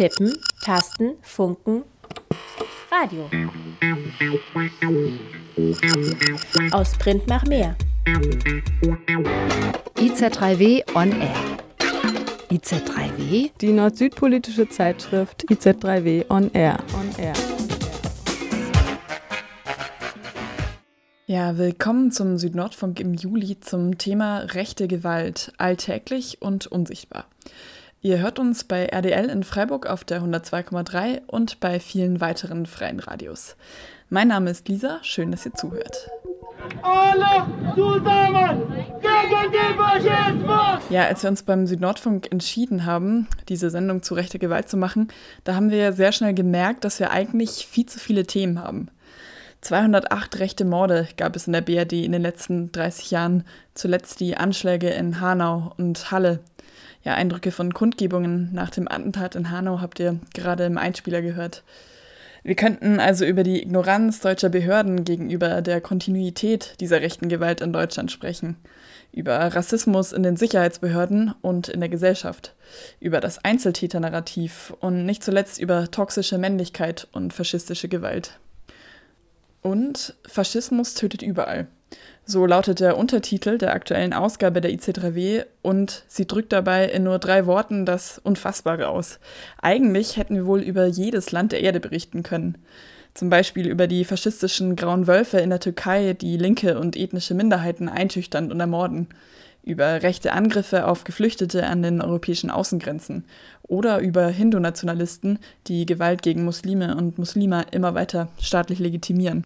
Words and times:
Tippen, 0.00 0.32
Tasten, 0.62 1.16
Funken, 1.20 1.84
Radio. 2.90 3.28
Aus 6.72 6.96
Print 6.96 7.26
nach 7.26 7.44
mehr. 7.44 7.76
IZ3W 9.98 10.96
on 10.96 11.12
Air. 11.20 11.36
IZ3W? 12.50 13.50
Die 13.60 13.72
nord-süd-politische 13.72 14.70
Zeitschrift 14.70 15.44
IZ3W 15.50 16.30
on 16.30 16.50
Air. 16.54 16.78
On 16.94 17.22
Air. 17.22 17.34
Ja, 21.26 21.58
willkommen 21.58 22.10
zum 22.10 22.38
Südnordfunk 22.38 23.00
im 23.00 23.12
Juli 23.12 23.60
zum 23.60 23.98
Thema 23.98 24.38
rechte 24.38 24.88
Gewalt, 24.88 25.52
alltäglich 25.58 26.40
und 26.40 26.66
unsichtbar. 26.66 27.26
Ihr 28.02 28.18
hört 28.18 28.38
uns 28.38 28.64
bei 28.64 28.86
RDL 28.86 29.28
in 29.28 29.44
Freiburg 29.44 29.84
auf 29.86 30.04
der 30.04 30.22
102,3 30.22 31.20
und 31.26 31.60
bei 31.60 31.78
vielen 31.78 32.22
weiteren 32.22 32.64
freien 32.64 32.98
Radios. 32.98 33.56
Mein 34.08 34.28
Name 34.28 34.48
ist 34.48 34.68
Lisa, 34.68 35.00
schön, 35.02 35.30
dass 35.30 35.44
ihr 35.44 35.52
zuhört. 35.52 36.08
Alle 36.80 37.44
zusammen 37.74 38.62
gegen 39.02 39.52
den 39.52 39.76
Faschismus! 39.76 40.82
Ja, 40.88 41.08
als 41.08 41.22
wir 41.22 41.28
uns 41.28 41.42
beim 41.42 41.66
Südnordfunk 41.66 42.32
entschieden 42.32 42.86
haben, 42.86 43.28
diese 43.50 43.68
Sendung 43.68 44.02
zu 44.02 44.14
rechter 44.14 44.38
Gewalt 44.38 44.70
zu 44.70 44.78
machen, 44.78 45.08
da 45.44 45.54
haben 45.54 45.70
wir 45.70 45.92
sehr 45.92 46.12
schnell 46.12 46.32
gemerkt, 46.32 46.84
dass 46.84 47.00
wir 47.00 47.10
eigentlich 47.10 47.66
viel 47.66 47.84
zu 47.84 47.98
viele 47.98 48.24
Themen 48.24 48.62
haben. 48.62 48.88
208 49.60 50.38
rechte 50.38 50.64
Morde 50.64 51.06
gab 51.18 51.36
es 51.36 51.46
in 51.46 51.52
der 51.52 51.60
BRD 51.60 51.92
in 51.92 52.12
den 52.12 52.22
letzten 52.22 52.72
30 52.72 53.10
Jahren, 53.10 53.44
zuletzt 53.74 54.20
die 54.20 54.38
Anschläge 54.38 54.88
in 54.88 55.20
Hanau 55.20 55.74
und 55.76 56.10
Halle. 56.10 56.40
Ja, 57.02 57.14
Eindrücke 57.14 57.50
von 57.50 57.72
Kundgebungen 57.72 58.50
nach 58.52 58.70
dem 58.70 58.86
Attentat 58.86 59.34
in 59.34 59.50
Hanau 59.50 59.80
habt 59.80 60.00
ihr 60.00 60.18
gerade 60.34 60.64
im 60.64 60.76
Einspieler 60.76 61.22
gehört. 61.22 61.62
Wir 62.42 62.54
könnten 62.54 63.00
also 63.00 63.24
über 63.24 63.42
die 63.42 63.62
Ignoranz 63.62 64.20
deutscher 64.20 64.48
Behörden 64.48 65.04
gegenüber 65.04 65.60
der 65.60 65.80
Kontinuität 65.80 66.74
dieser 66.80 67.00
rechten 67.00 67.28
Gewalt 67.28 67.60
in 67.60 67.72
Deutschland 67.72 68.10
sprechen, 68.10 68.56
über 69.12 69.36
Rassismus 69.38 70.12
in 70.12 70.22
den 70.22 70.36
Sicherheitsbehörden 70.36 71.34
und 71.42 71.68
in 71.68 71.80
der 71.80 71.88
Gesellschaft, 71.88 72.54
über 72.98 73.20
das 73.20 73.44
Einzeltäternarrativ 73.44 74.74
und 74.80 75.04
nicht 75.04 75.22
zuletzt 75.22 75.60
über 75.60 75.90
toxische 75.90 76.38
Männlichkeit 76.38 77.08
und 77.12 77.34
faschistische 77.34 77.88
Gewalt. 77.88 78.38
Und 79.62 80.14
Faschismus 80.26 80.94
tötet 80.94 81.22
überall. 81.22 81.66
So 82.24 82.46
lautet 82.46 82.78
der 82.78 82.96
Untertitel 82.96 83.58
der 83.58 83.72
aktuellen 83.72 84.12
Ausgabe 84.12 84.60
der 84.60 84.70
IC3W 84.70 85.46
und 85.62 86.04
sie 86.06 86.26
drückt 86.26 86.52
dabei 86.52 86.84
in 86.84 87.02
nur 87.02 87.18
drei 87.18 87.44
Worten 87.46 87.84
das 87.84 88.18
Unfassbare 88.18 88.88
aus. 88.88 89.18
Eigentlich 89.60 90.16
hätten 90.16 90.36
wir 90.36 90.46
wohl 90.46 90.60
über 90.60 90.86
jedes 90.86 91.32
Land 91.32 91.50
der 91.50 91.60
Erde 91.60 91.80
berichten 91.80 92.22
können. 92.22 92.58
Zum 93.14 93.30
Beispiel 93.30 93.66
über 93.66 93.88
die 93.88 94.04
faschistischen 94.04 94.76
grauen 94.76 95.08
Wölfe 95.08 95.38
in 95.38 95.50
der 95.50 95.58
Türkei, 95.58 96.12
die 96.12 96.36
linke 96.36 96.78
und 96.78 96.96
ethnische 96.96 97.34
Minderheiten 97.34 97.88
einschüchtern 97.88 98.52
und 98.52 98.60
ermorden. 98.60 99.08
Über 99.64 100.02
rechte 100.02 100.32
Angriffe 100.32 100.86
auf 100.86 101.04
Geflüchtete 101.04 101.66
an 101.66 101.82
den 101.82 102.00
europäischen 102.00 102.50
Außengrenzen. 102.50 103.24
Oder 103.62 103.98
über 103.98 104.28
Hindu-Nationalisten, 104.28 105.38
die 105.66 105.84
Gewalt 105.84 106.22
gegen 106.22 106.44
Muslime 106.44 106.96
und 106.96 107.18
Muslime 107.18 107.66
immer 107.72 107.94
weiter 107.94 108.28
staatlich 108.40 108.78
legitimieren. 108.78 109.44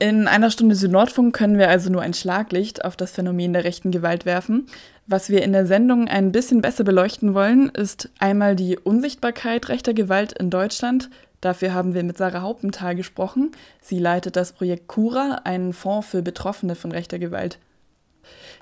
In 0.00 0.26
einer 0.26 0.50
Stunde 0.50 0.74
Südnordfunk 0.74 1.34
können 1.36 1.56
wir 1.56 1.68
also 1.68 1.88
nur 1.88 2.02
ein 2.02 2.14
Schlaglicht 2.14 2.84
auf 2.84 2.96
das 2.96 3.12
Phänomen 3.12 3.52
der 3.52 3.64
rechten 3.64 3.92
Gewalt 3.92 4.26
werfen. 4.26 4.66
Was 5.06 5.30
wir 5.30 5.42
in 5.42 5.52
der 5.52 5.66
Sendung 5.66 6.08
ein 6.08 6.32
bisschen 6.32 6.60
besser 6.60 6.82
beleuchten 6.82 7.32
wollen, 7.32 7.68
ist 7.68 8.10
einmal 8.18 8.56
die 8.56 8.76
Unsichtbarkeit 8.76 9.68
rechter 9.68 9.94
Gewalt 9.94 10.32
in 10.32 10.50
Deutschland. 10.50 11.10
Dafür 11.40 11.74
haben 11.74 11.94
wir 11.94 12.02
mit 12.02 12.18
Sarah 12.18 12.40
Hauptenthal 12.40 12.96
gesprochen. 12.96 13.52
Sie 13.80 13.98
leitet 13.98 14.34
das 14.34 14.52
Projekt 14.52 14.88
Cura, 14.88 15.42
einen 15.44 15.72
Fonds 15.72 16.08
für 16.08 16.22
Betroffene 16.22 16.74
von 16.74 16.90
rechter 16.90 17.20
Gewalt. 17.20 17.58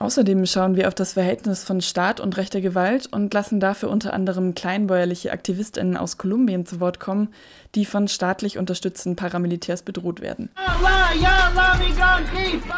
Außerdem 0.02 0.46
schauen 0.46 0.74
wir 0.74 0.88
auf 0.88 0.96
das 0.96 1.12
Verhältnis 1.12 1.62
von 1.62 1.80
Staat 1.80 2.18
und 2.18 2.36
rechter 2.36 2.60
Gewalt 2.60 3.06
und 3.12 3.32
lassen 3.32 3.60
dafür 3.60 3.88
unter 3.88 4.12
anderem 4.12 4.52
kleinbäuerliche 4.52 5.30
Aktivistinnen 5.30 5.96
aus 5.96 6.18
Kolumbien 6.18 6.66
zu 6.66 6.80
Wort 6.80 6.98
kommen, 6.98 7.28
die 7.76 7.84
von 7.84 8.08
staatlich 8.08 8.58
unterstützten 8.58 9.14
Paramilitärs 9.14 9.82
bedroht 9.82 10.20
werden. 10.20 10.50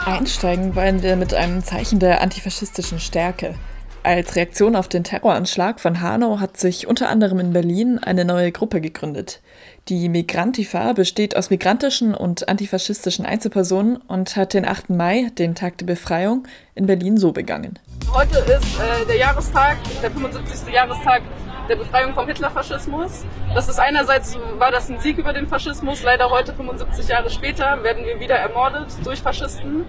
Einsteigen 0.05 0.77
wollen 0.77 1.03
wir 1.03 1.17
mit 1.17 1.33
einem 1.33 1.65
Zeichen 1.65 1.99
der 1.99 2.21
antifaschistischen 2.21 3.01
Stärke. 3.01 3.55
Als 4.03 4.37
Reaktion 4.37 4.77
auf 4.77 4.89
den 4.89 5.03
Terroranschlag 5.03 5.81
von 5.81 6.03
Hanau 6.03 6.41
hat 6.41 6.59
sich 6.59 6.87
unter 6.87 7.09
anderem 7.09 7.39
in 7.39 7.55
Berlin 7.55 7.99
eine 7.99 8.27
neue 8.27 8.53
Gruppe 8.53 8.83
gegründet. 8.83 9.41
Die 9.89 10.09
Migrantifa 10.09 10.95
besteht 10.95 11.37
aus 11.37 11.51
migrantischen 11.51 12.15
und 12.15 12.49
antifaschistischen 12.49 13.27
Einzelpersonen 13.27 13.99
und 13.99 14.35
hat 14.35 14.55
den 14.55 14.65
8. 14.65 14.89
Mai, 14.89 15.31
den 15.37 15.55
Tag 15.55 15.77
der 15.77 15.85
Befreiung, 15.85 16.49
in 16.75 16.87
Berlin 16.87 17.19
so 17.19 17.33
begangen. 17.33 17.79
Heute 18.11 18.39
ist 18.39 18.81
äh, 18.81 19.05
der 19.07 19.17
Jahrestag, 19.17 19.77
der 20.03 20.11
75. 20.11 20.73
Jahrestag 20.73 21.21
der 21.69 21.77
Befreiung 21.77 22.15
vom 22.15 22.27
Hitlerfaschismus. 22.27 23.27
Das 23.55 23.69
ist 23.69 23.79
einerseits 23.79 24.39
war 24.57 24.71
das 24.71 24.89
ein 24.89 25.01
Sieg 25.01 25.19
über 25.19 25.35
den 25.35 25.47
Faschismus. 25.47 26.03
Leider 26.03 26.31
heute, 26.31 26.55
75 26.55 27.07
Jahre 27.07 27.29
später, 27.29 27.83
werden 27.83 28.07
wir 28.07 28.19
wieder 28.19 28.37
ermordet 28.37 28.87
durch 29.05 29.21
Faschisten. 29.21 29.85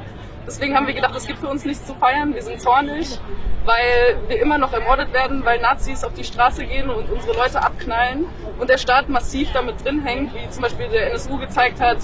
Deswegen 0.48 0.76
haben 0.76 0.88
wir 0.88 0.94
gedacht, 0.94 1.16
es 1.16 1.26
gibt 1.26 1.40
für 1.40 1.48
uns 1.48 1.66
nichts 1.66 1.86
zu 1.86 1.96
feiern. 1.96 2.34
Wir 2.34 2.42
sind 2.44 2.62
zornig, 2.62 3.20
weil 3.66 4.18
wir 4.28 4.40
immer 4.40 4.58
noch 4.58 4.74
ermordet 4.74 5.12
werden, 5.12 5.44
weil 5.44 5.60
Nazis 5.60 6.04
auf 6.04 6.14
die 6.14 6.24
Straße 6.24 6.66
gehen 6.66 6.90
und 6.90 7.10
unsere 7.10 7.36
Leute 7.36 7.62
abknallen 7.62 8.26
und 8.60 8.70
der 8.70 8.78
Staat 8.78 9.10
massiv 9.10 9.52
damit 9.54 9.84
drin 9.84 10.04
hängt, 10.04 10.34
wie 10.36 10.50
zum 10.50 10.62
Beispiel 10.62 10.88
der 10.90 11.12
NSU 11.12 11.38
gezeigt 11.40 11.82
hat, 11.82 11.98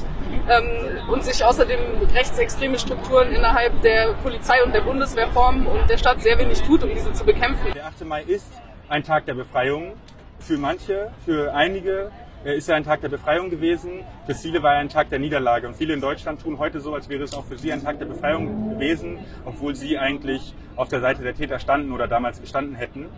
ähm, 0.50 1.10
und 1.10 1.24
sich 1.24 1.44
außerdem 1.44 1.80
rechtsextreme 2.14 2.80
Strukturen 2.80 3.32
innerhalb 3.32 3.82
der 3.82 4.14
Polizei 4.24 4.64
und 4.64 4.74
der 4.74 4.82
Bundeswehr 4.82 5.28
formen 5.28 5.68
und 5.68 5.90
der 5.90 5.98
Staat 5.98 6.22
sehr 6.22 6.38
wenig 6.40 6.62
tut, 6.62 6.84
um 6.84 6.90
diese 6.90 7.14
zu 7.14 7.24
bekämpfen. 7.24 7.72
Der 7.74 7.86
8. 7.86 8.06
Mai 8.06 8.24
ist 8.24 8.48
ein 8.90 9.04
Tag 9.04 9.26
der 9.26 9.36
Befreiung. 9.36 9.94
Für 10.40 10.58
manche, 10.58 11.12
für 11.24 11.54
einige 11.54 12.12
ist 12.44 12.70
er 12.70 12.76
ein 12.76 12.84
Tag 12.84 13.02
der 13.02 13.10
Befreiung 13.10 13.50
gewesen. 13.50 14.04
Für 14.26 14.34
viele 14.34 14.64
war 14.64 14.74
er 14.74 14.80
ein 14.80 14.90
Tag 14.90 15.10
der 15.10 15.20
Niederlage. 15.20 15.68
Und 15.68 15.76
viele 15.76 15.94
in 15.94 16.02
Deutschland 16.02 16.42
tun 16.42 16.58
heute 16.58 16.80
so, 16.80 16.94
als 16.96 17.08
wäre 17.08 17.24
es 17.24 17.34
auch 17.34 17.46
für 17.46 17.58
sie 17.58 17.72
ein 17.72 17.84
Tag 17.84 18.00
der 18.00 18.06
Befreiung 18.06 18.72
gewesen, 18.72 19.20
obwohl 19.46 19.76
sie 19.76 19.98
eigentlich 19.98 20.54
auf 20.76 20.90
der 20.90 21.02
Seite 21.02 21.22
der 21.22 21.36
Täter 21.36 21.60
standen 21.60 21.92
oder 21.92 22.08
damals 22.08 22.42
gestanden 22.42 22.76
hätten. 22.76 23.10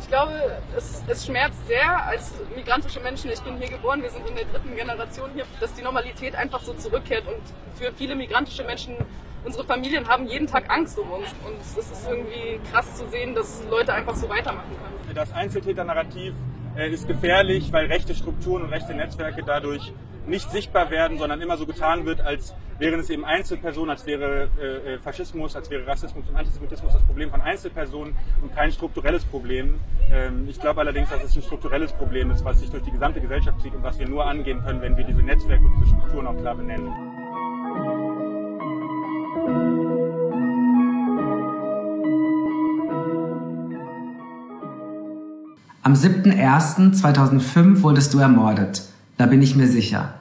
Ich 0.00 0.08
glaube, 0.08 0.32
es, 0.76 1.02
es 1.08 1.24
schmerzt 1.24 1.66
sehr 1.66 2.06
als 2.06 2.34
migrantische 2.54 3.00
Menschen. 3.00 3.30
Ich 3.30 3.40
bin 3.40 3.56
hier 3.56 3.68
geboren, 3.68 4.02
wir 4.02 4.10
sind 4.10 4.28
in 4.28 4.34
der 4.34 4.44
dritten 4.44 4.76
Generation 4.76 5.30
hier, 5.34 5.44
dass 5.60 5.72
die 5.72 5.82
Normalität 5.82 6.34
einfach 6.34 6.60
so 6.60 6.74
zurückkehrt. 6.74 7.26
Und 7.26 7.40
für 7.76 7.90
viele 7.92 8.14
migrantische 8.14 8.64
Menschen 8.64 8.96
unsere 9.44 9.64
Familien 9.64 10.06
haben 10.06 10.26
jeden 10.26 10.46
Tag 10.46 10.70
Angst 10.70 10.98
um 10.98 11.10
uns. 11.10 11.28
Und 11.46 11.58
es 11.60 11.76
ist 11.78 12.06
irgendwie 12.06 12.60
krass 12.70 12.94
zu 12.96 13.06
sehen, 13.08 13.34
dass 13.34 13.64
Leute 13.70 13.94
einfach 13.94 14.14
so 14.14 14.28
weitermachen 14.28 14.68
können. 14.68 15.14
Das 15.14 15.32
Einzeltäter-Narrativ 15.32 16.34
äh, 16.76 16.90
ist 16.90 17.06
gefährlich, 17.06 17.72
weil 17.72 17.86
rechte 17.86 18.14
Strukturen 18.14 18.62
und 18.62 18.70
rechte 18.70 18.94
Netzwerke 18.94 19.42
dadurch 19.44 19.92
nicht 20.26 20.50
sichtbar 20.50 20.90
werden, 20.90 21.18
sondern 21.18 21.40
immer 21.40 21.56
so 21.56 21.66
getan 21.66 22.06
wird, 22.06 22.20
als 22.20 22.54
wären 22.78 22.98
es 22.98 23.10
eben 23.10 23.24
Einzelpersonen, 23.24 23.90
als 23.90 24.06
wäre 24.06 24.48
äh, 24.60 24.94
äh, 24.94 24.98
Faschismus, 24.98 25.54
als 25.54 25.70
wäre 25.70 25.86
Rassismus 25.86 26.28
und 26.28 26.34
Antisemitismus 26.34 26.92
das 26.92 27.02
Problem 27.02 27.30
von 27.30 27.40
Einzelpersonen 27.40 28.16
und 28.42 28.54
kein 28.54 28.72
strukturelles 28.72 29.24
Problem. 29.24 29.78
Ähm, 30.10 30.46
ich 30.48 30.58
glaube 30.58 30.80
allerdings, 30.80 31.10
dass 31.10 31.22
es 31.22 31.36
ein 31.36 31.42
strukturelles 31.42 31.92
Problem 31.92 32.30
ist, 32.30 32.44
was 32.44 32.60
sich 32.60 32.70
durch 32.70 32.82
die 32.82 32.90
gesamte 32.90 33.20
Gesellschaft 33.20 33.60
zieht 33.60 33.74
und 33.74 33.82
was 33.82 33.98
wir 33.98 34.08
nur 34.08 34.26
angehen 34.26 34.62
können, 34.64 34.80
wenn 34.80 34.96
wir 34.96 35.04
diese 35.04 35.22
Netzwerke 35.22 35.64
und 35.64 35.74
diese 35.76 35.94
Strukturen 35.94 36.26
auch 36.26 36.36
klar 36.36 36.54
benennen. 36.54 37.13
Am 45.86 45.92
7.01.2005 45.92 47.82
wurdest 47.82 48.14
du 48.14 48.18
ermordet. 48.18 48.84
Da 49.18 49.26
bin 49.26 49.42
ich 49.42 49.54
mir 49.54 49.68
sicher. 49.68 50.14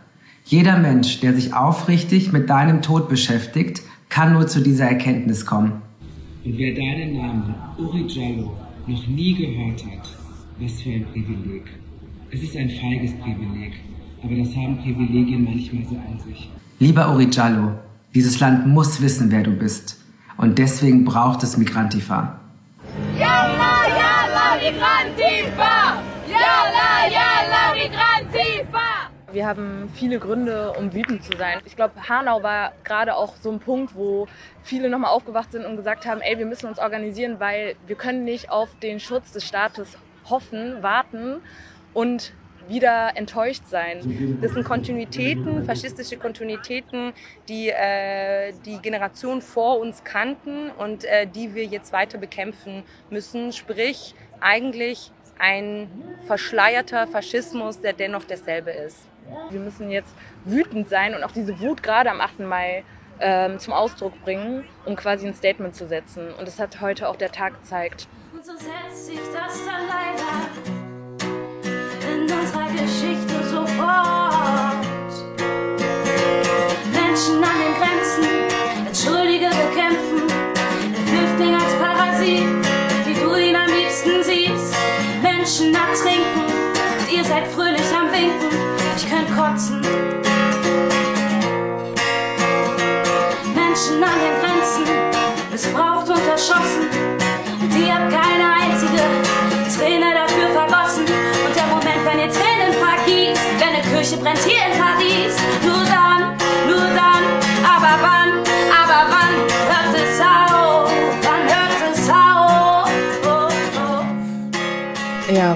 Jeder 0.44 0.77
Mensch, 0.77 1.21
der 1.21 1.33
sich 1.33 1.54
aufrichtig 1.54 2.33
mit 2.33 2.50
deinem 2.50 2.81
Tod 2.81 3.07
beschäftigt, 3.07 3.81
kann 4.10 4.33
nur 4.33 4.45
zu 4.45 4.60
dieser 4.60 4.89
Erkenntnis 4.89 5.45
kommen. 5.45 5.81
Und 6.44 6.57
wer 6.57 6.75
deinen 6.75 7.15
Namen 7.15 7.56
Uri 7.77 8.06
Jallo 8.10 8.57
noch 8.88 9.07
nie 9.07 9.36
gehört 9.36 9.86
hat, 9.86 10.10
was 10.60 10.81
für 10.81 10.89
ein 10.89 11.06
Privileg. 11.13 11.63
Es 12.30 12.44
ist 12.44 12.57
ein 12.57 12.69
feiges 12.69 13.13
Privileg, 13.21 13.71
aber 14.21 14.36
das 14.36 14.54
haben 14.57 14.77
Privilegien 14.80 15.45
manchmal 15.45 15.86
so 15.86 15.95
an 15.95 16.19
sich. 16.27 16.50
Lieber 16.80 17.10
Uri 17.13 17.30
Jallo, 17.31 17.71
dieses 18.13 18.38
Land 18.42 18.68
muss 18.68 19.01
wissen, 19.01 19.31
wer 19.31 19.44
du 19.44 19.51
bist. 19.51 19.98
Und 20.36 20.60
deswegen 20.60 21.06
braucht 21.06 21.42
es 21.42 21.56
Migrantifa. 21.56 22.42
Yalla, 23.18 23.88
yalla, 23.88 24.03
Migrantifa! 24.34 26.02
Yalla, 26.28 27.08
yalla, 27.08 27.74
Migrantifa! 27.74 29.10
Wir 29.32 29.48
haben 29.48 29.92
viele 29.96 30.20
Gründe, 30.20 30.74
um 30.74 30.94
wütend 30.94 31.24
zu 31.24 31.38
sein. 31.38 31.60
Ich 31.66 31.76
glaube, 31.76 31.94
Hanau 32.08 32.42
war 32.44 32.74
gerade 32.84 33.16
auch 33.16 33.36
so 33.36 33.52
ein 33.52 33.60
Punkt, 33.60 33.96
wo 33.96 34.28
viele 34.64 34.90
nochmal 34.90 35.12
aufgewacht 35.12 35.52
sind 35.52 35.66
und 35.66 35.76
gesagt 35.76 36.06
haben, 36.06 36.22
ey, 36.22 36.38
wir 36.38 36.46
müssen 36.46 36.68
uns 36.68 36.80
organisieren, 36.80 37.40
weil 37.40 37.76
wir 37.88 37.96
können 37.96 38.24
nicht 38.24 38.50
auf 38.50 38.70
den 38.82 39.00
Schutz 39.00 39.32
des 39.32 39.48
Staates 39.48 39.98
hoffen, 40.30 40.82
warten 40.82 41.42
und 41.94 42.34
wieder 42.68 43.12
enttäuscht 43.15 43.63
sein. 43.68 44.39
Das 44.42 44.54
sind 44.54 44.63
Kontinuitäten, 44.63 45.65
faschistische 45.65 46.18
Kontinuitäten, 46.18 47.13
die 47.48 47.69
äh, 47.69 48.54
die 48.65 48.80
Generation 48.81 49.42
vor 49.42 49.80
uns 49.80 50.04
kannten 50.04 50.69
und 50.71 51.06
äh, 51.06 51.27
die 51.27 51.54
wir 51.56 51.65
jetzt 51.65 51.94
weiter 51.94 52.18
bekämpfen 52.18 52.83
müssen. 53.10 53.51
Sprich, 53.51 54.15
eigentlich 54.39 55.12
ein 55.39 55.89
verschleierter 56.25 57.07
Faschismus, 57.07 57.81
der 57.81 57.94
dennoch 57.94 58.24
derselbe 58.24 58.71
ist. 58.71 59.07
Wir 59.50 59.60
müssen 59.60 59.89
jetzt 59.89 60.13
wütend 60.45 60.89
sein 60.89 61.15
und 61.15 61.24
auch 61.24 61.31
diese 61.31 61.60
Wut 61.60 61.81
gerade 61.81 62.12
am 62.12 62.21
8. 62.21 62.39
Mai 62.39 62.83
ähm, 63.19 63.60
zum 63.60 63.74
Ausdruck 63.74 64.21
bringen, 64.24 64.65
um 64.86 64.95
quasi 64.95 65.27
ein 65.27 65.33
Statement 65.33 65.75
zu 65.75 65.88
setzen. 65.88 66.33
Und 66.33 66.48
das 66.48 66.60
hat 66.60 66.81
heute 66.81 67.07
auch 67.07 67.15
der 67.15 67.31
Tag 67.31 67.62
gezeigt. 67.62 68.07
Und 68.33 68.45
so 68.45 68.54
setzt 68.54 69.06
sich 69.06 69.19
das 69.33 69.65
dann 69.65 69.88
leider 69.88 70.83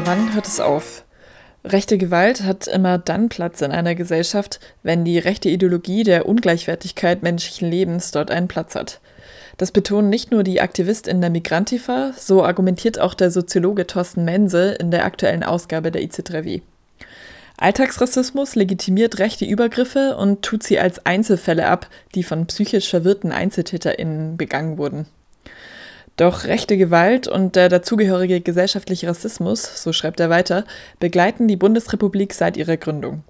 wann 0.08 0.34
hört 0.34 0.48
es 0.48 0.62
auf? 0.62 1.04
Rechte 1.66 1.98
Gewalt 1.98 2.44
hat 2.44 2.66
immer 2.68 2.98
dann 2.98 3.28
Platz 3.28 3.60
in 3.60 3.72
einer 3.72 3.94
Gesellschaft, 3.94 4.62
wenn 4.82 5.04
die 5.04 5.20
rechte 5.20 5.50
Ideologie 5.50 6.04
der 6.04 6.28
Ungleichwertigkeit 6.28 7.24
menschlichen 7.24 7.70
Lebens 7.70 8.12
dort 8.12 8.32
einen 8.32 8.48
Platz 8.48 8.76
hat. 8.76 9.02
Das 9.58 9.74
betonen 9.74 10.10
nicht 10.10 10.32
nur 10.32 10.44
die 10.44 10.62
Aktivistin 10.62 11.20
der 11.20 11.30
Migrantifa, 11.30 12.14
so 12.18 12.46
argumentiert 12.46 13.00
auch 13.00 13.16
der 13.16 13.32
Soziologe 13.32 13.86
Thorsten 13.86 14.24
Mense 14.24 14.76
in 14.80 14.92
der 14.92 15.04
aktuellen 15.04 15.44
Ausgabe 15.44 15.92
der 15.92 16.02
IC3W. 16.04 16.62
Alltagsrassismus 17.58 18.56
legitimiert 18.56 19.20
rechte 19.20 19.44
Übergriffe 19.44 20.16
und 20.16 20.42
tut 20.42 20.64
sie 20.64 20.80
als 20.80 21.06
Einzelfälle 21.06 21.68
ab, 21.68 21.90
die 22.16 22.24
von 22.24 22.46
psychisch 22.48 22.90
verwirrten 22.90 23.34
EinzeltäterInnen 23.34 24.38
begangen 24.38 24.78
wurden. 24.78 25.06
Doch 26.18 26.46
rechte 26.46 26.78
Gewalt 26.78 27.28
und 27.28 27.56
der 27.56 27.70
dazugehörige 27.70 28.42
gesellschaftliche 28.42 29.08
Rassismus, 29.08 29.84
so 29.84 29.94
schreibt 29.94 30.20
er 30.20 30.32
weiter, 30.32 30.66
begleiten 31.00 31.48
die 31.48 31.56
Bundesrepublik 31.56 32.34
seit 32.34 32.58
ihrer 32.58 32.78
Gründung. 32.78 33.24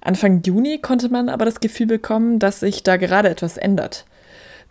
Anfang 0.00 0.42
Juni 0.42 0.80
konnte 0.80 1.08
man 1.08 1.28
aber 1.28 1.44
das 1.44 1.60
Gefühl 1.60 1.86
bekommen, 1.86 2.40
dass 2.40 2.60
sich 2.60 2.82
da 2.82 2.96
gerade 2.96 3.28
etwas 3.28 3.56
ändert. 3.56 4.04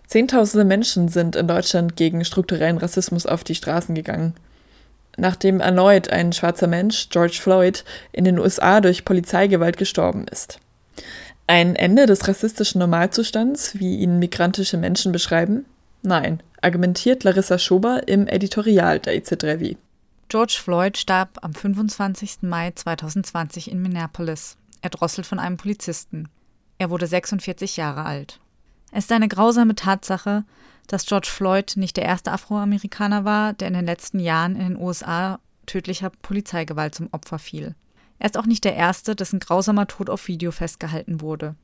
Zehntausende 0.06 0.66
Menschen 0.66 1.08
sind 1.08 1.38
in 1.38 1.48
Deutschland 1.48 1.96
gegen 1.96 2.26
strukturellen 2.26 2.78
Rassismus 2.78 3.26
auf 3.26 3.46
die 3.46 3.56
Straßen 3.56 3.96
gegangen. 3.96 4.34
Nachdem 5.16 5.62
erneut 5.62 6.10
ein 6.10 6.34
schwarzer 6.34 6.68
Mensch, 6.68 7.10
George 7.10 7.40
Floyd, 7.40 7.86
in 8.12 8.26
den 8.26 8.38
USA 8.38 8.82
durch 8.82 9.06
Polizeigewalt 9.06 9.78
gestorben 9.78 10.26
ist. 10.28 10.60
Ein 11.48 11.76
Ende 11.76 12.06
des 12.06 12.28
rassistischen 12.28 12.80
Normalzustands, 12.80 13.80
wie 13.80 13.98
ihn 13.98 14.20
migrantische 14.20 14.78
Menschen 14.78 15.12
beschreiben? 15.12 15.66
Nein, 16.06 16.44
argumentiert 16.62 17.24
Larissa 17.24 17.58
Schober 17.58 18.10
im 18.10 18.28
Editorial 18.28 19.00
der 19.00 19.16
EZ3W. 19.16 19.78
George 20.28 20.60
Floyd 20.62 20.98
starb 20.98 21.40
am 21.42 21.54
25. 21.54 22.40
Mai 22.42 22.72
2020 22.72 23.72
in 23.72 23.82
Minneapolis, 23.82 24.58
erdrosselt 24.82 25.26
von 25.26 25.40
einem 25.40 25.56
Polizisten. 25.56 26.28
Er 26.78 26.90
wurde 26.90 27.08
46 27.08 27.78
Jahre 27.78 28.04
alt. 28.04 28.42
Es 28.92 29.06
ist 29.06 29.14
eine 29.14 29.30
grausame 29.30 29.76
Tatsache, 29.76 30.44
dass 30.88 31.06
George 31.06 31.30
Floyd 31.32 31.78
nicht 31.78 31.96
der 31.96 32.04
erste 32.04 32.34
Afroamerikaner 32.34 33.24
war, 33.24 33.54
der 33.54 33.70
in 33.70 33.74
den 33.74 33.86
letzten 33.86 34.20
Jahren 34.20 34.58
in 34.58 34.74
den 34.74 34.78
USA 34.78 35.40
tödlicher 35.68 36.10
Polizeigewalt 36.10 36.96
zum 36.96 37.08
Opfer 37.14 37.40
fiel. 37.40 37.76
Er 38.20 38.26
ist 38.26 38.38
auch 38.38 38.46
nicht 38.46 38.66
der 38.66 38.76
erste, 38.76 39.16
dessen 39.16 39.40
grausamer 39.40 39.88
Tod 39.88 40.10
auf 40.10 40.28
Video 40.28 40.52
festgehalten 40.52 41.22
wurde. 41.22 41.56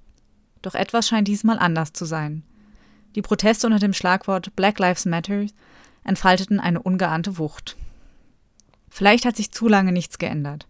Doch 0.62 0.76
etwas 0.76 1.10
scheint 1.10 1.28
diesmal 1.28 1.60
anders 1.60 1.92
zu 1.92 2.06
sein. 2.06 2.44
Die 3.16 3.22
Proteste 3.22 3.66
unter 3.68 3.80
dem 3.80 3.94
Schlagwort 3.94 4.56
Black 4.56 4.80
Lives 4.80 5.06
Matter 5.06 5.46
entfalteten 6.04 6.60
eine 6.60 6.82
ungeahnte 6.82 7.38
Wucht. 7.38 7.76
Vielleicht 8.90 9.26
hat 9.26 9.36
sich 9.36 9.52
zu 9.52 9.68
lange 9.68 9.92
nichts 9.92 10.18
geändert. 10.18 10.68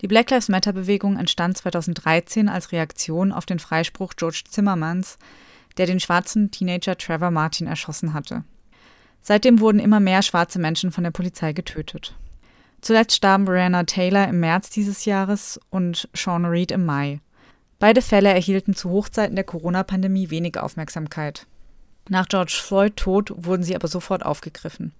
Die 0.00 0.08
Black 0.08 0.30
Lives 0.30 0.48
Matter 0.48 0.72
Bewegung 0.72 1.16
entstand 1.16 1.58
2013 1.58 2.48
als 2.48 2.72
Reaktion 2.72 3.32
auf 3.32 3.46
den 3.46 3.58
Freispruch 3.58 4.14
George 4.16 4.42
Zimmermans, 4.48 5.18
der 5.76 5.86
den 5.86 6.00
schwarzen 6.00 6.50
Teenager 6.50 6.96
Trevor 6.96 7.30
Martin 7.30 7.66
erschossen 7.66 8.14
hatte. 8.14 8.44
Seitdem 9.20 9.60
wurden 9.60 9.78
immer 9.78 10.00
mehr 10.00 10.22
schwarze 10.22 10.58
Menschen 10.58 10.90
von 10.90 11.04
der 11.04 11.10
Polizei 11.10 11.52
getötet. 11.52 12.16
Zuletzt 12.80 13.14
starben 13.14 13.44
Brianna 13.44 13.84
Taylor 13.84 14.26
im 14.26 14.40
März 14.40 14.70
dieses 14.70 15.04
Jahres 15.04 15.60
und 15.68 16.08
Sean 16.14 16.46
Reed 16.46 16.72
im 16.72 16.86
Mai. 16.86 17.20
Beide 17.78 18.00
Fälle 18.00 18.30
erhielten 18.30 18.74
zu 18.74 18.90
Hochzeiten 18.90 19.36
der 19.36 19.44
Corona-Pandemie 19.44 20.30
wenig 20.30 20.58
Aufmerksamkeit. 20.58 21.46
Nach 22.10 22.26
George 22.26 22.58
Floyd 22.60 22.96
Tod 22.96 23.32
wurden 23.36 23.62
sie 23.62 23.76
aber 23.76 23.86
sofort 23.86 24.26
aufgegriffen. 24.26 24.90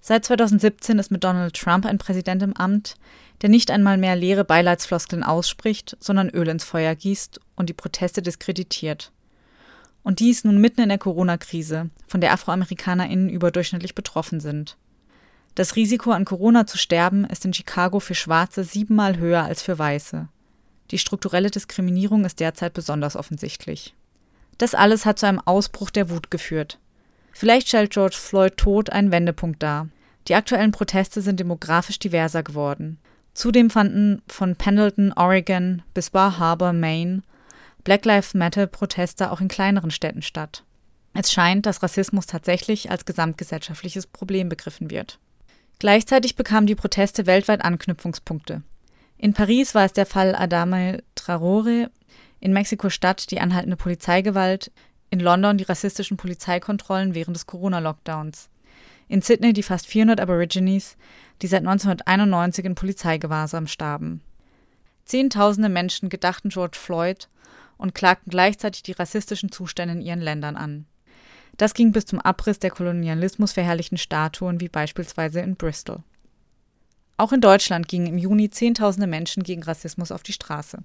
Seit 0.00 0.24
2017 0.24 1.00
ist 1.00 1.10
mit 1.10 1.24
Donald 1.24 1.56
Trump 1.56 1.84
ein 1.84 1.98
Präsident 1.98 2.44
im 2.44 2.56
Amt, 2.56 2.94
der 3.42 3.48
nicht 3.48 3.72
einmal 3.72 3.98
mehr 3.98 4.14
leere 4.14 4.44
Beileidsfloskeln 4.44 5.24
ausspricht, 5.24 5.96
sondern 5.98 6.30
Öl 6.30 6.46
ins 6.46 6.62
Feuer 6.62 6.94
gießt 6.94 7.40
und 7.56 7.68
die 7.68 7.74
Proteste 7.74 8.22
diskreditiert. 8.22 9.10
Und 10.04 10.20
dies 10.20 10.44
nun 10.44 10.60
mitten 10.60 10.80
in 10.80 10.90
der 10.90 10.98
Corona-Krise, 10.98 11.90
von 12.06 12.20
der 12.20 12.32
AfroamerikanerInnen 12.34 13.30
überdurchschnittlich 13.30 13.96
betroffen 13.96 14.38
sind. 14.38 14.76
Das 15.56 15.74
Risiko, 15.74 16.12
an 16.12 16.24
Corona 16.24 16.68
zu 16.68 16.78
sterben, 16.78 17.24
ist 17.24 17.44
in 17.44 17.52
Chicago 17.52 17.98
für 17.98 18.14
Schwarze 18.14 18.62
siebenmal 18.62 19.18
höher 19.18 19.42
als 19.42 19.60
für 19.60 19.76
Weiße. 19.76 20.28
Die 20.92 20.98
strukturelle 20.98 21.50
Diskriminierung 21.50 22.24
ist 22.24 22.38
derzeit 22.38 22.74
besonders 22.74 23.16
offensichtlich. 23.16 23.96
Das 24.60 24.74
alles 24.74 25.06
hat 25.06 25.18
zu 25.18 25.24
einem 25.24 25.40
Ausbruch 25.40 25.88
der 25.88 26.10
Wut 26.10 26.30
geführt. 26.30 26.78
Vielleicht 27.32 27.68
stellt 27.68 27.92
George 27.92 28.16
Floyd 28.20 28.58
Tod 28.58 28.90
einen 28.90 29.10
Wendepunkt 29.10 29.62
dar. 29.62 29.88
Die 30.28 30.34
aktuellen 30.34 30.70
Proteste 30.70 31.22
sind 31.22 31.40
demografisch 31.40 31.98
diverser 31.98 32.42
geworden. 32.42 32.98
Zudem 33.32 33.70
fanden 33.70 34.20
von 34.28 34.56
Pendleton, 34.56 35.14
Oregon 35.14 35.80
bis 35.94 36.10
Bar 36.10 36.38
Harbor, 36.38 36.74
Maine, 36.74 37.22
Black 37.84 38.04
Lives 38.04 38.34
Matter 38.34 38.66
Proteste 38.66 39.30
auch 39.30 39.40
in 39.40 39.48
kleineren 39.48 39.90
Städten 39.90 40.20
statt. 40.20 40.62
Es 41.14 41.32
scheint, 41.32 41.64
dass 41.64 41.82
Rassismus 41.82 42.26
tatsächlich 42.26 42.90
als 42.90 43.06
gesamtgesellschaftliches 43.06 44.06
Problem 44.06 44.50
begriffen 44.50 44.90
wird. 44.90 45.18
Gleichzeitig 45.78 46.36
bekamen 46.36 46.66
die 46.66 46.74
Proteste 46.74 47.24
weltweit 47.24 47.64
Anknüpfungspunkte. 47.64 48.60
In 49.16 49.32
Paris 49.32 49.74
war 49.74 49.86
es 49.86 49.94
der 49.94 50.04
Fall 50.04 50.34
Adame 50.34 51.02
Traore, 51.14 51.90
in 52.40 52.52
Mexiko-Stadt 52.52 53.30
die 53.30 53.40
anhaltende 53.40 53.76
Polizeigewalt, 53.76 54.72
in 55.10 55.20
London 55.20 55.58
die 55.58 55.64
rassistischen 55.64 56.16
Polizeikontrollen 56.16 57.14
während 57.14 57.36
des 57.36 57.46
Corona-Lockdowns, 57.46 58.48
in 59.08 59.22
Sydney 59.22 59.52
die 59.52 59.62
fast 59.62 59.86
400 59.86 60.20
Aborigines, 60.20 60.96
die 61.42 61.46
seit 61.46 61.60
1991 61.60 62.64
in 62.64 62.74
Polizeigewahrsam 62.74 63.66
starben. 63.66 64.22
Zehntausende 65.04 65.68
Menschen 65.68 66.08
gedachten 66.08 66.50
George 66.50 66.78
Floyd 66.78 67.28
und 67.76 67.94
klagten 67.94 68.30
gleichzeitig 68.30 68.82
die 68.82 68.92
rassistischen 68.92 69.50
Zustände 69.50 69.94
in 69.94 70.00
ihren 70.00 70.20
Ländern 70.20 70.56
an. 70.56 70.86
Das 71.56 71.74
ging 71.74 71.92
bis 71.92 72.06
zum 72.06 72.20
Abriss 72.20 72.58
der 72.58 72.70
Kolonialismus 72.70 73.52
verherrlichten 73.52 73.98
Statuen 73.98 74.60
wie 74.60 74.68
beispielsweise 74.68 75.40
in 75.40 75.56
Bristol. 75.56 76.02
Auch 77.16 77.32
in 77.32 77.40
Deutschland 77.40 77.88
gingen 77.88 78.06
im 78.06 78.18
Juni 78.18 78.48
Zehntausende 78.48 79.06
Menschen 79.06 79.42
gegen 79.42 79.62
Rassismus 79.62 80.12
auf 80.12 80.22
die 80.22 80.32
Straße. 80.32 80.78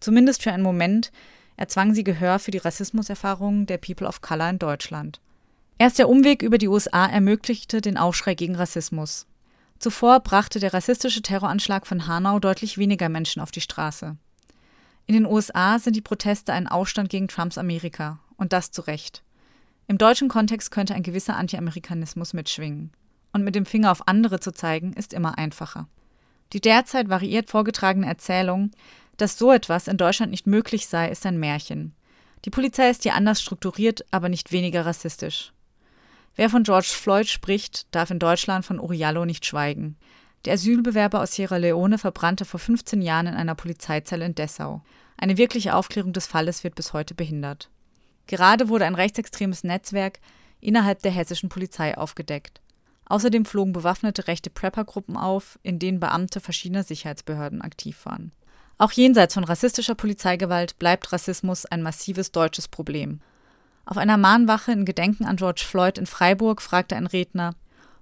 Zumindest 0.00 0.42
für 0.42 0.52
einen 0.52 0.62
Moment 0.62 1.12
erzwang 1.56 1.94
sie 1.94 2.04
Gehör 2.04 2.38
für 2.38 2.50
die 2.50 2.58
Rassismuserfahrungen 2.58 3.66
der 3.66 3.78
People 3.78 4.08
of 4.08 4.22
Color 4.22 4.50
in 4.50 4.58
Deutschland. 4.58 5.20
Erst 5.78 5.98
der 5.98 6.08
Umweg 6.08 6.42
über 6.42 6.58
die 6.58 6.68
USA 6.68 7.06
ermöglichte 7.06 7.80
den 7.80 7.96
Aufschrei 7.96 8.34
gegen 8.34 8.56
Rassismus. 8.56 9.26
Zuvor 9.78 10.20
brachte 10.20 10.58
der 10.58 10.74
rassistische 10.74 11.22
Terroranschlag 11.22 11.86
von 11.86 12.06
Hanau 12.06 12.38
deutlich 12.38 12.76
weniger 12.76 13.08
Menschen 13.08 13.40
auf 13.40 13.50
die 13.50 13.62
Straße. 13.62 14.16
In 15.06 15.14
den 15.14 15.26
USA 15.26 15.78
sind 15.78 15.96
die 15.96 16.02
Proteste 16.02 16.52
ein 16.52 16.68
Aufstand 16.68 17.08
gegen 17.08 17.28
Trumps 17.28 17.58
Amerika, 17.58 18.20
und 18.36 18.52
das 18.52 18.70
zu 18.70 18.82
Recht. 18.82 19.22
Im 19.86 19.98
deutschen 19.98 20.28
Kontext 20.28 20.70
könnte 20.70 20.94
ein 20.94 21.02
gewisser 21.02 21.36
Anti-Amerikanismus 21.36 22.32
mitschwingen. 22.32 22.92
und 23.32 23.44
mit 23.44 23.54
dem 23.54 23.64
Finger 23.64 23.92
auf 23.92 24.08
andere 24.08 24.40
zu 24.40 24.52
zeigen, 24.52 24.92
ist 24.92 25.12
immer 25.12 25.38
einfacher. 25.38 25.88
Die 26.52 26.60
derzeit 26.60 27.08
variiert 27.08 27.48
vorgetragene 27.48 28.06
Erzählung, 28.06 28.72
dass 29.20 29.38
so 29.38 29.52
etwas 29.52 29.88
in 29.88 29.96
Deutschland 29.96 30.30
nicht 30.30 30.46
möglich 30.46 30.86
sei, 30.86 31.08
ist 31.10 31.26
ein 31.26 31.38
Märchen. 31.38 31.94
Die 32.44 32.50
Polizei 32.50 32.88
ist 32.88 33.02
hier 33.02 33.14
anders 33.14 33.42
strukturiert, 33.42 34.04
aber 34.10 34.28
nicht 34.28 34.50
weniger 34.52 34.86
rassistisch. 34.86 35.52
Wer 36.36 36.48
von 36.48 36.62
George 36.62 36.88
Floyd 36.90 37.28
spricht, 37.28 37.86
darf 37.94 38.10
in 38.10 38.18
Deutschland 38.18 38.64
von 38.64 38.80
Uriallo 38.80 39.24
nicht 39.24 39.44
schweigen. 39.44 39.96
Der 40.46 40.54
Asylbewerber 40.54 41.20
aus 41.20 41.32
Sierra 41.32 41.58
Leone 41.58 41.98
verbrannte 41.98 42.46
vor 42.46 42.60
15 42.60 43.02
Jahren 43.02 43.26
in 43.26 43.34
einer 43.34 43.54
Polizeizelle 43.54 44.24
in 44.24 44.34
Dessau. 44.34 44.82
Eine 45.18 45.36
wirkliche 45.36 45.74
Aufklärung 45.74 46.14
des 46.14 46.26
Falles 46.26 46.64
wird 46.64 46.76
bis 46.76 46.94
heute 46.94 47.14
behindert. 47.14 47.68
Gerade 48.26 48.68
wurde 48.68 48.86
ein 48.86 48.94
rechtsextremes 48.94 49.64
Netzwerk 49.64 50.20
innerhalb 50.60 51.02
der 51.02 51.10
hessischen 51.10 51.50
Polizei 51.50 51.98
aufgedeckt. 51.98 52.62
Außerdem 53.04 53.44
flogen 53.44 53.72
bewaffnete 53.72 54.28
rechte 54.28 54.48
Prepper-Gruppen 54.50 55.16
auf, 55.16 55.58
in 55.62 55.78
denen 55.78 56.00
Beamte 56.00 56.40
verschiedener 56.40 56.84
Sicherheitsbehörden 56.84 57.60
aktiv 57.60 58.06
waren. 58.06 58.32
Auch 58.80 58.92
jenseits 58.92 59.34
von 59.34 59.44
rassistischer 59.44 59.94
Polizeigewalt 59.94 60.78
bleibt 60.78 61.12
Rassismus 61.12 61.66
ein 61.66 61.82
massives 61.82 62.32
deutsches 62.32 62.66
Problem. 62.66 63.20
Auf 63.84 63.98
einer 63.98 64.16
Mahnwache 64.16 64.72
in 64.72 64.86
Gedenken 64.86 65.26
an 65.26 65.36
George 65.36 65.64
Floyd 65.66 65.98
in 65.98 66.06
Freiburg 66.06 66.62
fragte 66.62 66.96
ein 66.96 67.06
Redner, 67.06 67.54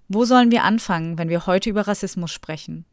wo 0.07 0.25
sollen 0.25 0.53
wir 0.53 0.63
anfangen, 0.63 1.19
wenn 1.19 1.31
wir 1.31 1.47
heute 1.47 1.69
über 1.69 1.89
Rassismus 1.89 2.31
sprechen? 2.31 2.85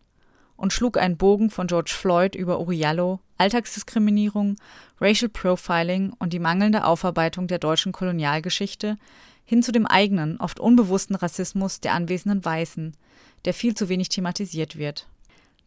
Und 0.58 0.74
schlug 0.74 0.98
einen 0.98 1.18
Bogen 1.18 1.52
von 1.52 1.68
George 1.68 1.94
Floyd 1.96 2.34
über 2.34 2.60
Uriallo, 2.60 3.20
Alltagsdiskriminierung, 3.38 4.56
Racial 5.00 5.30
Profiling 5.30 6.12
und 6.18 6.34
die 6.34 6.40
mangelnde 6.40 6.86
Aufarbeitung 6.86 7.46
der 7.46 7.60
deutschen 7.60 7.92
Kolonialgeschichte 7.92 8.98
hin 9.44 9.62
zu 9.62 9.72
dem 9.72 9.86
eigenen, 9.86 10.40
oft 10.40 10.60
unbewussten 10.60 11.16
Rassismus 11.16 11.82
der 11.82 11.94
anwesenden 11.94 12.44
Weißen, 12.44 12.98
der 13.46 13.54
viel 13.54 13.76
zu 13.76 13.90
wenig 13.90 14.10
thematisiert 14.10 14.76
wird. 14.76 15.08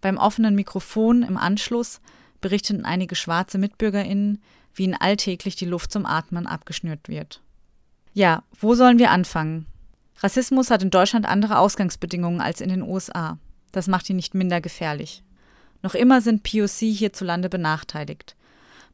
Beim 0.01 0.17
offenen 0.17 0.55
Mikrofon 0.55 1.23
im 1.23 1.37
Anschluss 1.37 2.01
berichteten 2.41 2.85
einige 2.85 3.15
schwarze 3.15 3.59
MitbürgerInnen, 3.59 4.41
wie 4.75 4.85
ihnen 4.85 4.95
alltäglich 4.95 5.57
die 5.57 5.67
Luft 5.67 5.93
zum 5.93 6.07
Atmen 6.07 6.47
abgeschnürt 6.47 7.09
wird. 7.09 7.43
Ja, 8.13 8.43
wo 8.59 8.75
sollen 8.75 8.99
wir 8.99 9.11
anfangen? 9.11 9.67
Rassismus 10.21 10.71
hat 10.71 10.83
in 10.83 10.91
Deutschland 10.91 11.27
andere 11.27 11.59
Ausgangsbedingungen 11.59 12.41
als 12.41 12.61
in 12.61 12.69
den 12.69 12.83
USA. 12.83 13.39
Das 13.73 13.87
macht 13.87 14.09
ihn 14.11 14.17
nicht 14.17 14.35
minder 14.35 14.61
gefährlich. 14.61 15.23
Noch 15.83 15.95
immer 15.95 16.21
sind 16.21 16.43
POC 16.43 16.93
hierzulande 16.93 17.49
benachteiligt. 17.49 18.37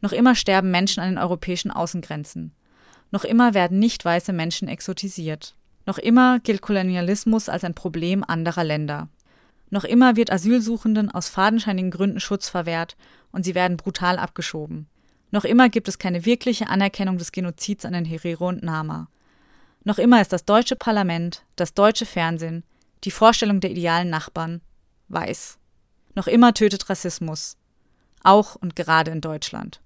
Noch 0.00 0.12
immer 0.12 0.34
sterben 0.34 0.70
Menschen 0.70 1.02
an 1.02 1.08
den 1.08 1.18
europäischen 1.18 1.70
Außengrenzen. 1.70 2.52
Noch 3.10 3.24
immer 3.24 3.54
werden 3.54 3.78
nicht 3.78 4.04
weiße 4.04 4.32
Menschen 4.32 4.68
exotisiert. 4.68 5.54
Noch 5.86 5.98
immer 5.98 6.40
gilt 6.40 6.60
Kolonialismus 6.62 7.48
als 7.48 7.64
ein 7.64 7.74
Problem 7.74 8.24
anderer 8.24 8.64
Länder. 8.64 9.08
Noch 9.74 9.82
immer 9.82 10.14
wird 10.14 10.30
Asylsuchenden 10.30 11.10
aus 11.10 11.28
fadenscheinigen 11.28 11.90
Gründen 11.90 12.20
Schutz 12.20 12.48
verwehrt 12.48 12.96
und 13.32 13.42
sie 13.42 13.56
werden 13.56 13.76
brutal 13.76 14.20
abgeschoben. 14.20 14.86
Noch 15.32 15.44
immer 15.44 15.68
gibt 15.68 15.88
es 15.88 15.98
keine 15.98 16.24
wirkliche 16.24 16.68
Anerkennung 16.68 17.18
des 17.18 17.32
Genozids 17.32 17.84
an 17.84 17.92
den 17.92 18.04
Herero 18.04 18.50
und 18.50 18.62
Nama. 18.62 19.08
Noch 19.82 19.98
immer 19.98 20.20
ist 20.20 20.32
das 20.32 20.44
deutsche 20.44 20.76
Parlament, 20.76 21.42
das 21.56 21.74
deutsche 21.74 22.06
Fernsehen, 22.06 22.62
die 23.02 23.10
Vorstellung 23.10 23.58
der 23.58 23.72
idealen 23.72 24.10
Nachbarn 24.10 24.60
weiß. 25.08 25.58
Noch 26.14 26.28
immer 26.28 26.54
tötet 26.54 26.88
Rassismus. 26.88 27.56
Auch 28.22 28.54
und 28.54 28.76
gerade 28.76 29.10
in 29.10 29.20
Deutschland. 29.20 29.80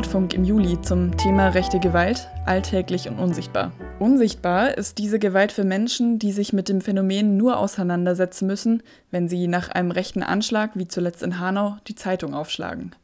Nordfunk 0.00 0.32
im 0.32 0.44
Juli 0.44 0.80
zum 0.80 1.14
Thema 1.18 1.48
rechte 1.48 1.78
Gewalt, 1.78 2.26
alltäglich 2.46 3.06
und 3.06 3.18
unsichtbar. 3.18 3.70
Unsichtbar 3.98 4.78
ist 4.78 4.96
diese 4.96 5.18
Gewalt 5.18 5.52
für 5.52 5.62
Menschen, 5.62 6.18
die 6.18 6.32
sich 6.32 6.54
mit 6.54 6.70
dem 6.70 6.80
Phänomen 6.80 7.36
nur 7.36 7.58
auseinandersetzen 7.58 8.46
müssen, 8.46 8.82
wenn 9.10 9.28
sie 9.28 9.46
nach 9.46 9.68
einem 9.68 9.90
rechten 9.90 10.22
Anschlag, 10.22 10.70
wie 10.72 10.88
zuletzt 10.88 11.22
in 11.22 11.38
Hanau, 11.38 11.76
die 11.86 11.96
Zeitung 11.96 12.32
aufschlagen. 12.32 12.94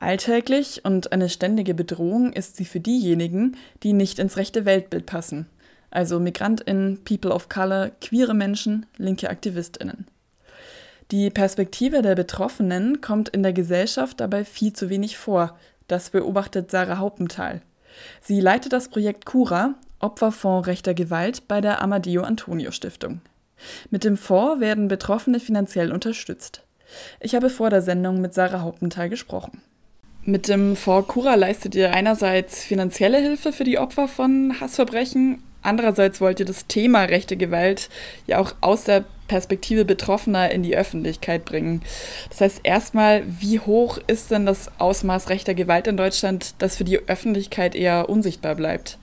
Alltäglich 0.00 0.84
und 0.84 1.12
eine 1.12 1.30
ständige 1.30 1.72
Bedrohung 1.72 2.34
ist 2.34 2.56
sie 2.56 2.66
für 2.66 2.80
diejenigen, 2.80 3.56
die 3.82 3.94
nicht 3.94 4.18
ins 4.18 4.36
rechte 4.36 4.66
Weltbild 4.66 5.06
passen, 5.06 5.46
also 5.90 6.20
Migrantinnen, 6.20 7.04
People 7.04 7.32
of 7.32 7.48
Color, 7.48 7.92
queere 8.02 8.34
Menschen, 8.34 8.84
linke 8.98 9.30
Aktivistinnen. 9.30 10.06
Die 11.10 11.30
Perspektive 11.30 12.02
der 12.02 12.16
Betroffenen 12.16 13.00
kommt 13.00 13.30
in 13.30 13.42
der 13.42 13.54
Gesellschaft 13.54 14.20
dabei 14.20 14.44
viel 14.44 14.74
zu 14.74 14.90
wenig 14.90 15.16
vor, 15.16 15.56
das 15.88 16.10
beobachtet 16.10 16.70
Sarah 16.70 16.98
Haupenthal. 16.98 17.62
Sie 18.20 18.40
leitet 18.40 18.72
das 18.72 18.88
Projekt 18.88 19.26
Cura, 19.26 19.74
Opferfonds 19.98 20.68
rechter 20.68 20.94
Gewalt 20.94 21.48
bei 21.48 21.60
der 21.60 21.82
Amadeo 21.82 22.22
Antonio 22.22 22.70
Stiftung. 22.70 23.20
Mit 23.90 24.04
dem 24.04 24.16
Fonds 24.16 24.60
werden 24.60 24.86
Betroffene 24.86 25.40
finanziell 25.40 25.90
unterstützt. 25.90 26.62
Ich 27.20 27.34
habe 27.34 27.50
vor 27.50 27.70
der 27.70 27.82
Sendung 27.82 28.20
mit 28.20 28.34
Sarah 28.34 28.62
Haupenthal 28.62 29.08
gesprochen. 29.08 29.60
Mit 30.22 30.48
dem 30.48 30.76
Fonds 30.76 31.08
Cura 31.08 31.34
leistet 31.34 31.74
ihr 31.74 31.92
einerseits 31.92 32.62
finanzielle 32.62 33.18
Hilfe 33.18 33.52
für 33.52 33.64
die 33.64 33.78
Opfer 33.78 34.08
von 34.08 34.60
Hassverbrechen, 34.60 35.42
andererseits 35.62 36.20
wollt 36.20 36.40
ihr 36.40 36.46
das 36.46 36.66
Thema 36.66 37.04
rechte 37.04 37.36
Gewalt 37.36 37.88
ja 38.26 38.38
auch 38.38 38.54
aus 38.60 38.84
der 38.84 39.04
Perspektive 39.28 39.84
Betroffener 39.84 40.50
in 40.50 40.62
die 40.62 40.76
Öffentlichkeit 40.76 41.44
bringen. 41.44 41.82
Das 42.30 42.40
heißt 42.40 42.60
erstmal, 42.64 43.22
wie 43.26 43.60
hoch 43.60 43.98
ist 44.06 44.30
denn 44.30 44.46
das 44.46 44.70
Ausmaß 44.78 45.28
rechter 45.28 45.54
Gewalt 45.54 45.86
in 45.86 45.96
Deutschland, 45.96 46.54
das 46.58 46.76
für 46.76 46.84
die 46.84 46.98
Öffentlichkeit 47.08 47.74
eher 47.74 48.08
unsichtbar 48.08 48.54
bleibt? 48.56 48.98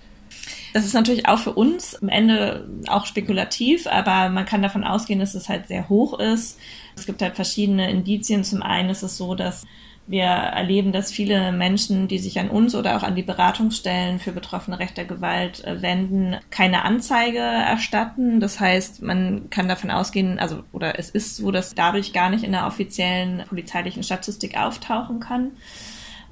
Das 0.73 0.85
ist 0.85 0.93
natürlich 0.93 1.27
auch 1.27 1.39
für 1.39 1.53
uns 1.53 1.95
am 2.01 2.09
Ende 2.09 2.67
auch 2.87 3.05
spekulativ, 3.05 3.87
aber 3.87 4.29
man 4.29 4.45
kann 4.45 4.61
davon 4.61 4.83
ausgehen, 4.83 5.19
dass 5.19 5.33
es 5.33 5.47
halt 5.47 5.67
sehr 5.67 5.87
hoch 5.87 6.19
ist. 6.19 6.59
Es 6.97 7.05
gibt 7.05 7.21
halt 7.21 7.35
verschiedene 7.35 7.89
Indizien. 7.89 8.43
Zum 8.43 8.61
einen 8.61 8.89
ist 8.89 9.03
es 9.03 9.17
so, 9.17 9.35
dass 9.35 9.65
wir 10.07 10.23
erleben, 10.23 10.91
dass 10.91 11.11
viele 11.11 11.51
Menschen, 11.51 12.07
die 12.07 12.19
sich 12.19 12.39
an 12.39 12.49
uns 12.49 12.75
oder 12.75 12.95
auch 12.95 13.03
an 13.03 13.15
die 13.15 13.23
Beratungsstellen 13.23 14.19
für 14.19 14.31
Betroffene 14.31 14.77
rechter 14.77 15.03
Gewalt 15.03 15.63
äh, 15.65 15.81
wenden, 15.81 16.35
keine 16.51 16.85
Anzeige 16.85 17.39
erstatten. 17.39 18.39
Das 18.39 18.59
heißt, 18.59 19.01
man 19.01 19.49
kann 19.49 19.67
davon 19.67 19.89
ausgehen, 19.89 20.37
also 20.37 20.63
oder 20.71 20.99
es 20.99 21.09
ist 21.09 21.37
so, 21.37 21.51
dass 21.51 21.73
dadurch 21.73 22.13
gar 22.13 22.29
nicht 22.29 22.43
in 22.43 22.51
der 22.51 22.67
offiziellen 22.67 23.43
polizeilichen 23.47 24.03
Statistik 24.03 24.57
auftauchen 24.57 25.19
kann. 25.19 25.51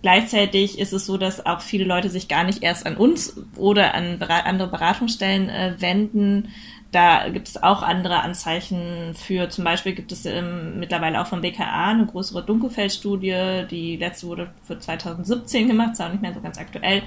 Gleichzeitig 0.03 0.80
ist 0.80 0.92
es 0.92 1.06
so, 1.06 1.18
dass 1.18 1.46
auch 1.46 1.62
viele 1.62 1.86
Leute 1.86 2.10
sich 2.10 2.27
gar 2.27 2.44
nicht 2.44 2.62
erst 2.62 2.86
an 2.86 2.98
uns 2.98 3.38
oder 3.56 3.96
an 3.96 4.22
andere 4.22 4.68
Beratungsstellen 4.68 5.48
äh, 5.48 5.75
wenden, 5.80 6.50
da 6.93 7.27
gibt 7.29 7.47
es 7.47 7.62
auch 7.62 7.81
andere 7.81 8.21
Anzeichen 8.21 9.15
für. 9.15 9.50
Zum 9.50 9.63
Beispiel 9.63 9.93
gibt 9.93 10.12
es 10.12 10.25
ähm, 10.25 10.79
mittlerweile 10.79 11.19
auch 11.19 11.27
vom 11.27 11.41
BKA 11.41 11.89
eine 11.89 12.05
größere 12.05 12.43
Dunkelfeldstudie. 12.45 13.65
Die 13.69 13.97
letzte 13.97 14.27
wurde 14.27 14.51
für 14.62 14.77
2017 14.77 15.67
gemacht, 15.67 15.93
ist 15.93 16.01
auch 16.01 16.12
nicht 16.12 16.21
mehr 16.21 16.33
so 16.33 16.41
ganz 16.41 16.59
aktuell. 16.59 17.01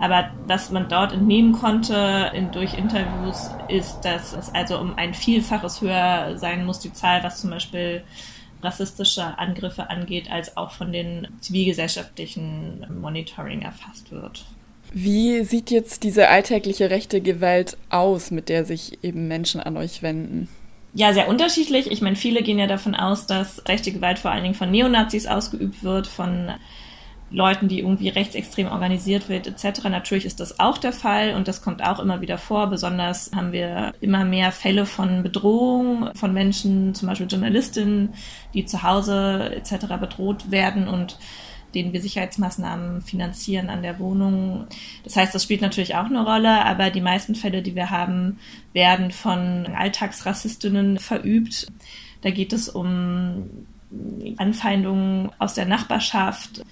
Aber 0.00 0.30
was 0.46 0.70
man 0.70 0.88
dort 0.88 1.12
entnehmen 1.12 1.52
konnte 1.52 2.32
in, 2.34 2.50
durch 2.50 2.74
Interviews, 2.74 3.50
ist, 3.68 4.00
dass 4.00 4.32
es 4.32 4.52
also 4.52 4.78
um 4.78 4.98
ein 4.98 5.14
Vielfaches 5.14 5.80
höher 5.80 6.36
sein 6.36 6.66
muss, 6.66 6.80
die 6.80 6.92
Zahl, 6.92 7.22
was 7.22 7.40
zum 7.40 7.50
Beispiel 7.50 8.02
rassistische 8.60 9.38
Angriffe 9.38 9.88
angeht, 9.88 10.30
als 10.30 10.56
auch 10.56 10.72
von 10.72 10.90
den 10.92 11.28
zivilgesellschaftlichen 11.40 12.86
Monitoring 13.00 13.62
erfasst 13.62 14.10
wird. 14.10 14.44
Wie 14.92 15.44
sieht 15.44 15.70
jetzt 15.70 16.02
diese 16.02 16.28
alltägliche 16.28 16.90
rechte 16.90 17.20
Gewalt 17.20 17.76
aus, 17.90 18.30
mit 18.30 18.48
der 18.48 18.64
sich 18.64 19.02
eben 19.02 19.28
Menschen 19.28 19.60
an 19.60 19.76
euch 19.76 20.02
wenden? 20.02 20.48
Ja, 20.94 21.12
sehr 21.12 21.28
unterschiedlich. 21.28 21.90
Ich 21.90 22.00
meine, 22.00 22.16
viele 22.16 22.42
gehen 22.42 22.58
ja 22.58 22.66
davon 22.66 22.94
aus, 22.94 23.26
dass 23.26 23.62
rechte 23.68 23.92
Gewalt 23.92 24.18
vor 24.18 24.30
allen 24.30 24.42
Dingen 24.42 24.54
von 24.54 24.70
Neonazis 24.70 25.26
ausgeübt 25.26 25.84
wird, 25.84 26.06
von 26.06 26.52
Leuten, 27.30 27.68
die 27.68 27.80
irgendwie 27.80 28.08
rechtsextrem 28.08 28.68
organisiert 28.68 29.28
wird, 29.28 29.46
etc. 29.46 29.84
Natürlich 29.84 30.24
ist 30.24 30.40
das 30.40 30.58
auch 30.60 30.78
der 30.78 30.92
Fall 30.92 31.34
und 31.34 31.46
das 31.46 31.60
kommt 31.60 31.84
auch 31.84 31.98
immer 31.98 32.22
wieder 32.22 32.38
vor. 32.38 32.68
Besonders 32.68 33.30
haben 33.34 33.52
wir 33.52 33.92
immer 34.00 34.24
mehr 34.24 34.50
Fälle 34.50 34.86
von 34.86 35.22
Bedrohung 35.22 36.10
von 36.14 36.32
Menschen, 36.32 36.94
zum 36.94 37.08
Beispiel 37.08 37.26
Journalistinnen, 37.26 38.14
die 38.54 38.64
zu 38.64 38.82
Hause 38.82 39.52
etc. 39.54 39.86
bedroht 40.00 40.50
werden 40.50 40.88
und 40.88 41.18
denen 41.74 41.92
wir 41.92 42.00
Sicherheitsmaßnahmen 42.00 43.02
finanzieren 43.02 43.70
an 43.70 43.82
der 43.82 43.98
Wohnung. 43.98 44.66
Das 45.04 45.16
heißt, 45.16 45.34
das 45.34 45.42
spielt 45.42 45.60
natürlich 45.60 45.94
auch 45.96 46.06
eine 46.06 46.24
Rolle, 46.24 46.64
aber 46.64 46.90
die 46.90 47.00
meisten 47.00 47.34
Fälle, 47.34 47.62
die 47.62 47.74
wir 47.74 47.90
haben, 47.90 48.38
werden 48.72 49.10
von 49.10 49.66
Alltagsrassistinnen 49.66 50.98
verübt. 50.98 51.66
Da 52.22 52.30
geht 52.30 52.52
es 52.52 52.68
um 52.68 53.66
Anfeindungen 54.36 55.30
aus 55.38 55.54
der 55.54 55.66
Nachbarschaft, 55.66 56.62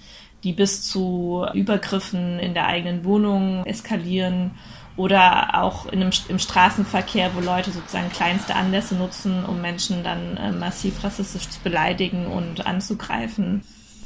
die 0.43 0.53
bis 0.53 0.83
zu 0.83 1.45
Übergriffen 1.53 2.39
in 2.39 2.53
der 2.53 2.67
eigenen 2.67 3.03
Wohnung 3.03 3.65
eskalieren 3.65 4.51
oder 4.95 5.61
auch 5.61 5.85
in 5.85 6.01
einem, 6.01 6.11
im 6.27 6.39
Straßenverkehr, 6.39 7.35
wo 7.35 7.39
Leute 7.39 7.71
sozusagen 7.71 8.09
kleinste 8.09 8.55
Anlässe 8.55 8.95
nutzen, 8.95 9.45
um 9.45 9.61
Menschen 9.61 10.03
dann 10.03 10.37
äh, 10.37 10.51
massiv 10.51 11.03
rassistisch 11.03 11.49
zu 11.49 11.59
beleidigen 11.61 12.25
und 12.27 12.65
anzugreifen. 12.65 13.61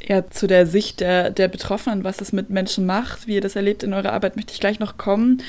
Ja, 0.07 0.27
zu 0.27 0.47
der 0.47 0.65
Sicht 0.65 0.99
der, 0.99 1.29
der 1.29 1.47
Betroffenen, 1.47 2.03
was 2.03 2.21
es 2.21 2.33
mit 2.33 2.49
Menschen 2.49 2.85
macht, 2.85 3.27
wie 3.27 3.35
ihr 3.35 3.41
das 3.41 3.55
erlebt 3.55 3.83
in 3.83 3.93
eurer 3.93 4.13
Arbeit, 4.13 4.35
möchte 4.35 4.53
ich 4.53 4.59
gleich 4.59 4.79
noch 4.79 4.97
kommen. 4.97 5.43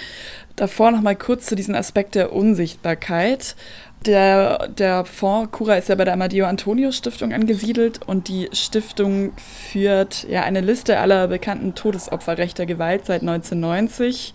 Davor 0.56 0.90
noch 0.90 1.00
mal 1.00 1.16
kurz 1.16 1.46
zu 1.46 1.54
diesem 1.54 1.74
Aspekt 1.74 2.14
der 2.14 2.32
Unsichtbarkeit. 2.32 3.56
Der, 4.04 4.68
der 4.68 5.04
Fonds 5.04 5.52
Cura 5.52 5.76
ist 5.76 5.88
ja 5.88 5.94
bei 5.94 6.04
der 6.04 6.14
Amadeo 6.14 6.46
Antonio 6.46 6.90
Stiftung 6.90 7.32
angesiedelt 7.32 8.00
und 8.04 8.28
die 8.28 8.48
Stiftung 8.52 9.32
führt 9.36 10.26
ja 10.28 10.42
eine 10.42 10.60
Liste 10.60 10.98
aller 10.98 11.28
bekannten 11.28 11.74
Todesopfer 11.74 12.36
rechter 12.36 12.66
Gewalt 12.66 13.06
seit 13.06 13.22
1990. 13.22 14.34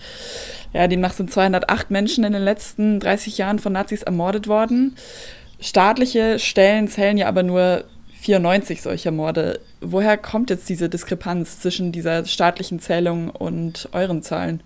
Ja, 0.74 0.88
demnach 0.88 1.14
sind 1.14 1.32
208 1.32 1.92
Menschen 1.92 2.24
in 2.24 2.34
den 2.34 2.44
letzten 2.44 3.00
30 3.02 3.38
Jahren 3.38 3.60
von 3.60 3.74
Nazis 3.74 4.04
ermordet 4.04 4.48
worden. 4.48 4.96
Staatliche 5.60 6.40
Stellen 6.40 6.88
zählen 6.88 7.18
ja 7.18 7.28
aber 7.28 7.44
nur 7.44 7.84
94 8.22 8.82
solcher 8.82 9.12
Morde. 9.12 9.60
Woher 9.82 10.18
kommt 10.18 10.50
jetzt 10.50 10.68
diese 10.70 10.90
Diskrepanz 10.90 11.60
zwischen 11.60 11.92
dieser 11.92 12.26
staatlichen 12.26 12.80
Zählung 12.80 13.30
und 13.30 13.90
euren 13.92 14.22
Zahlen? 14.22 14.62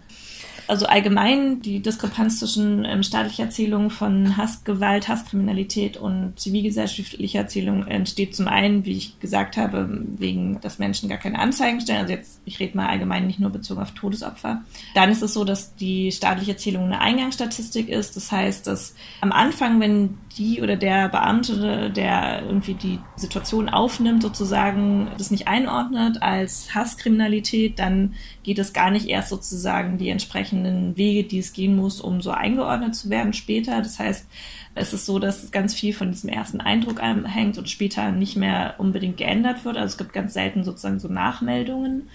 Also 0.68 0.86
allgemein 0.86 1.62
die 1.62 1.82
Diskrepanz 1.82 2.39
zwischen 2.39 2.86
ähm, 2.86 3.03
staatlicher 3.03 3.44
Erzählung 3.44 3.89
von 3.89 4.38
Hassgewalt, 4.38 5.08
Hasskriminalität 5.08 5.98
und 5.98 6.34
zivilgesellschaftlicher 6.39 7.39
Erzählung 7.39 7.86
entsteht 7.88 8.36
zum 8.36 8.48
einen, 8.48 8.86
wie 8.86 8.98
ich 8.98 9.20
gesagt 9.20 9.58
habe, 9.58 9.89
wegen, 10.18 10.60
dass 10.62 10.80
Menschen 10.80 11.10
gar 11.10 11.18
keine 11.18 11.39
Anzeigen 11.39 11.82
stellen. 11.82 12.01
Also 12.01 12.13
jetzt, 12.13 12.41
ich 12.46 12.60
rede 12.60 12.77
mal 12.77 12.88
allgemein 12.88 13.27
nicht 13.27 13.39
nur 13.39 13.50
bezogen 13.50 13.82
auf 13.82 13.91
Todesopfer. 13.91 14.62
Dann 14.96 15.12
ist 15.12 15.22
es 15.22 15.34
so, 15.34 15.44
dass 15.44 15.75
die 15.75 16.12
staatliche 16.12 16.51
Erzählung 16.51 16.86
eine 16.86 17.01
Eingangsstatistik 17.01 17.89
ist. 17.89 18.15
Das 18.15 18.32
heißt, 18.32 18.68
dass 18.68 18.96
am 19.22 19.32
Anfang, 19.32 19.80
wenn 19.80 20.18
die 20.38 20.62
oder 20.62 20.75
der 20.75 21.10
Beamte, 21.10 21.91
der 21.91 22.44
irgendwie 22.46 22.74
die 22.74 23.00
Situation 23.15 23.70
aufnimmt, 23.70 24.22
sozusagen 24.22 25.10
das 25.18 25.32
nicht 25.32 25.48
einordnet 25.48 26.22
als 26.22 26.74
Hasskriminalität, 26.74 27.80
dann 27.80 28.15
geht 28.44 28.60
es 28.60 28.74
gar 28.74 28.91
nicht 28.91 29.08
erst 29.08 29.30
sozusagen 29.30 29.98
die 29.98 30.10
entsprechenden 30.51 30.98
Wege, 30.98 31.27
die 31.27 31.40
es 31.40 31.53
gehen 31.53 31.75
muss, 31.75 32.01
um 32.01 32.22
so 32.22 32.31
eingeordnet 32.31 32.96
zu 32.96 33.09
werden 33.09 33.33
später. 33.33 33.81
Das 33.81 34.00
heißt, 34.00 34.27
es 34.75 34.94
ist 34.94 35.05
so, 35.05 35.20
dass 35.20 35.51
ganz 35.51 35.74
viel 35.74 35.94
von 35.94 36.11
diesem 36.11 36.29
ersten 36.29 36.61
Eindruck 36.61 37.01
hängt 37.01 37.57
und 37.57 37.70
später 37.70 38.11
nicht 38.11 38.35
mehr 38.35 38.75
unbedingt 38.77 39.18
geändert 39.18 39.66
wird. 39.66 39.77
Also 39.77 39.94
es 39.94 39.98
gibt 39.98 40.14
ganz 40.14 40.33
selten 40.33 40.64
sozusagen 40.64 41.00
so 41.00 41.07
Nachmeldungen. 41.07 42.09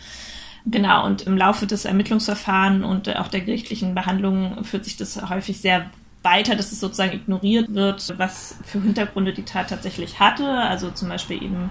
Genau, 0.66 1.06
und 1.06 1.22
im 1.22 1.36
Laufe 1.36 1.66
des 1.66 1.84
Ermittlungsverfahrens 1.84 2.84
und 2.84 3.14
auch 3.16 3.28
der 3.28 3.42
gerichtlichen 3.42 3.94
Behandlung 3.94 4.64
führt 4.64 4.84
sich 4.84 4.96
das 4.96 5.28
häufig 5.30 5.60
sehr 5.60 5.90
weiter, 6.22 6.56
dass 6.56 6.72
es 6.72 6.80
sozusagen 6.80 7.12
ignoriert 7.12 7.72
wird, 7.72 8.18
was 8.18 8.56
für 8.64 8.82
Hintergründe 8.82 9.32
die 9.32 9.44
Tat 9.44 9.70
tatsächlich 9.70 10.18
hatte. 10.18 10.48
Also 10.48 10.90
zum 10.90 11.08
Beispiel 11.08 11.40
eben 11.40 11.70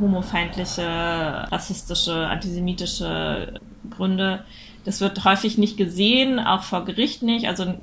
homofeindliche, 0.00 0.82
rassistische, 0.82 2.26
antisemitische 2.26 3.60
Gründe. 3.90 4.44
Das 4.84 5.00
wird 5.00 5.24
häufig 5.24 5.58
nicht 5.58 5.76
gesehen, 5.76 6.40
auch 6.40 6.62
vor 6.62 6.84
Gericht 6.84 7.22
nicht. 7.22 7.46
Also 7.46 7.74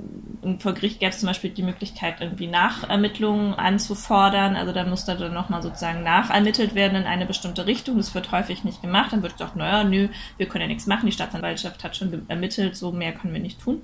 vor 0.58 0.74
Gericht 0.74 1.00
gäbe 1.00 1.10
es 1.10 1.20
zum 1.20 1.28
Beispiel 1.28 1.50
die 1.50 1.62
Möglichkeit, 1.62 2.20
irgendwie 2.20 2.46
Nachermittlungen 2.46 3.54
anzufordern. 3.54 4.56
Also 4.56 4.72
da 4.72 4.84
muss 4.84 5.04
da 5.04 5.14
dann 5.14 5.32
nochmal 5.32 5.62
sozusagen 5.62 6.02
nachermittelt 6.02 6.74
werden 6.74 6.96
in 6.96 7.06
eine 7.06 7.26
bestimmte 7.26 7.66
Richtung. 7.66 7.96
Das 7.96 8.14
wird 8.14 8.32
häufig 8.32 8.64
nicht 8.64 8.82
gemacht. 8.82 9.12
Dann 9.12 9.22
wird 9.22 9.34
gesagt, 9.34 9.56
naja, 9.56 9.84
nö, 9.84 10.08
wir 10.36 10.46
können 10.46 10.62
ja 10.62 10.68
nichts 10.68 10.86
machen. 10.86 11.06
Die 11.06 11.12
Staatsanwaltschaft 11.12 11.82
hat 11.84 11.96
schon 11.96 12.26
ermittelt, 12.28 12.76
so 12.76 12.92
mehr 12.92 13.12
können 13.12 13.32
wir 13.32 13.40
nicht 13.40 13.60
tun. 13.60 13.82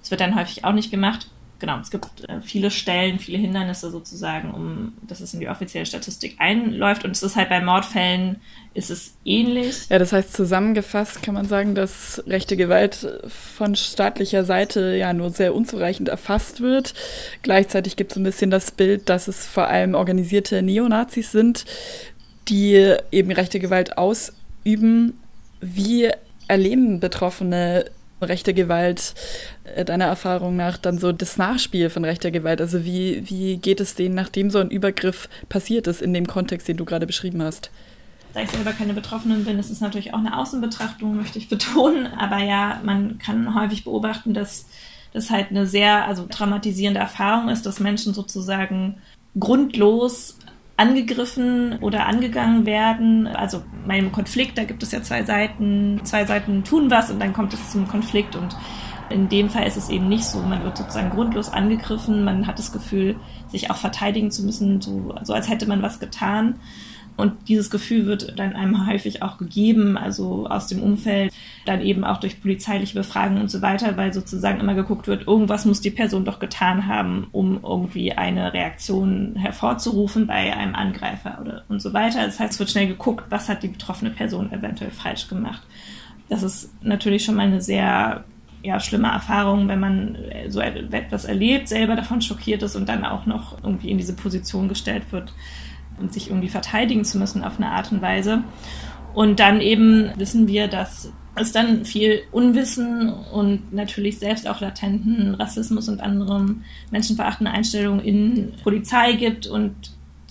Das 0.00 0.10
wird 0.10 0.20
dann 0.20 0.36
häufig 0.36 0.64
auch 0.64 0.72
nicht 0.72 0.90
gemacht 0.90 1.28
genau, 1.62 1.78
es 1.78 1.90
gibt 1.90 2.28
äh, 2.28 2.42
viele 2.42 2.70
Stellen, 2.70 3.18
viele 3.18 3.38
Hindernisse 3.38 3.90
sozusagen, 3.90 4.52
um 4.52 4.92
dass 5.00 5.20
es 5.20 5.32
in 5.32 5.40
die 5.40 5.48
offizielle 5.48 5.86
Statistik 5.86 6.36
einläuft. 6.38 7.04
Und 7.04 7.12
es 7.12 7.22
ist 7.22 7.36
halt 7.36 7.48
bei 7.48 7.62
Mordfällen 7.62 8.42
ist 8.74 8.90
es 8.90 9.14
ähnlich. 9.24 9.88
Ja, 9.88 9.98
das 9.98 10.12
heißt 10.12 10.32
zusammengefasst 10.32 11.22
kann 11.22 11.34
man 11.34 11.46
sagen, 11.46 11.74
dass 11.74 12.22
rechte 12.26 12.56
Gewalt 12.56 13.20
von 13.28 13.76
staatlicher 13.76 14.44
Seite 14.44 14.96
ja 14.96 15.12
nur 15.12 15.30
sehr 15.30 15.54
unzureichend 15.54 16.08
erfasst 16.08 16.60
wird. 16.60 16.94
Gleichzeitig 17.42 17.96
gibt 17.96 18.12
es 18.12 18.18
ein 18.18 18.24
bisschen 18.24 18.50
das 18.50 18.70
Bild, 18.70 19.08
dass 19.08 19.28
es 19.28 19.46
vor 19.46 19.68
allem 19.68 19.94
organisierte 19.94 20.62
Neonazis 20.62 21.32
sind, 21.32 21.64
die 22.48 22.94
eben 23.10 23.30
rechte 23.30 23.60
Gewalt 23.60 23.98
ausüben. 23.98 25.18
Wie 25.60 26.10
erleben 26.48 27.00
Betroffene 27.00 27.84
rechte 28.20 28.54
Gewalt 28.54 29.14
äh, 29.64 29.84
deiner 29.84 30.06
Erfahrung 30.06 30.56
nach 30.56 30.76
dann 30.76 30.98
so 30.98 31.12
das 31.12 31.36
Nachspiel 31.36 31.90
von 31.90 32.04
rechter 32.04 32.30
Gewalt? 32.30 32.60
Also 32.60 32.84
wie, 32.84 33.28
wie 33.28 33.58
geht 33.58 33.80
es 33.80 33.94
denen, 33.94 34.14
nachdem 34.14 34.50
so 34.50 34.58
ein 34.58 34.70
Übergriff 34.70 35.28
passiert 35.48 35.86
ist, 35.86 36.02
in 36.02 36.14
dem 36.14 36.26
Kontext, 36.26 36.68
den 36.68 36.76
du 36.76 36.84
gerade 36.84 37.06
beschrieben 37.06 37.42
hast? 37.42 37.70
Da 38.32 38.40
ich 38.40 38.50
selber 38.50 38.72
keine 38.72 38.94
Betroffenen 38.94 39.44
bin, 39.44 39.58
ist 39.58 39.70
es 39.70 39.80
natürlich 39.80 40.14
auch 40.14 40.18
eine 40.18 40.38
Außenbetrachtung, 40.38 41.16
möchte 41.16 41.38
ich 41.38 41.48
betonen. 41.48 42.06
Aber 42.06 42.38
ja, 42.38 42.80
man 42.82 43.18
kann 43.18 43.54
häufig 43.54 43.84
beobachten, 43.84 44.34
dass 44.34 44.66
das 45.12 45.30
halt 45.30 45.50
eine 45.50 45.66
sehr 45.66 46.06
also 46.06 46.26
traumatisierende 46.26 47.00
Erfahrung 47.00 47.50
ist, 47.50 47.66
dass 47.66 47.80
Menschen 47.80 48.14
sozusagen 48.14 48.96
grundlos 49.38 50.38
angegriffen 50.76 51.78
oder 51.80 52.06
angegangen 52.06 52.66
werden. 52.66 53.26
Also 53.26 53.62
bei 53.86 54.00
Konflikt, 54.02 54.56
da 54.56 54.64
gibt 54.64 54.82
es 54.82 54.92
ja 54.92 55.02
zwei 55.02 55.22
Seiten, 55.24 56.00
zwei 56.04 56.24
Seiten 56.24 56.64
tun 56.64 56.90
was 56.90 57.10
und 57.10 57.20
dann 57.20 57.32
kommt 57.32 57.52
es 57.52 57.70
zum 57.70 57.86
Konflikt 57.86 58.36
und 58.36 58.56
in 59.10 59.28
dem 59.28 59.50
Fall 59.50 59.66
ist 59.66 59.76
es 59.76 59.90
eben 59.90 60.08
nicht 60.08 60.24
so. 60.24 60.40
Man 60.40 60.64
wird 60.64 60.78
sozusagen 60.78 61.10
grundlos 61.10 61.50
angegriffen, 61.50 62.24
man 62.24 62.46
hat 62.46 62.58
das 62.58 62.72
Gefühl, 62.72 63.16
sich 63.48 63.70
auch 63.70 63.76
verteidigen 63.76 64.30
zu 64.30 64.42
müssen, 64.42 64.80
so, 64.80 65.14
so 65.22 65.34
als 65.34 65.48
hätte 65.50 65.66
man 65.66 65.82
was 65.82 66.00
getan. 66.00 66.58
Und 67.16 67.48
dieses 67.48 67.70
Gefühl 67.70 68.06
wird 68.06 68.38
dann 68.38 68.54
einem 68.54 68.86
häufig 68.86 69.22
auch 69.22 69.38
gegeben, 69.38 69.98
also 69.98 70.46
aus 70.46 70.66
dem 70.66 70.82
Umfeld, 70.82 71.32
dann 71.66 71.80
eben 71.80 72.04
auch 72.04 72.18
durch 72.18 72.40
polizeiliche 72.40 72.94
Befragungen 72.94 73.42
und 73.42 73.50
so 73.50 73.62
weiter, 73.62 73.96
weil 73.96 74.12
sozusagen 74.12 74.60
immer 74.60 74.74
geguckt 74.74 75.06
wird, 75.06 75.26
irgendwas 75.26 75.64
muss 75.64 75.80
die 75.80 75.90
Person 75.90 76.24
doch 76.24 76.38
getan 76.38 76.86
haben, 76.86 77.28
um 77.32 77.60
irgendwie 77.62 78.12
eine 78.12 78.52
Reaktion 78.52 79.36
hervorzurufen 79.36 80.26
bei 80.26 80.56
einem 80.56 80.74
Angreifer 80.74 81.38
oder 81.40 81.64
und 81.68 81.82
so 81.82 81.92
weiter. 81.92 82.24
Das 82.24 82.40
heißt, 82.40 82.54
es 82.54 82.58
wird 82.58 82.70
schnell 82.70 82.88
geguckt, 82.88 83.26
was 83.28 83.48
hat 83.48 83.62
die 83.62 83.68
betroffene 83.68 84.10
Person 84.10 84.52
eventuell 84.52 84.90
falsch 84.90 85.28
gemacht. 85.28 85.62
Das 86.28 86.42
ist 86.42 86.72
natürlich 86.82 87.24
schon 87.24 87.34
mal 87.34 87.46
eine 87.46 87.60
sehr 87.60 88.24
ja, 88.62 88.78
schlimme 88.80 89.08
Erfahrung, 89.08 89.68
wenn 89.68 89.80
man 89.80 90.16
so 90.48 90.60
etwas 90.60 91.24
erlebt, 91.24 91.68
selber 91.68 91.96
davon 91.96 92.22
schockiert 92.22 92.62
ist 92.62 92.76
und 92.76 92.88
dann 92.88 93.04
auch 93.04 93.26
noch 93.26 93.62
irgendwie 93.62 93.90
in 93.90 93.98
diese 93.98 94.14
Position 94.14 94.68
gestellt 94.68 95.04
wird 95.10 95.34
und 95.98 96.12
sich 96.12 96.28
irgendwie 96.28 96.48
verteidigen 96.48 97.04
zu 97.04 97.18
müssen 97.18 97.44
auf 97.44 97.58
eine 97.58 97.70
Art 97.70 97.92
und 97.92 98.02
Weise. 98.02 98.44
Und 99.14 99.40
dann 99.40 99.60
eben 99.60 100.10
wissen 100.16 100.48
wir, 100.48 100.68
dass 100.68 101.12
es 101.34 101.52
dann 101.52 101.84
viel 101.84 102.22
Unwissen 102.30 103.08
und 103.08 103.72
natürlich 103.72 104.18
selbst 104.18 104.46
auch 104.46 104.60
latenten 104.60 105.34
Rassismus 105.34 105.88
und 105.88 106.00
anderem 106.00 106.64
menschenverachtende 106.90 107.52
Einstellungen 107.52 108.04
in 108.04 108.52
Polizei 108.62 109.14
gibt. 109.14 109.46
Und 109.46 109.74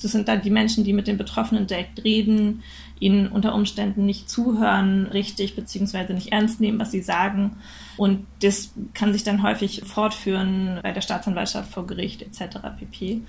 das 0.02 0.12
sind 0.12 0.28
dann 0.28 0.42
die 0.42 0.52
Menschen, 0.52 0.84
die 0.84 0.94
mit 0.94 1.08
den 1.08 1.18
Betroffenen 1.18 1.66
direkt 1.66 2.04
reden, 2.04 2.62
ihnen 3.00 3.28
unter 3.28 3.56
Umständen 3.56 4.06
nicht 4.06 4.30
zuhören 4.30 5.08
richtig, 5.08 5.56
beziehungsweise 5.56 6.14
nicht 6.14 6.32
ernst 6.32 6.62
nehmen, 6.62 6.80
was 6.80 6.92
sie 6.92 7.02
sagen. 7.02 7.58
Und 7.98 8.28
das 8.44 8.74
kann 8.94 9.12
sich 9.12 9.24
dann 9.24 9.42
häufig 9.42 9.82
fortführen 9.84 10.80
bei 10.84 10.92
der 10.92 11.02
Staatsanwaltschaft 11.02 11.72
vor 11.72 11.88
Gericht 11.88 12.22
etc. 12.22 12.58
pp. 12.78 13.22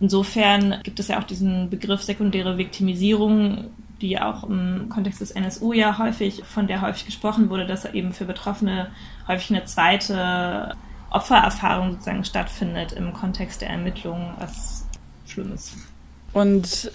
Insofern 0.00 0.80
gibt 0.82 0.98
es 0.98 1.08
ja 1.08 1.18
auch 1.18 1.24
diesen 1.24 1.68
Begriff 1.68 2.02
sekundäre 2.02 2.56
Viktimisierung, 2.56 3.66
die 4.00 4.18
auch 4.18 4.44
im 4.44 4.88
Kontext 4.88 5.20
des 5.20 5.30
NSU 5.30 5.74
ja 5.74 5.98
häufig, 5.98 6.42
von 6.44 6.66
der 6.66 6.80
häufig 6.80 7.04
gesprochen 7.04 7.50
wurde, 7.50 7.66
dass 7.66 7.84
eben 7.84 8.12
für 8.12 8.24
Betroffene 8.24 8.90
häufig 9.28 9.50
eine 9.50 9.66
zweite 9.66 10.74
Opfererfahrung 11.10 11.92
sozusagen 11.92 12.24
stattfindet 12.24 12.92
im 12.92 13.12
Kontext 13.12 13.60
der 13.60 13.70
Ermittlungen, 13.70 14.32
was 14.38 14.86
schlimm 15.26 15.52
ist. 15.52 15.74
Und 16.32 16.90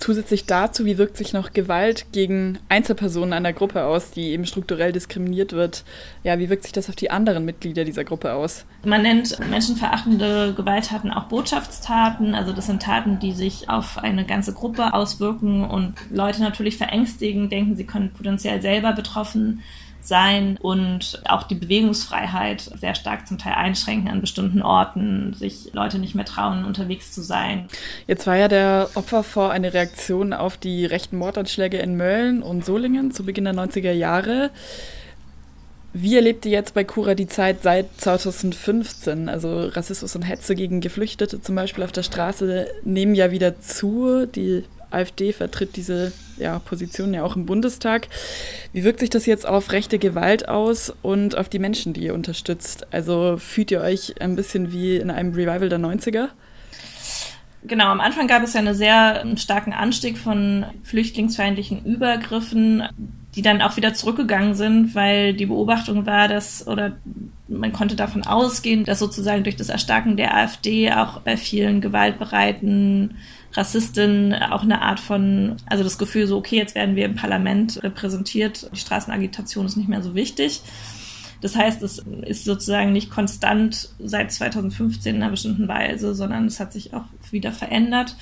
zusätzlich 0.00 0.46
dazu, 0.46 0.84
wie 0.84 0.98
wirkt 0.98 1.16
sich 1.16 1.32
noch 1.32 1.52
Gewalt 1.52 2.06
gegen 2.12 2.58
Einzelpersonen 2.68 3.32
einer 3.32 3.52
Gruppe 3.52 3.84
aus, 3.84 4.10
die 4.10 4.30
eben 4.30 4.46
strukturell 4.46 4.92
diskriminiert 4.92 5.52
wird? 5.52 5.84
Ja, 6.24 6.38
wie 6.38 6.50
wirkt 6.50 6.64
sich 6.64 6.72
das 6.72 6.88
auf 6.88 6.96
die 6.96 7.10
anderen 7.10 7.44
Mitglieder 7.44 7.84
dieser 7.84 8.04
Gruppe 8.04 8.32
aus? 8.32 8.64
Man 8.84 9.02
nennt 9.02 9.38
menschenverachtende 9.50 10.54
Gewalttaten 10.56 11.10
auch 11.10 11.24
Botschaftstaten. 11.24 12.34
Also 12.34 12.52
das 12.52 12.66
sind 12.66 12.82
Taten, 12.82 13.18
die 13.18 13.32
sich 13.32 13.68
auf 13.68 13.98
eine 13.98 14.24
ganze 14.24 14.52
Gruppe 14.52 14.94
auswirken 14.94 15.64
und 15.64 15.94
Leute 16.10 16.40
natürlich 16.42 16.76
verängstigen, 16.76 17.48
denken, 17.48 17.76
sie 17.76 17.84
können 17.84 18.10
potenziell 18.10 18.60
selber 18.62 18.92
betroffen 18.92 19.62
sein 20.06 20.56
und 20.60 21.22
auch 21.26 21.44
die 21.44 21.54
Bewegungsfreiheit 21.54 22.60
sehr 22.60 22.94
stark 22.94 23.26
zum 23.26 23.38
Teil 23.38 23.54
einschränken 23.54 24.08
an 24.08 24.20
bestimmten 24.20 24.62
Orten, 24.62 25.34
sich 25.34 25.70
Leute 25.72 25.98
nicht 25.98 26.14
mehr 26.14 26.24
trauen, 26.24 26.64
unterwegs 26.64 27.12
zu 27.12 27.22
sein. 27.22 27.68
Jetzt 28.06 28.26
war 28.26 28.36
ja 28.36 28.48
der 28.48 28.90
Opferfonds 28.94 29.54
eine 29.54 29.72
Reaktion 29.72 30.32
auf 30.32 30.56
die 30.56 30.86
rechten 30.86 31.16
Mordanschläge 31.16 31.78
in 31.78 31.96
Mölln 31.96 32.42
und 32.42 32.64
Solingen 32.64 33.12
zu 33.12 33.24
Beginn 33.24 33.44
der 33.44 33.54
90er 33.54 33.92
Jahre. 33.92 34.50
Wie 35.92 36.14
erlebt 36.14 36.46
ihr 36.46 36.52
jetzt 36.52 36.74
bei 36.74 36.84
Cura 36.84 37.14
die 37.14 37.26
Zeit 37.26 37.62
seit 37.62 37.86
2015? 38.00 39.28
Also 39.28 39.66
Rassismus 39.66 40.14
und 40.14 40.22
Hetze 40.22 40.54
gegen 40.54 40.80
Geflüchtete 40.80 41.40
zum 41.40 41.56
Beispiel 41.56 41.82
auf 41.82 41.90
der 41.90 42.04
Straße 42.04 42.68
nehmen 42.84 43.16
ja 43.16 43.32
wieder 43.32 43.60
zu. 43.60 44.26
Die 44.26 44.64
AfD 44.90 45.32
vertritt 45.32 45.76
diese 45.76 46.12
ja, 46.38 46.58
Position 46.58 47.14
ja 47.14 47.22
auch 47.22 47.36
im 47.36 47.46
Bundestag. 47.46 48.08
Wie 48.72 48.84
wirkt 48.84 49.00
sich 49.00 49.10
das 49.10 49.26
jetzt 49.26 49.46
auf 49.46 49.72
rechte 49.72 49.98
Gewalt 49.98 50.48
aus 50.48 50.92
und 51.02 51.36
auf 51.36 51.48
die 51.48 51.58
Menschen, 51.58 51.92
die 51.92 52.04
ihr 52.04 52.14
unterstützt? 52.14 52.86
Also 52.92 53.36
fühlt 53.38 53.70
ihr 53.70 53.80
euch 53.80 54.20
ein 54.20 54.36
bisschen 54.36 54.72
wie 54.72 54.96
in 54.96 55.10
einem 55.10 55.32
Revival 55.32 55.68
der 55.68 55.78
90er? 55.78 56.28
Genau, 57.62 57.86
am 57.86 58.00
Anfang 58.00 58.26
gab 58.26 58.42
es 58.42 58.54
ja 58.54 58.60
einen 58.60 58.74
sehr 58.74 59.22
starken 59.36 59.74
Anstieg 59.74 60.16
von 60.16 60.64
flüchtlingsfeindlichen 60.82 61.84
Übergriffen, 61.84 62.84
die 63.36 63.42
dann 63.42 63.60
auch 63.60 63.76
wieder 63.76 63.92
zurückgegangen 63.92 64.54
sind, 64.54 64.94
weil 64.94 65.34
die 65.34 65.46
Beobachtung 65.46 66.06
war, 66.06 66.26
dass, 66.26 66.66
oder 66.66 66.96
man 67.48 67.72
konnte 67.72 67.96
davon 67.96 68.26
ausgehen, 68.26 68.84
dass 68.84 68.98
sozusagen 68.98 69.44
durch 69.44 69.56
das 69.56 69.68
Erstarken 69.68 70.16
der 70.16 70.34
AfD 70.34 70.90
auch 70.92 71.20
bei 71.20 71.36
vielen 71.36 71.80
gewaltbereiten 71.80 73.16
Rassistin 73.52 74.34
auch 74.34 74.62
eine 74.62 74.82
Art 74.82 75.00
von, 75.00 75.56
also 75.66 75.82
das 75.82 75.98
Gefühl 75.98 76.26
so, 76.26 76.36
okay, 76.36 76.56
jetzt 76.56 76.74
werden 76.74 76.96
wir 76.96 77.04
im 77.04 77.16
Parlament 77.16 77.82
repräsentiert, 77.82 78.70
die 78.72 78.78
Straßenagitation 78.78 79.66
ist 79.66 79.76
nicht 79.76 79.88
mehr 79.88 80.02
so 80.02 80.14
wichtig. 80.14 80.62
Das 81.40 81.56
heißt, 81.56 81.82
es 81.82 82.04
ist 82.26 82.44
sozusagen 82.44 82.92
nicht 82.92 83.10
konstant 83.10 83.88
seit 83.98 84.30
2015 84.30 85.16
in 85.16 85.22
einer 85.22 85.30
bestimmten 85.30 85.68
Weise, 85.68 86.14
sondern 86.14 86.46
es 86.46 86.60
hat 86.60 86.72
sich 86.72 86.92
auch 86.92 87.04
wieder 87.30 87.50
verändert. 87.50 88.14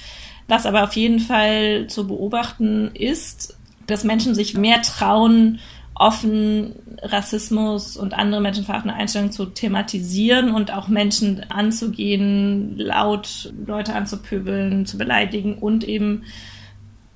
Was 0.47 0.67
aber 0.67 0.85
auf 0.85 0.95
jeden 0.95 1.21
Fall 1.21 1.89
zu 1.89 2.07
beobachten 2.07 2.91
ist, 2.95 3.57
dass 3.87 4.05
Menschen 4.05 4.35
sich 4.35 4.55
mehr 4.55 4.83
trauen, 4.83 5.59
offen 5.99 6.75
Rassismus 7.03 7.97
und 7.97 8.15
andere 8.15 8.41
menschenverachtende 8.41 8.95
Einstellungen 8.95 9.33
zu 9.33 9.47
thematisieren 9.47 10.55
und 10.55 10.73
auch 10.73 10.89
Menschen 10.89 11.45
anzugehen, 11.51 12.77
laut 12.77 13.53
Leute 13.67 13.95
anzupöbeln, 13.95 14.87
zu 14.87 14.97
beleidigen 14.97 15.59
und 15.59 15.85
eben, 15.85 16.23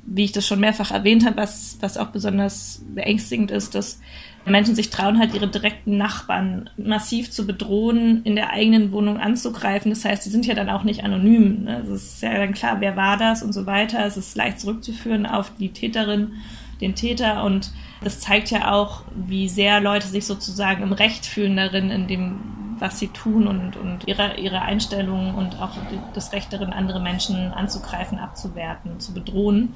wie 0.04 0.24
ich 0.24 0.32
das 0.32 0.46
schon 0.46 0.60
mehrfach 0.60 0.90
erwähnt 0.90 1.24
habe, 1.24 1.36
was, 1.36 1.78
was 1.80 1.96
auch 1.96 2.08
besonders 2.08 2.84
beängstigend 2.92 3.52
ist, 3.52 3.76
dass 3.76 4.00
Menschen 4.44 4.74
sich 4.74 4.90
trauen, 4.90 5.20
halt 5.20 5.34
ihre 5.34 5.46
direkten 5.46 5.96
Nachbarn 5.96 6.68
massiv 6.76 7.30
zu 7.30 7.46
bedrohen, 7.46 8.22
in 8.24 8.34
der 8.34 8.50
eigenen 8.50 8.90
Wohnung 8.90 9.18
anzugreifen. 9.18 9.92
Das 9.92 10.04
heißt, 10.04 10.26
die 10.26 10.30
sind 10.30 10.46
ja 10.46 10.54
dann 10.54 10.68
auch 10.68 10.82
nicht 10.82 11.04
anonym. 11.04 11.64
Ne? 11.64 11.82
Es 11.82 11.88
ist 11.88 12.22
ja 12.22 12.36
dann 12.36 12.52
klar, 12.52 12.80
wer 12.80 12.96
war 12.96 13.16
das 13.16 13.44
und 13.44 13.52
so 13.52 13.66
weiter. 13.66 14.04
Es 14.04 14.16
ist 14.16 14.36
leicht 14.36 14.58
zurückzuführen 14.58 15.26
auf 15.26 15.52
die 15.58 15.68
Täterin, 15.68 16.32
den 16.80 16.96
Täter 16.96 17.44
und 17.44 17.70
das 18.04 18.20
zeigt 18.20 18.50
ja 18.50 18.72
auch, 18.72 19.02
wie 19.14 19.48
sehr 19.48 19.80
Leute 19.80 20.06
sich 20.06 20.26
sozusagen 20.26 20.82
im 20.82 20.92
Recht 20.92 21.26
fühlen 21.26 21.56
darin, 21.56 21.90
in 21.90 22.08
dem, 22.08 22.40
was 22.78 22.98
sie 22.98 23.08
tun 23.08 23.46
und, 23.46 23.76
und 23.76 24.08
ihre, 24.08 24.36
ihre 24.36 24.62
Einstellungen 24.62 25.34
und 25.34 25.60
auch 25.60 25.76
das 26.14 26.32
Recht 26.32 26.52
darin, 26.52 26.72
andere 26.72 27.00
Menschen 27.00 27.52
anzugreifen, 27.52 28.18
abzuwerten, 28.18 29.00
zu 29.00 29.14
bedrohen. 29.14 29.74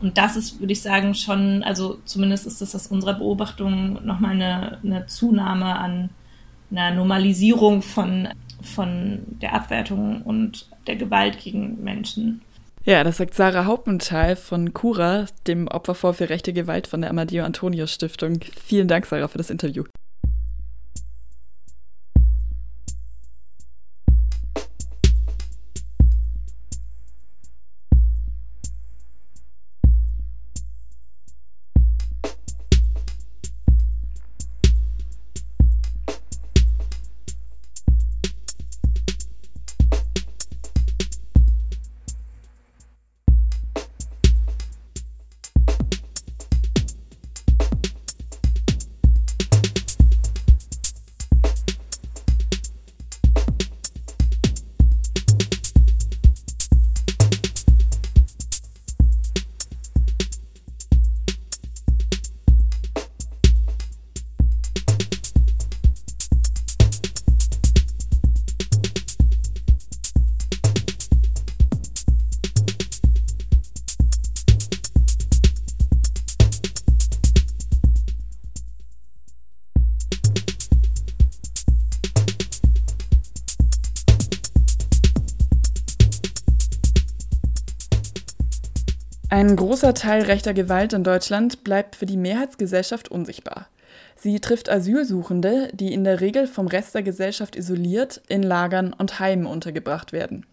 Und 0.00 0.18
das 0.18 0.36
ist, 0.36 0.60
würde 0.60 0.72
ich 0.72 0.82
sagen, 0.82 1.14
schon, 1.14 1.62
also 1.62 1.98
zumindest 2.04 2.46
ist 2.46 2.60
das 2.60 2.74
aus 2.74 2.88
unserer 2.88 3.14
Beobachtung 3.14 4.04
nochmal 4.04 4.32
eine, 4.32 4.78
eine 4.82 5.06
Zunahme 5.06 5.76
an 5.76 6.10
einer 6.70 6.90
Normalisierung 6.90 7.82
von, 7.82 8.28
von 8.60 9.20
der 9.40 9.54
Abwertung 9.54 10.22
und 10.22 10.68
der 10.86 10.96
Gewalt 10.96 11.38
gegen 11.38 11.82
Menschen. 11.82 12.42
Ja, 12.86 13.02
das 13.02 13.16
sagt 13.16 13.32
Sarah 13.32 13.64
Hauptenthal 13.64 14.36
von 14.36 14.74
Cura, 14.74 15.24
dem 15.46 15.68
Opferfonds 15.68 16.18
für 16.18 16.28
rechte 16.28 16.52
Gewalt 16.52 16.86
von 16.86 17.00
der 17.00 17.08
Amadeo 17.08 17.42
Antonio 17.42 17.86
Stiftung. 17.86 18.40
Vielen 18.62 18.88
Dank, 18.88 19.06
Sarah, 19.06 19.28
für 19.28 19.38
das 19.38 19.48
Interview. 19.48 19.84
Großer 89.74 89.92
Teil 89.92 90.22
rechter 90.22 90.54
Gewalt 90.54 90.92
in 90.92 91.02
Deutschland 91.02 91.64
bleibt 91.64 91.96
für 91.96 92.06
die 92.06 92.16
Mehrheitsgesellschaft 92.16 93.10
unsichtbar. 93.10 93.66
Sie 94.14 94.38
trifft 94.38 94.70
Asylsuchende, 94.70 95.68
die 95.72 95.92
in 95.92 96.04
der 96.04 96.20
Regel 96.20 96.46
vom 96.46 96.68
Rest 96.68 96.94
der 96.94 97.02
Gesellschaft 97.02 97.56
isoliert 97.56 98.22
in 98.28 98.44
Lagern 98.44 98.92
und 98.92 99.18
Heimen 99.18 99.46
untergebracht 99.46 100.12
werden. 100.12 100.46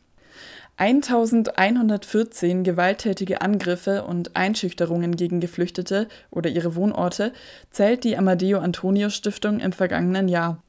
1114 0.77 2.63
gewalttätige 2.63 3.41
Angriffe 3.41 4.05
und 4.05 4.35
Einschüchterungen 4.35 5.15
gegen 5.15 5.39
Geflüchtete 5.39 6.07
oder 6.31 6.49
ihre 6.49 6.73
Wohnorte 6.73 7.31
zählt 7.69 8.03
die 8.03 8.17
Amadeo 8.17 8.57
Antonio 8.57 9.11
Stiftung 9.11 9.59
im 9.59 9.71
vergangenen 9.71 10.29
Jahr. 10.29 10.63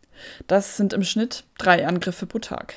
Das 0.47 0.77
sind 0.77 0.93
im 0.93 1.05
Schnitt 1.05 1.45
drei 1.57 1.87
Angriffe 1.87 2.27
pro 2.27 2.39
Tag. 2.39 2.75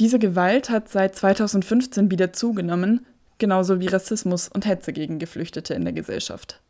Diese 0.00 0.18
Gewalt 0.18 0.70
hat 0.70 0.88
seit 0.88 1.14
2015 1.14 2.10
wieder 2.10 2.32
zugenommen, 2.32 3.06
genauso 3.38 3.80
wie 3.80 3.86
Rassismus 3.86 4.48
und 4.48 4.66
Hetze 4.66 4.92
gegen 4.92 5.18
Geflüchtete 5.18 5.74
in 5.74 5.84
der 5.84 5.92
Gesellschaft. 5.92 6.60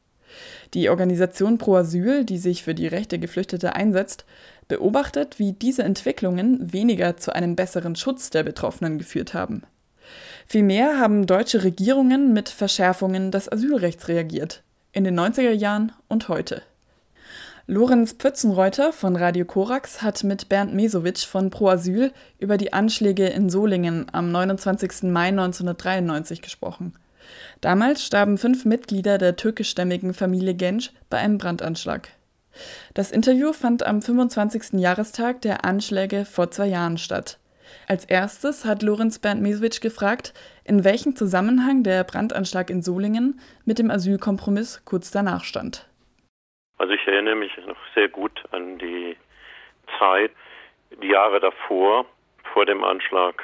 Die 0.75 0.89
Organisation 0.91 1.59
Pro 1.59 1.77
Asyl, 1.77 2.25
die 2.25 2.39
sich 2.39 2.63
für 2.63 2.75
die 2.75 2.87
Rechte 2.87 3.19
Geflüchteter 3.19 3.75
einsetzt, 3.75 4.25
beobachtet, 4.69 5.39
wie 5.39 5.53
diese 5.53 5.83
Entwicklungen 5.83 6.73
weniger 6.73 7.17
zu 7.17 7.35
einem 7.35 7.57
besseren 7.57 7.97
Schutz 7.97 8.31
der 8.31 8.43
Betroffenen 8.43 8.99
geführt 8.99 9.35
haben. 9.35 9.63
Vielmehr 10.47 10.99
haben 10.99 11.27
deutsche 11.27 11.65
Regierungen 11.65 12.33
mit 12.33 12.49
Verschärfungen 12.49 13.31
des 13.31 13.51
Asylrechts 13.51 14.09
reagiert, 14.09 14.63
in 14.93 15.05
den 15.05 15.19
90er 15.19 15.53
Jahren 15.53 15.93
und 16.09 16.29
heute. 16.29 16.63
Lorenz 17.71 18.15
Pfützenreuter 18.15 18.95
von 18.95 19.15
Radio 19.15 19.45
Korax 19.45 20.01
hat 20.01 20.25
mit 20.25 20.49
Bernd 20.49 20.73
Mesowitsch 20.73 21.27
von 21.27 21.51
Pro 21.51 21.69
Asyl 21.69 22.13
über 22.39 22.57
die 22.57 22.73
Anschläge 22.73 23.27
in 23.27 23.51
Solingen 23.51 24.07
am 24.11 24.33
29. 24.33 25.03
Mai 25.03 25.29
1993 25.29 26.41
gesprochen. 26.41 26.95
Damals 27.61 28.03
starben 28.03 28.39
fünf 28.39 28.65
Mitglieder 28.65 29.19
der 29.19 29.37
türkischstämmigen 29.37 30.15
Familie 30.15 30.55
Genç 30.55 30.95
bei 31.11 31.19
einem 31.19 31.37
Brandanschlag. 31.37 32.09
Das 32.95 33.11
Interview 33.11 33.53
fand 33.53 33.85
am 33.85 34.01
25. 34.01 34.81
Jahrestag 34.81 35.43
der 35.43 35.67
Anschläge 35.67 36.25
vor 36.25 36.51
zwei 36.51 36.69
Jahren 36.69 36.97
statt. 36.97 37.39
Als 37.87 38.07
erstes 38.07 38.65
hat 38.65 38.83
Lorenz 38.83 39.19
Bernd 39.19 39.43
Meswitsch 39.43 39.83
gefragt, 39.83 40.33
in 40.65 40.85
welchem 40.85 41.17
Zusammenhang 41.17 41.83
der 41.83 42.03
Brandanschlag 42.05 42.71
in 42.71 42.81
Solingen 42.81 43.39
mit 43.67 43.79
dem 43.79 43.91
Asylkompromiss 43.91 44.81
kurz 44.87 45.11
danach 45.11 45.45
stand. 45.45 45.88
Also 46.79 46.95
ich 46.95 47.07
erinnere 47.07 47.35
mich 47.35 47.57
noch 47.67 47.77
sehr 47.95 48.09
gut 48.09 48.43
an 48.53 48.79
die 48.79 49.17
Zeit, 49.99 50.31
die 51.03 51.09
Jahre 51.09 51.41
davor, 51.41 52.07
vor 52.53 52.67
dem 52.67 52.85
Anschlag, 52.85 53.43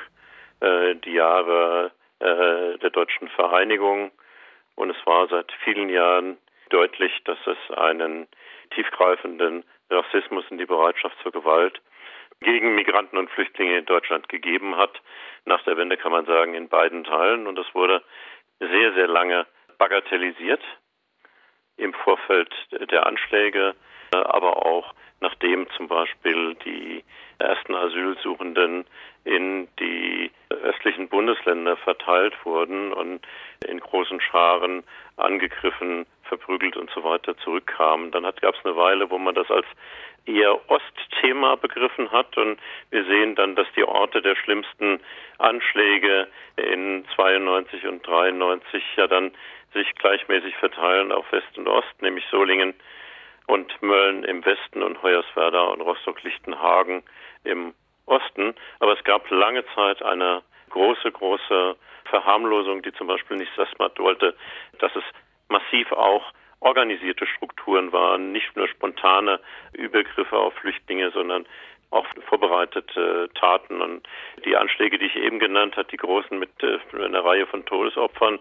äh, 0.60 0.94
die 0.94 1.14
Jahre 1.14 1.90
äh, 2.20 2.78
der 2.78 2.90
deutschen 2.90 3.28
Vereinigung. 3.28 4.12
Und 4.76 4.90
es 4.90 5.06
war 5.06 5.28
seit 5.28 5.52
vielen 5.64 5.88
Jahren 5.88 6.38
deutlich, 6.70 7.12
dass 7.24 7.38
es 7.46 7.76
einen 7.76 8.28
tiefgreifenden 8.70 9.64
Rassismus 9.90 10.44
und 10.50 10.58
die 10.58 10.66
Bereitschaft 10.66 11.16
zur 11.22 11.32
Gewalt 11.32 11.80
gegen 12.40 12.74
Migranten 12.74 13.18
und 13.18 13.30
Flüchtlinge 13.30 13.78
in 13.78 13.84
Deutschland 13.84 14.28
gegeben 14.28 14.76
hat. 14.76 15.00
Nach 15.44 15.62
der 15.64 15.76
Wende 15.76 15.96
kann 15.96 16.12
man 16.12 16.24
sagen, 16.24 16.54
in 16.54 16.68
beiden 16.68 17.04
Teilen. 17.04 17.46
Und 17.46 17.58
es 17.58 17.74
wurde 17.74 18.02
sehr, 18.60 18.92
sehr 18.94 19.08
lange 19.08 19.46
bagatellisiert 19.78 20.62
im 21.76 21.92
Vorfeld 21.92 22.52
der 22.90 23.06
Anschläge, 23.06 23.74
aber 24.12 24.64
auch 24.64 24.94
nachdem 25.20 25.66
zum 25.70 25.88
Beispiel 25.88 26.54
die 26.64 27.02
ersten 27.38 27.74
Asylsuchenden 27.74 28.84
in 29.24 29.68
die 29.80 30.30
östlichen 30.50 31.08
Bundesländer 31.08 31.76
verteilt 31.78 32.34
wurden 32.44 32.92
und 32.92 33.26
in 33.66 33.80
großen 33.80 34.20
Scharen 34.20 34.84
angegriffen, 35.16 36.06
verprügelt 36.24 36.76
und 36.76 36.90
so 36.90 37.02
weiter 37.04 37.36
zurückkamen. 37.38 38.10
Dann 38.10 38.24
gab 38.24 38.54
es 38.54 38.64
eine 38.64 38.76
Weile, 38.76 39.10
wo 39.10 39.18
man 39.18 39.34
das 39.34 39.50
als 39.50 39.66
eher 40.26 40.58
Ostthema 40.70 41.56
begriffen 41.56 42.10
hat 42.10 42.36
und 42.36 42.58
wir 42.90 43.04
sehen 43.04 43.34
dann, 43.34 43.56
dass 43.56 43.66
die 43.76 43.84
Orte 43.84 44.22
der 44.22 44.36
schlimmsten 44.36 45.00
Anschläge 45.38 46.28
in 46.56 47.04
92 47.14 47.86
und 47.86 48.06
93 48.06 48.82
ja 48.96 49.06
dann 49.06 49.32
sich 49.74 49.94
gleichmäßig 49.96 50.56
verteilen 50.56 51.12
auf 51.12 51.30
West 51.32 51.58
und 51.58 51.68
Ost, 51.68 52.00
nämlich 52.00 52.24
Solingen 52.30 52.74
und 53.46 53.82
Mölln 53.82 54.24
im 54.24 54.44
Westen 54.44 54.82
und 54.82 55.02
Hoyerswerda 55.02 55.60
und 55.64 55.82
Rostock-Lichtenhagen 55.82 57.02
im 57.44 57.74
Osten. 58.06 58.54
Aber 58.80 58.96
es 58.96 59.04
gab 59.04 59.28
lange 59.30 59.64
Zeit 59.74 60.02
eine 60.02 60.42
große, 60.70 61.12
große 61.12 61.76
Verharmlosung, 62.06 62.82
die 62.82 62.92
zum 62.94 63.06
Beispiel 63.06 63.36
nicht 63.36 63.52
Sassmat 63.56 63.98
wollte, 63.98 64.34
dass 64.78 64.94
es 64.96 65.04
massiv 65.48 65.92
auch 65.92 66.32
organisierte 66.60 67.26
Strukturen 67.26 67.92
waren, 67.92 68.32
nicht 68.32 68.56
nur 68.56 68.68
spontane 68.68 69.38
Übergriffe 69.74 70.36
auf 70.36 70.54
Flüchtlinge, 70.54 71.10
sondern 71.10 71.44
auch 71.90 72.06
vorbereitete 72.28 73.28
Taten. 73.34 73.80
Und 73.80 74.08
die 74.44 74.56
Anschläge, 74.56 74.98
die 74.98 75.06
ich 75.06 75.16
eben 75.16 75.38
genannt 75.38 75.76
habe, 75.76 75.88
die 75.88 75.96
großen 75.96 76.38
mit 76.38 76.50
äh, 76.62 76.78
einer 76.94 77.24
Reihe 77.24 77.46
von 77.46 77.64
Todesopfern, 77.66 78.40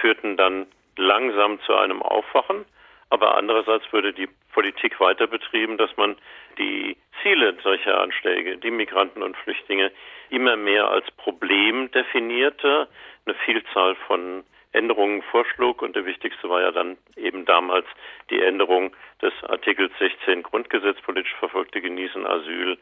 führten 0.00 0.36
dann 0.36 0.66
langsam 0.96 1.60
zu 1.62 1.74
einem 1.74 2.02
Aufwachen. 2.02 2.64
Aber 3.10 3.36
andererseits 3.36 3.92
würde 3.92 4.12
die 4.12 4.28
Politik 4.52 4.98
weiter 5.00 5.26
betrieben, 5.26 5.76
dass 5.76 5.96
man 5.96 6.16
die 6.58 6.96
Ziele 7.22 7.56
solcher 7.62 8.00
Anschläge, 8.00 8.56
die 8.56 8.70
Migranten 8.70 9.22
und 9.22 9.36
Flüchtlinge, 9.36 9.92
immer 10.30 10.56
mehr 10.56 10.88
als 10.88 11.10
Problem 11.12 11.90
definierte. 11.92 12.88
Eine 13.26 13.34
Vielzahl 13.44 13.94
von 14.06 14.44
Änderungen 14.74 15.22
vorschlug 15.22 15.82
und 15.82 15.94
der 15.94 16.04
wichtigste 16.04 16.48
war 16.48 16.60
ja 16.60 16.72
dann 16.72 16.98
eben 17.16 17.44
damals 17.44 17.86
die 18.30 18.42
Änderung 18.42 18.94
des 19.22 19.32
Artikels 19.44 19.92
16 19.98 20.42
Grundgesetz 20.42 21.00
politisch 21.02 21.34
Verfolgte 21.38 21.80
genießen 21.80 22.26
Asyl, 22.26 22.76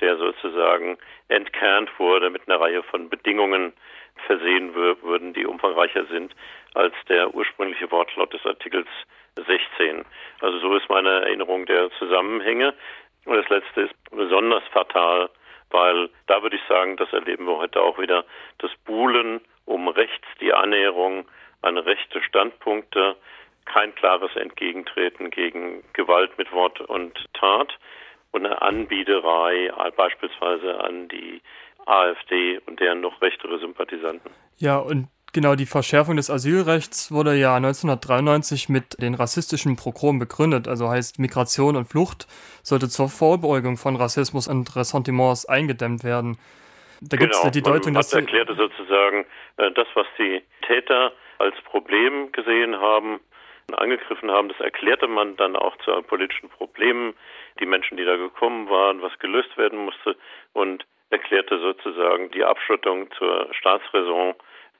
der 0.00 0.18
sozusagen 0.18 0.98
entkernt 1.28 1.90
wurde 1.98 2.28
mit 2.30 2.46
einer 2.46 2.60
Reihe 2.60 2.82
von 2.82 3.08
Bedingungen 3.08 3.72
versehen 4.22 4.74
würden, 4.74 5.32
die 5.32 5.46
umfangreicher 5.46 6.04
sind 6.06 6.34
als 6.74 6.94
der 7.08 7.34
ursprüngliche 7.34 7.90
Wortlaut 7.90 8.32
des 8.32 8.44
Artikels 8.44 8.88
16. 9.36 10.04
Also 10.40 10.58
so 10.58 10.74
ist 10.76 10.88
meine 10.88 11.22
Erinnerung 11.22 11.66
der 11.66 11.90
Zusammenhänge. 11.98 12.74
Und 13.24 13.36
das 13.36 13.48
letzte 13.48 13.82
ist 13.82 13.94
besonders 14.10 14.62
fatal, 14.72 15.30
weil 15.70 16.08
da 16.26 16.42
würde 16.42 16.56
ich 16.56 16.62
sagen, 16.68 16.96
das 16.96 17.12
erleben 17.12 17.46
wir 17.46 17.56
heute 17.58 17.80
auch 17.80 17.98
wieder, 17.98 18.24
das 18.58 18.70
Buhlen 18.84 19.40
um 19.64 19.88
rechts, 19.88 20.26
die 20.40 20.52
Annäherung 20.52 21.26
an 21.62 21.76
rechte 21.76 22.22
Standpunkte, 22.22 23.16
kein 23.66 23.94
klares 23.94 24.34
Entgegentreten 24.34 25.30
gegen 25.30 25.84
Gewalt 25.92 26.38
mit 26.38 26.50
Wort 26.52 26.80
und 26.80 27.26
Tat 27.34 27.78
und 28.30 28.46
eine 28.46 28.62
Anbiederei 28.62 29.70
beispielsweise 29.96 30.80
an 30.82 31.08
die 31.08 31.42
AfD 31.88 32.60
und 32.66 32.80
deren 32.80 33.00
noch 33.00 33.20
rechtere 33.22 33.58
Sympathisanten. 33.58 34.30
Ja, 34.58 34.78
und 34.78 35.08
genau 35.32 35.54
die 35.54 35.66
Verschärfung 35.66 36.16
des 36.16 36.30
Asylrechts 36.30 37.12
wurde 37.12 37.34
ja 37.34 37.56
1993 37.56 38.68
mit 38.68 39.00
den 39.00 39.14
rassistischen 39.14 39.76
Progromen 39.76 40.18
begründet, 40.18 40.68
also 40.68 40.88
heißt 40.88 41.18
Migration 41.18 41.76
und 41.76 41.86
Flucht 41.86 42.26
sollte 42.62 42.88
zur 42.88 43.08
Vorbeugung 43.08 43.76
von 43.76 43.96
Rassismus 43.96 44.48
und 44.48 44.74
Ressentiments 44.76 45.46
eingedämmt 45.46 46.04
werden. 46.04 46.38
Da 47.00 47.16
gibt 47.16 47.32
es 47.32 47.40
genau, 47.40 47.52
die 47.52 47.62
Deutung, 47.62 47.92
man 47.92 48.00
dass 48.00 48.12
erklärte 48.12 48.54
sozusagen 48.54 49.24
äh, 49.56 49.70
das, 49.72 49.86
was 49.94 50.06
die 50.18 50.42
Täter 50.66 51.12
als 51.38 51.54
Problem 51.62 52.32
gesehen 52.32 52.76
haben, 52.80 53.20
angegriffen 53.76 54.30
haben. 54.30 54.48
Das 54.48 54.60
erklärte 54.60 55.06
man 55.06 55.36
dann 55.36 55.54
auch 55.54 55.76
zu 55.78 55.90
politischen 56.02 56.48
Problemen, 56.48 57.14
die 57.60 57.66
Menschen, 57.66 57.96
die 57.96 58.04
da 58.04 58.16
gekommen 58.16 58.68
waren, 58.68 59.02
was 59.02 59.16
gelöst 59.18 59.56
werden 59.56 59.84
musste 59.84 60.16
und 60.52 60.84
erklärte 61.10 61.58
sozusagen 61.58 62.30
die 62.30 62.44
Abschottung 62.44 63.10
zur 63.12 63.52
Staatsräson. 63.54 64.34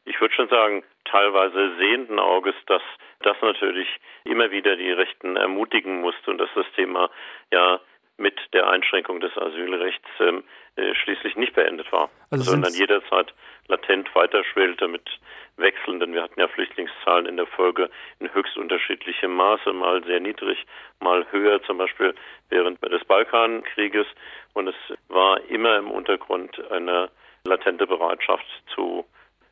Ich 0.04 0.20
würde 0.20 0.34
schon 0.34 0.48
sagen, 0.48 0.84
teilweise 1.04 1.76
sehenden 1.76 2.18
Auges, 2.18 2.54
dass 2.66 2.82
das 3.20 3.36
natürlich 3.42 3.88
immer 4.24 4.50
wieder 4.50 4.76
die 4.76 4.92
Rechten 4.92 5.36
ermutigen 5.36 6.00
musste 6.00 6.30
und 6.30 6.38
dass 6.38 6.50
das 6.54 6.66
Thema 6.76 7.10
ja 7.52 7.80
mit 8.18 8.37
der 8.52 8.68
Einschränkung 8.68 9.20
des 9.20 9.37
Asylrechts 9.38 10.09
ähm, 10.20 10.44
äh, 10.76 10.94
schließlich 10.94 11.37
nicht 11.37 11.54
beendet 11.54 11.90
war, 11.92 12.11
also 12.31 12.50
sondern 12.50 12.74
jederzeit 12.74 13.33
latent 13.68 14.12
weiterschwelte 14.14 14.88
mit 14.88 15.09
wechselnden. 15.57 16.12
Wir 16.12 16.22
hatten 16.22 16.40
ja 16.40 16.48
Flüchtlingszahlen 16.48 17.26
in 17.26 17.37
der 17.37 17.46
Folge 17.46 17.90
in 18.18 18.33
höchst 18.33 18.57
unterschiedlichem 18.57 19.35
Maße, 19.35 19.72
mal 19.72 20.02
sehr 20.04 20.20
niedrig, 20.20 20.66
mal 21.00 21.26
höher, 21.31 21.62
zum 21.62 21.78
Beispiel 21.78 22.14
während 22.48 22.83
des 22.83 23.04
Balkankrieges. 23.04 24.07
Und 24.54 24.68
es 24.68 24.76
war 25.09 25.40
immer 25.48 25.76
im 25.76 25.90
Untergrund 25.90 26.59
eine 26.70 27.11
latente 27.44 27.87
Bereitschaft 27.87 28.46
zu 28.74 29.04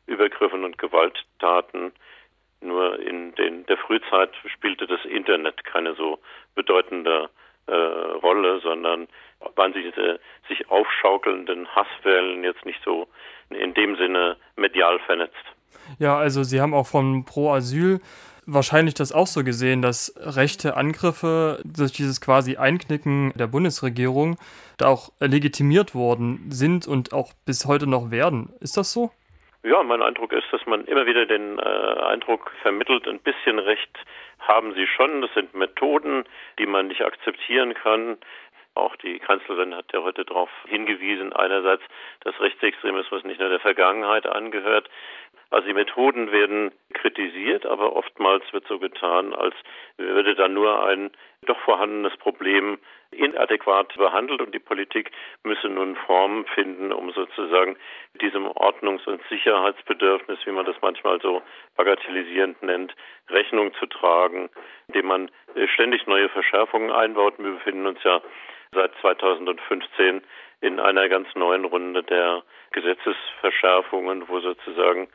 Übergriffen 0.07 0.63
und 0.63 0.77
Gewalttaten. 0.77 1.91
Nur 2.61 2.99
in 2.99 3.35
den, 3.35 3.65
der 3.67 3.77
Frühzeit 3.77 4.31
spielte 4.45 4.87
das 4.87 5.03
Internet 5.05 5.63
keine 5.63 5.93
so 5.95 6.19
bedeutende 6.55 7.29
äh, 7.67 7.71
Rolle, 7.71 8.59
sondern 8.61 9.07
waren 9.55 9.73
diese 9.73 10.19
sich 10.47 10.69
aufschaukelnden 10.69 11.67
Hasswellen 11.75 12.43
jetzt 12.43 12.65
nicht 12.65 12.79
so 12.83 13.07
in 13.49 13.73
dem 13.73 13.95
Sinne 13.97 14.37
medial 14.55 14.99
vernetzt. 14.99 15.35
Ja, 15.99 16.17
also 16.17 16.43
Sie 16.43 16.59
haben 16.59 16.73
auch 16.73 16.87
von 16.87 17.25
Pro 17.25 17.51
Asyl 17.51 17.99
wahrscheinlich 18.47 18.93
das 18.93 19.11
auch 19.11 19.27
so 19.27 19.43
gesehen, 19.43 19.81
dass 19.81 20.15
rechte 20.17 20.75
Angriffe 20.75 21.59
durch 21.65 21.91
dieses 21.91 22.21
quasi 22.21 22.57
Einknicken 22.57 23.33
der 23.35 23.47
Bundesregierung 23.47 24.37
da 24.77 24.87
auch 24.87 25.09
legitimiert 25.19 25.93
worden 25.93 26.49
sind 26.49 26.87
und 26.87 27.13
auch 27.13 27.33
bis 27.45 27.65
heute 27.65 27.87
noch 27.87 28.09
werden. 28.09 28.49
Ist 28.61 28.77
das 28.77 28.93
so? 28.93 29.11
Ja, 29.63 29.83
mein 29.83 30.01
Eindruck 30.01 30.31
ist, 30.31 30.45
dass 30.51 30.65
man 30.65 30.85
immer 30.85 31.05
wieder 31.05 31.25
den 31.25 31.59
äh, 31.59 31.61
Eindruck 31.61 32.51
vermittelt, 32.61 33.07
ein 33.07 33.19
bisschen 33.19 33.59
Recht 33.59 33.91
haben 34.47 34.73
sie 34.73 34.87
schon. 34.87 35.21
Das 35.21 35.33
sind 35.33 35.53
Methoden, 35.53 36.23
die 36.59 36.65
man 36.65 36.87
nicht 36.87 37.01
akzeptieren 37.01 37.73
kann. 37.73 38.17
Auch 38.75 38.95
die 38.95 39.19
Kanzlerin 39.19 39.75
hat 39.75 39.91
ja 39.91 40.03
heute 40.03 40.23
darauf 40.23 40.49
hingewiesen, 40.67 41.33
einerseits, 41.33 41.83
dass 42.21 42.39
Rechtsextremismus 42.39 43.23
nicht 43.23 43.39
nur 43.39 43.49
der 43.49 43.59
Vergangenheit 43.59 44.27
angehört. 44.27 44.89
Also 45.49 45.67
die 45.67 45.73
Methoden 45.73 46.31
werden 46.31 46.71
kritisiert, 46.93 47.65
aber 47.65 47.95
oftmals 47.95 48.43
wird 48.51 48.67
so 48.67 48.79
getan, 48.79 49.33
als 49.33 49.55
würde 49.97 50.35
da 50.35 50.47
nur 50.47 50.83
ein 50.83 51.11
doch 51.45 51.59
vorhandenes 51.59 52.15
Problem 52.17 52.77
inadäquat 53.11 53.95
behandelt 53.95 54.41
und 54.41 54.53
die 54.53 54.59
Politik 54.59 55.11
müsse 55.43 55.69
nun 55.69 55.95
Formen 55.95 56.45
finden, 56.47 56.91
um 56.91 57.11
sozusagen 57.11 57.77
diesem 58.21 58.47
Ordnungs- 58.47 59.07
und 59.07 59.21
Sicherheitsbedürfnis, 59.29 60.39
wie 60.45 60.51
man 60.51 60.65
das 60.65 60.75
manchmal 60.81 61.21
so 61.21 61.41
bagatellisierend 61.77 62.61
nennt, 62.63 62.93
Rechnung 63.29 63.73
zu 63.75 63.85
tragen, 63.85 64.49
indem 64.87 65.07
man 65.07 65.31
ständig 65.73 66.05
neue 66.07 66.27
Verschärfungen 66.29 66.91
einbaut. 66.91 67.35
Wir 67.37 67.51
befinden 67.51 67.87
uns 67.87 68.03
ja 68.03 68.21
seit 68.73 68.91
2015 68.99 70.21
in 70.59 70.79
einer 70.79 71.07
ganz 71.07 71.27
neuen 71.35 71.65
Runde 71.65 72.03
der 72.03 72.43
Gesetzesverschärfungen, 72.71 74.27
wo 74.27 74.39
sozusagen 74.39 75.07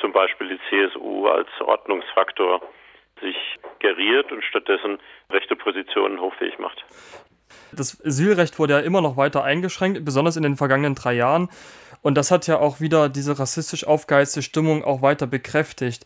zum 0.00 0.12
Beispiel 0.12 0.48
die 0.48 0.60
CSU 0.68 1.26
als 1.28 1.48
Ordnungsfaktor 1.60 2.60
sich 3.20 3.36
geriert 3.78 4.32
und 4.32 4.44
stattdessen 4.44 4.98
rechte 5.30 5.56
Positionen 5.56 6.20
hochfähig 6.20 6.58
macht. 6.58 6.84
Das 7.72 8.04
Asylrecht 8.04 8.58
wurde 8.58 8.74
ja 8.74 8.80
immer 8.80 9.00
noch 9.00 9.16
weiter 9.16 9.44
eingeschränkt, 9.44 10.04
besonders 10.04 10.36
in 10.36 10.42
den 10.42 10.56
vergangenen 10.56 10.94
drei 10.94 11.14
Jahren. 11.14 11.48
Und 12.02 12.16
das 12.16 12.30
hat 12.30 12.46
ja 12.46 12.58
auch 12.58 12.80
wieder 12.80 13.08
diese 13.08 13.38
rassistisch 13.38 13.86
aufgeheizte 13.86 14.42
Stimmung 14.42 14.84
auch 14.84 15.02
weiter 15.02 15.26
bekräftigt. 15.26 16.04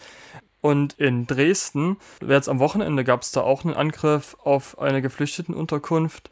Und 0.61 0.95
in 0.99 1.27
Dresden, 1.27 1.99
jetzt 2.27 2.49
am 2.49 2.59
Wochenende 2.59 3.05
gab 3.05 3.23
es 3.23 3.33
da 3.33 3.43
auch 3.43 3.65
einen 3.65 3.75
Angriff 3.75 4.37
auf 4.43 4.79
eine 4.79 5.03
Geflüchtetenunterkunft. 5.03 6.31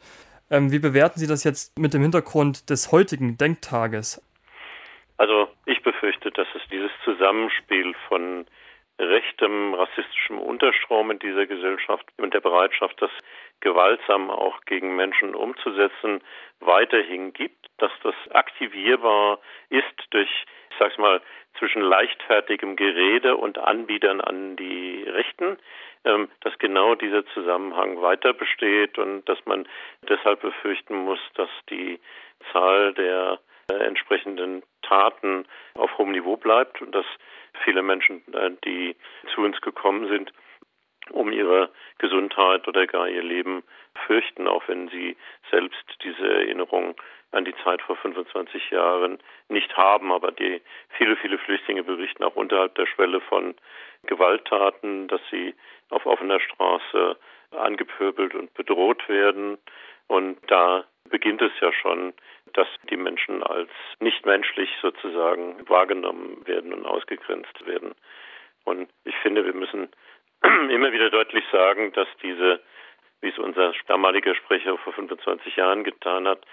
Ähm, 0.49 0.71
wie 0.71 0.79
bewerten 0.79 1.19
Sie 1.19 1.27
das 1.27 1.43
jetzt 1.43 1.77
mit 1.77 1.93
dem 1.93 2.01
Hintergrund 2.01 2.69
des 2.69 2.91
heutigen 2.91 3.37
Denktages? 3.37 4.21
Also 5.17 5.49
ich 5.65 5.81
befürchte, 5.81 6.31
dass 6.31 6.47
es 6.55 6.61
dieses 6.69 6.91
Zusammenspiel 7.03 7.95
von 8.07 8.45
rechtem, 8.99 9.73
rassistischem 9.73 10.39
Unterstrom 10.39 11.11
in 11.11 11.19
dieser 11.19 11.45
Gesellschaft 11.45 12.05
und 12.17 12.33
der 12.33 12.41
Bereitschaft, 12.41 12.99
das 13.01 13.11
gewaltsam 13.59 14.29
auch 14.29 14.61
gegen 14.65 14.95
Menschen 14.95 15.35
umzusetzen, 15.35 16.21
weiterhin 16.59 17.33
gibt, 17.33 17.67
dass 17.77 17.91
das 18.03 18.15
aktivierbar 18.31 19.39
ist 19.69 19.85
durch, 20.11 20.29
ich 20.71 20.77
sag's 20.79 20.97
mal, 20.97 21.21
zwischen 21.59 21.81
leichtfertigem 21.81 22.75
Gerede 22.75 23.35
und 23.35 23.57
Anbietern 23.57 24.21
an 24.21 24.55
die 24.55 25.03
Rechten, 25.03 25.57
ähm, 26.05 26.29
dass 26.41 26.57
genau 26.59 26.95
dieser 26.95 27.25
Zusammenhang 27.27 28.01
weiter 28.01 28.33
besteht 28.33 28.97
und 28.97 29.27
dass 29.27 29.43
man 29.45 29.67
deshalb 30.07 30.41
befürchten 30.41 30.95
muss, 30.95 31.19
dass 31.35 31.49
die 31.69 31.99
Zahl 32.51 32.93
der 32.93 33.39
entsprechenden 33.69 34.63
Taten 34.81 35.45
auf 35.75 35.97
hohem 35.97 36.11
Niveau 36.11 36.37
bleibt 36.37 36.81
und 36.81 36.93
dass 36.93 37.05
viele 37.63 37.81
Menschen, 37.81 38.21
äh, 38.33 38.51
die 38.65 38.95
zu 39.33 39.41
uns 39.41 39.59
gekommen 39.61 40.07
sind, 40.07 40.31
um 41.11 41.31
ihre 41.31 41.69
Gesundheit 41.99 42.67
oder 42.67 42.85
gar 42.85 43.07
ihr 43.07 43.23
Leben 43.23 43.63
fürchten, 44.05 44.47
auch 44.47 44.67
wenn 44.67 44.89
sie 44.89 45.15
selbst 45.49 45.85
diese 46.03 46.27
Erinnerung 46.27 46.95
an 47.31 47.45
die 47.45 47.55
Zeit 47.63 47.81
vor 47.81 47.95
25 47.97 48.71
Jahren 48.71 49.19
nicht 49.49 49.75
haben. 49.75 50.11
Aber 50.11 50.31
die 50.31 50.61
viele, 50.97 51.15
viele 51.17 51.37
Flüchtlinge 51.37 51.83
berichten 51.83 52.23
auch 52.23 52.35
unterhalb 52.35 52.75
der 52.75 52.87
Schwelle 52.87 53.21
von 53.21 53.55
Gewalttaten, 54.03 55.07
dass 55.07 55.21
sie 55.31 55.55
auf 55.89 56.05
offener 56.05 56.39
Straße 56.39 57.17
angepöbelt 57.51 58.35
und 58.35 58.53
bedroht 58.53 59.07
werden. 59.07 59.57
Und 60.07 60.37
da 60.47 60.85
beginnt 61.09 61.41
es 61.41 61.51
ja 61.61 61.71
schon, 61.73 62.13
dass 62.53 62.67
die 62.89 62.97
Menschen 62.97 63.43
als 63.43 63.69
nicht 63.99 64.25
menschlich 64.25 64.69
sozusagen 64.81 65.67
wahrgenommen 65.69 66.45
werden 66.45 66.73
und 66.73 66.85
ausgegrenzt 66.85 67.65
werden. 67.65 67.95
Und 68.63 68.89
ich 69.05 69.15
finde, 69.17 69.45
wir 69.45 69.53
müssen 69.53 69.89
immer 70.43 70.91
wieder 70.91 71.09
deutlich 71.09 71.43
sagen, 71.51 71.93
dass 71.93 72.07
diese, 72.21 72.61
wie 73.21 73.29
es 73.29 73.37
unser 73.37 73.73
damaliger 73.87 74.35
Sprecher 74.35 74.77
vor 74.77 74.93
25 74.93 75.55
Jahren 75.55 75.83
getan 75.83 76.27
hat, 76.27 76.45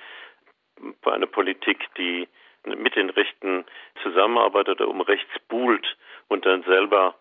eine 1.05 1.27
Politik, 1.27 1.87
die 1.97 2.29
mit 2.65 2.97
den 2.97 3.11
Rechten 3.11 3.65
zusammenarbeitet 4.03 4.81
oder 4.81 4.89
um 4.89 5.01
rechts 5.01 5.33
buhlt 5.49 5.97
und 6.29 6.47
dann 6.47 6.63
selber 6.63 7.15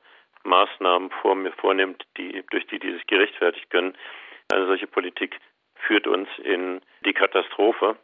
Maßnahmen 0.43 1.09
vor 1.21 1.35
mir 1.35 1.51
vornimmt, 1.53 2.03
die, 2.17 2.43
durch 2.51 2.65
die 2.67 2.79
die 2.79 2.93
sich 2.93 3.07
gerechtfertigt 3.07 3.69
können. 3.69 3.95
Eine 4.51 4.67
solche 4.67 4.87
Politik 4.87 5.39
führt 5.75 6.07
uns 6.07 6.29
in 6.43 6.81
die 7.05 7.13
Katastrophe. 7.13 7.97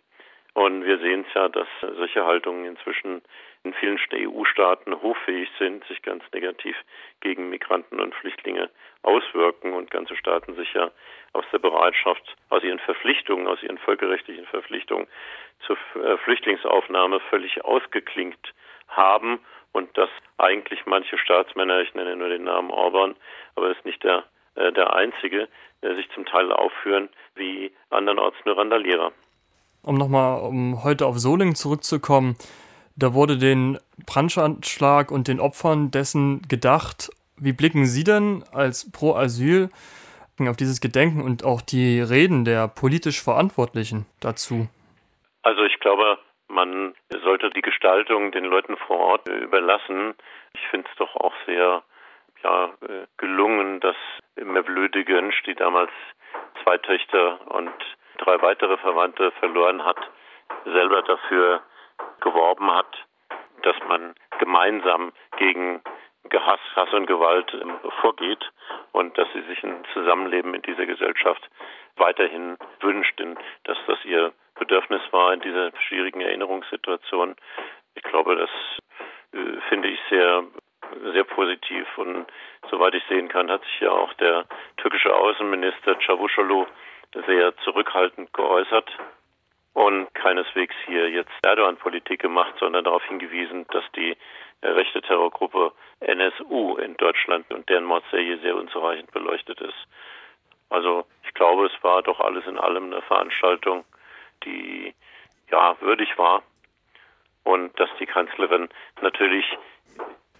Und 0.53 0.83
wir 0.83 0.97
sehen 0.99 1.25
es 1.27 1.33
ja, 1.33 1.47
dass 1.47 1.67
solche 1.81 2.25
Haltungen 2.25 2.65
inzwischen 2.65 3.21
in 3.63 3.73
vielen 3.73 3.99
EU-Staaten 4.13 5.01
hochfähig 5.01 5.49
sind, 5.59 5.85
sich 5.85 6.01
ganz 6.01 6.23
negativ 6.33 6.75
gegen 7.21 7.49
Migranten 7.49 7.99
und 7.99 8.15
Flüchtlinge 8.15 8.69
auswirken 9.03 9.73
und 9.73 9.91
ganze 9.91 10.15
Staaten 10.15 10.55
sich 10.55 10.73
ja 10.73 10.91
aus 11.33 11.45
der 11.51 11.59
Bereitschaft, 11.59 12.23
aus 12.49 12.63
ihren 12.63 12.79
Verpflichtungen, 12.79 13.47
aus 13.47 13.61
ihren 13.61 13.77
völkerrechtlichen 13.77 14.45
Verpflichtungen 14.45 15.07
zur 15.65 15.77
äh, 15.95 16.17
Flüchtlingsaufnahme 16.17 17.19
völlig 17.29 17.63
ausgeklinkt 17.63 18.53
haben 18.87 19.39
und 19.71 19.95
dass 19.97 20.09
eigentlich 20.37 20.85
manche 20.85 21.17
Staatsmänner, 21.17 21.81
ich 21.81 21.93
nenne 21.93 22.15
nur 22.15 22.29
den 22.29 22.45
Namen 22.45 22.71
Orban, 22.71 23.15
aber 23.55 23.71
ist 23.71 23.85
nicht 23.85 24.03
der, 24.03 24.23
äh, 24.55 24.71
der 24.71 24.93
einzige, 24.93 25.47
äh, 25.81 25.95
sich 25.95 26.09
zum 26.11 26.25
Teil 26.25 26.51
aufführen 26.51 27.09
wie 27.35 27.71
andernorts 27.89 28.37
nur 28.45 28.57
Randalierer. 28.57 29.11
Um 29.89 29.95
nochmal 29.95 30.41
um 30.41 30.83
heute 30.83 31.07
auf 31.07 31.17
Solingen 31.17 31.55
zurückzukommen, 31.55 32.35
da 32.95 33.15
wurde 33.15 33.39
den 33.39 33.79
Brandschlag 34.05 35.09
und 35.09 35.27
den 35.27 35.39
Opfern 35.39 35.89
dessen 35.89 36.43
gedacht. 36.47 37.09
Wie 37.37 37.53
blicken 37.53 37.87
Sie 37.87 38.03
denn 38.03 38.43
als 38.53 38.91
Pro 38.91 39.15
Asyl 39.15 39.71
auf 40.47 40.57
dieses 40.57 40.79
Gedenken 40.79 41.23
und 41.23 41.43
auch 41.43 41.61
die 41.61 42.01
Reden 42.01 42.45
der 42.45 42.67
politisch 42.67 43.19
Verantwortlichen 43.19 44.05
dazu? 44.21 44.69
Also 45.41 45.63
ich 45.63 45.79
glaube, 45.79 46.19
man 46.49 46.93
sollte 47.23 47.49
die 47.49 47.63
Gestaltung 47.63 48.31
den 48.31 48.45
Leuten 48.45 48.77
vor 48.85 48.99
Ort 48.99 49.27
überlassen. 49.27 50.13
Ich 50.53 50.61
finde 50.69 50.87
es 50.87 50.95
doch 50.99 51.15
auch 51.15 51.33
sehr 51.47 51.81
ja, 52.43 52.69
gelungen, 53.17 53.79
dass 53.79 53.95
Mevlüde 54.35 55.03
Gönsch, 55.03 55.41
die 55.47 55.55
damals 55.55 55.89
zwei 56.63 56.77
Töchter 56.77 57.39
und 57.49 57.73
drei 58.19 58.41
weitere 58.41 58.77
Verwandte 58.77 59.31
verloren 59.39 59.83
hat, 59.83 59.97
selber 60.65 61.01
dafür 61.01 61.61
geworben 62.21 62.71
hat, 62.71 63.05
dass 63.63 63.75
man 63.87 64.15
gemeinsam 64.39 65.11
gegen 65.37 65.81
Hass, 66.31 66.59
Hass 66.75 66.93
und 66.93 67.07
Gewalt 67.07 67.53
ähm, 67.53 67.79
vorgeht 68.01 68.43
und 68.91 69.17
dass 69.17 69.27
sie 69.33 69.41
sich 69.41 69.63
ein 69.63 69.83
Zusammenleben 69.93 70.53
in 70.53 70.61
dieser 70.61 70.85
Gesellschaft 70.85 71.49
weiterhin 71.97 72.57
wünscht, 72.81 73.19
dass 73.63 73.77
das 73.87 74.03
ihr 74.05 74.31
Bedürfnis 74.55 75.01
war 75.11 75.33
in 75.33 75.41
dieser 75.41 75.71
schwierigen 75.87 76.21
Erinnerungssituation. 76.21 77.35
Ich 77.95 78.03
glaube, 78.03 78.35
das 78.35 78.49
äh, 79.33 79.59
finde 79.69 79.89
ich 79.89 79.99
sehr 80.09 80.43
sehr 81.13 81.23
positiv 81.23 81.85
und 81.97 82.25
soweit 82.69 82.93
ich 82.95 83.03
sehen 83.09 83.27
kann, 83.29 83.51
hat 83.51 83.63
sich 83.63 83.79
ja 83.81 83.91
auch 83.91 84.13
der 84.13 84.45
türkische 84.77 85.13
Außenminister 85.15 85.99
Çavuşoğlu 85.99 86.65
sehr 87.13 87.55
zurückhaltend 87.57 88.33
geäußert 88.33 88.89
und 89.73 90.13
keineswegs 90.13 90.75
hier 90.85 91.09
jetzt 91.09 91.31
Erdogan-Politik 91.43 92.21
gemacht, 92.21 92.53
sondern 92.59 92.83
darauf 92.83 93.03
hingewiesen, 93.05 93.65
dass 93.71 93.83
die 93.95 94.15
rechte 94.61 95.01
Terrorgruppe 95.01 95.71
NSU 96.01 96.77
in 96.77 96.97
Deutschland 96.97 97.49
und 97.51 97.67
deren 97.69 97.85
Mordserie 97.85 98.37
sehr 98.39 98.55
unzureichend 98.55 99.11
beleuchtet 99.11 99.61
ist. 99.61 99.87
Also 100.69 101.05
ich 101.23 101.33
glaube, 101.33 101.67
es 101.67 101.83
war 101.83 102.03
doch 102.03 102.19
alles 102.19 102.45
in 102.45 102.59
allem 102.59 102.91
eine 102.91 103.01
Veranstaltung, 103.01 103.85
die 104.43 104.93
ja 105.49 105.79
würdig 105.81 106.17
war 106.17 106.43
und 107.43 107.77
dass 107.79 107.89
die 107.99 108.05
Kanzlerin 108.05 108.69
natürlich 109.01 109.45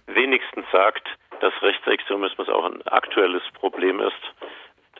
wenigstens 0.06 0.66
sagt, 0.70 1.08
dass 1.40 1.52
Rechtsextremismus 1.62 2.48
auch 2.48 2.64
ein 2.64 2.82
aktuelles 2.88 3.42
Problem 3.54 4.00
ist. 4.00 4.34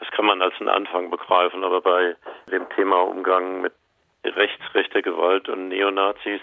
Das 0.01 0.11
kann 0.11 0.25
man 0.27 0.43
als 0.43 0.55
einen 0.59 0.69
Anfang 0.69 1.11
begreifen, 1.11 1.63
aber 1.63 1.81
bei 1.83 2.17
dem 2.51 2.69
Thema 2.71 3.03
Umgang 3.03 3.61
mit 3.61 3.73
rechtsrechter 4.25 5.03
Gewalt 5.03 5.49
und 5.49 5.69
Neonazis, 5.69 6.41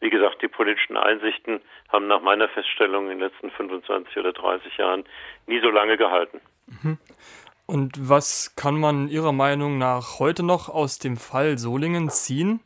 wie 0.00 0.10
gesagt, 0.10 0.42
die 0.42 0.48
politischen 0.48 0.96
Einsichten 0.96 1.60
haben 1.90 2.06
nach 2.06 2.20
meiner 2.20 2.48
Feststellung 2.48 3.04
in 3.10 3.18
den 3.18 3.28
letzten 3.28 3.50
25 3.50 4.16
oder 4.16 4.32
30 4.32 4.76
Jahren 4.76 5.04
nie 5.46 5.60
so 5.60 5.70
lange 5.70 5.96
gehalten. 5.96 6.40
Mhm. 6.66 6.98
Und 7.66 8.08
was 8.08 8.54
kann 8.56 8.78
man 8.78 9.08
Ihrer 9.08 9.32
Meinung 9.32 9.78
nach 9.78 10.18
heute 10.18 10.44
noch 10.44 10.68
aus 10.68 10.98
dem 10.98 11.16
Fall 11.16 11.58
Solingen 11.58 12.10
ziehen? 12.10 12.60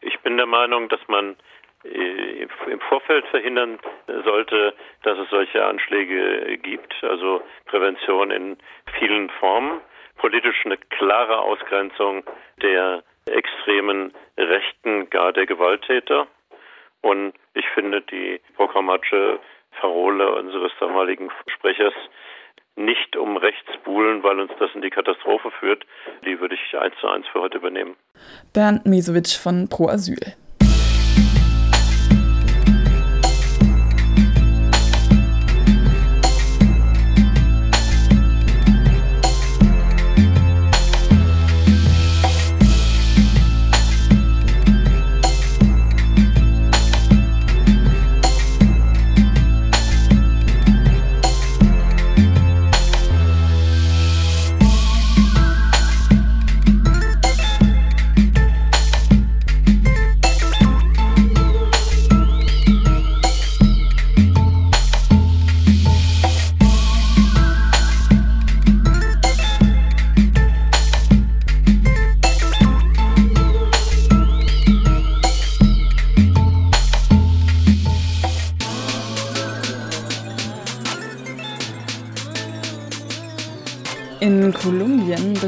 Ich 0.00 0.18
bin 0.20 0.36
der 0.36 0.46
Meinung, 0.46 0.88
dass 0.88 1.00
man 1.08 1.36
im 1.84 2.80
Vorfeld 2.88 3.26
verhindern 3.26 3.78
sollte, 4.24 4.74
dass 5.02 5.18
es 5.18 5.30
solche 5.30 5.64
Anschläge 5.64 6.58
gibt. 6.58 6.94
Also 7.02 7.42
Prävention 7.66 8.30
in 8.30 8.56
vielen 8.98 9.30
Formen, 9.30 9.80
politisch 10.16 10.64
eine 10.64 10.76
klare 10.76 11.40
Ausgrenzung 11.40 12.24
der 12.62 13.02
extremen 13.26 14.12
Rechten, 14.36 15.08
gar 15.10 15.32
der 15.32 15.46
Gewalttäter. 15.46 16.26
Und 17.00 17.32
ich 17.54 17.66
finde 17.74 18.02
die 18.02 18.40
programmatische 18.56 19.38
Parole 19.80 20.34
unseres 20.34 20.72
damaligen 20.80 21.30
Sprechers 21.46 21.94
nicht 22.76 23.16
um 23.16 23.36
rechts 23.36 23.70
buhlen, 23.84 24.22
weil 24.22 24.40
uns 24.40 24.52
das 24.58 24.70
in 24.74 24.82
die 24.82 24.90
Katastrophe 24.90 25.50
führt, 25.58 25.84
die 26.24 26.40
würde 26.40 26.54
ich 26.54 26.78
eins 26.78 26.94
zu 27.00 27.08
eins 27.08 27.26
für 27.28 27.40
heute 27.40 27.58
übernehmen. 27.58 27.96
Bernd 28.52 28.86
Mesowitsch 28.86 29.38
von 29.38 29.68
Pro 29.68 29.88
Asyl. 29.88 30.34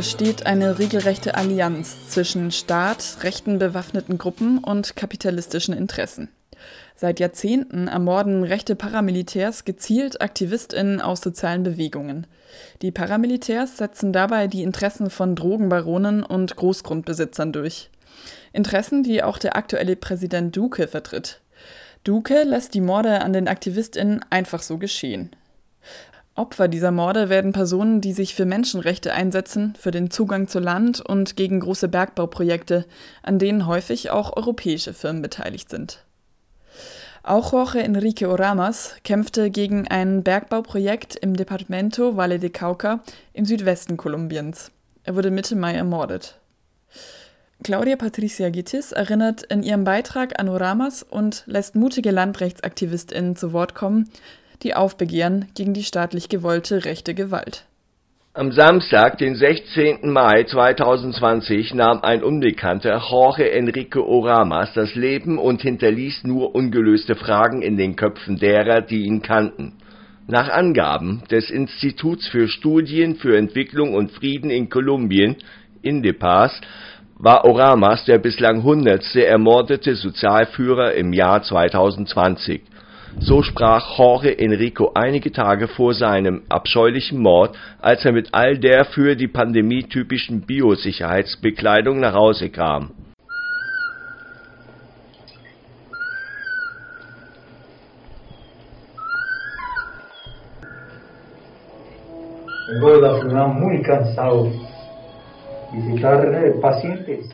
Besteht 0.03 0.47
eine 0.47 0.81
regelrechte 0.81 1.37
Allianz 1.37 2.09
zwischen 2.09 2.51
Staat, 2.51 3.19
rechten 3.23 3.61
bewaffneten 3.61 4.19
Gruppen 4.19 4.59
und 4.59 4.97
kapitalistischen 4.97 5.73
Interessen. 5.73 6.29
Seit 6.97 7.21
Jahrzehnten 7.21 7.87
ermorden 7.87 8.43
rechte 8.43 8.75
Paramilitärs 8.75 9.65
gezielt 9.65 10.21
Aktivistinnen 10.21 11.01
aus 11.01 11.21
sozialen 11.21 11.63
Bewegungen. 11.63 12.27
Die 12.83 12.91
Paramilitärs 12.91 13.77
setzen 13.77 14.13
dabei 14.13 14.49
die 14.49 14.65
Interessen 14.65 15.09
von 15.09 15.37
Drogenbaronen 15.37 16.25
und 16.25 16.57
Großgrundbesitzern 16.57 17.53
durch. 17.53 17.89
Interessen, 18.53 19.05
die 19.05 19.23
auch 19.23 19.39
der 19.39 19.55
aktuelle 19.55 19.95
Präsident 19.95 20.57
Duque 20.57 20.89
vertritt. 20.89 21.41
Duque 22.03 22.43
lässt 22.43 22.75
die 22.75 22.81
Morde 22.81 23.21
an 23.21 23.33
den 23.33 23.47
Aktivistinnen 23.47 24.19
einfach 24.31 24.63
so 24.63 24.79
geschehen. 24.79 25.31
Opfer 26.35 26.67
dieser 26.69 26.93
Morde 26.93 27.29
werden 27.29 27.53
Personen, 27.53 28.01
die 28.01 28.15
sich 28.15 28.35
für 28.35 28.47
Menschenrechte 28.47 29.13
einsetzen, 29.13 29.75
für 29.79 29.91
den 29.91 30.11
Zugang 30.11 30.49
zu 30.49 30.61
Land 30.61 31.01
und 31.01 31.37
gegen 31.37 31.61
große 31.61 31.89
Bergbauprojekte, 31.89 32.87
an 33.23 33.39
denen 33.39 33.67
häufig 33.67 34.11
auch 34.11 34.35
europäische 34.35 34.95
Firmen 34.95 35.21
beteiligt 35.21 35.69
sind. 35.69 36.05
Auch 37.23 37.53
Jorge 37.53 37.83
Enrique 37.83 38.27
Oramas 38.27 38.97
kämpfte 39.05 39.51
gegen 39.51 39.87
ein 39.87 40.23
Bergbauprojekt 40.23 41.17
im 41.17 41.37
Departamento 41.37 42.17
Valle 42.17 42.39
de 42.39 42.51
Cauca 42.51 43.01
im 43.33 43.45
Südwesten 43.45 43.97
Kolumbiens. 43.97 44.73
Er 45.05 45.15
wurde 45.15 45.31
Mitte 45.31 45.55
Mai 45.55 45.75
ermordet. 45.75 46.39
Claudia 47.63 47.95
Patricia 47.95 48.51
Gittis 48.51 48.91
erinnert 48.91 49.45
in 49.45 49.63
ihrem 49.63 49.85
Beitrag 49.85 50.41
an 50.41 50.49
Oramas 50.49 51.05
und 51.05 51.45
lässt 51.47 51.77
mutige 51.77 52.11
LandrechtsaktivistInnen 52.11 53.37
zu 53.37 53.53
Wort 53.53 53.77
kommen, 53.77 54.11
die 54.63 54.75
aufbegehren 54.75 55.47
gegen 55.55 55.75
die 55.75 55.83
staatlich 55.83 56.29
gewollte 56.29 56.85
rechte 56.85 57.15
Gewalt. 57.15 57.65
Am 58.35 58.51
Samstag, 58.51 59.19
den 59.19 59.35
16. 59.35 60.11
Mai 60.11 60.45
2020, 60.45 61.75
nahm 61.75 62.01
ein 62.01 62.23
Unbekannter, 62.23 63.03
Jorge 63.11 63.53
Enrique 63.53 64.01
Oramas, 64.01 64.73
das 64.73 64.95
Leben 64.95 65.37
und 65.37 65.61
hinterließ 65.61 66.25
nur 66.25 66.55
ungelöste 66.55 67.15
Fragen 67.15 67.61
in 67.61 67.77
den 67.77 67.95
Köpfen 67.95 68.39
derer, 68.39 68.81
die 68.81 69.03
ihn 69.03 69.21
kannten. 69.21 69.75
Nach 70.29 70.49
Angaben 70.49 71.25
des 71.31 71.51
Instituts 71.51 72.27
für 72.29 72.49
Studien 72.49 73.17
für 73.17 73.37
Entwicklung 73.37 73.93
und 73.93 74.13
Frieden 74.13 74.51
in 74.51 74.71
Kolumbien 74.71 75.37
(INDEPAS) 75.83 76.59
war 77.19 77.45
Oramas 77.45 78.07
der 78.07 78.17
bislang 78.17 78.63
hundertste 78.63 79.27
ermordete 79.27 79.95
Sozialführer 79.95 80.95
im 80.95 81.13
Jahr 81.13 81.43
2020 81.43 82.63
so 83.21 83.43
sprach 83.43 83.99
Jorge 83.99 84.39
Enrico 84.39 84.93
einige 84.95 85.33
Tage 85.33 85.69
vor 85.69 85.95
seinem 85.95 86.43
abscheulichen 86.49 87.19
Mord, 87.19 87.57
als 87.81 88.05
er 88.05 88.13
mit 88.13 88.29
all 88.33 88.59
der 88.59 88.85
für 88.85 89.17
die 89.17 89.29
Pandemie 89.29 89.85
typischen 89.85 90.43
Biosicherheitsbekleidung 90.43 92.01
nach 92.01 92.15
Hause 92.15 92.51
kam. 92.51 92.91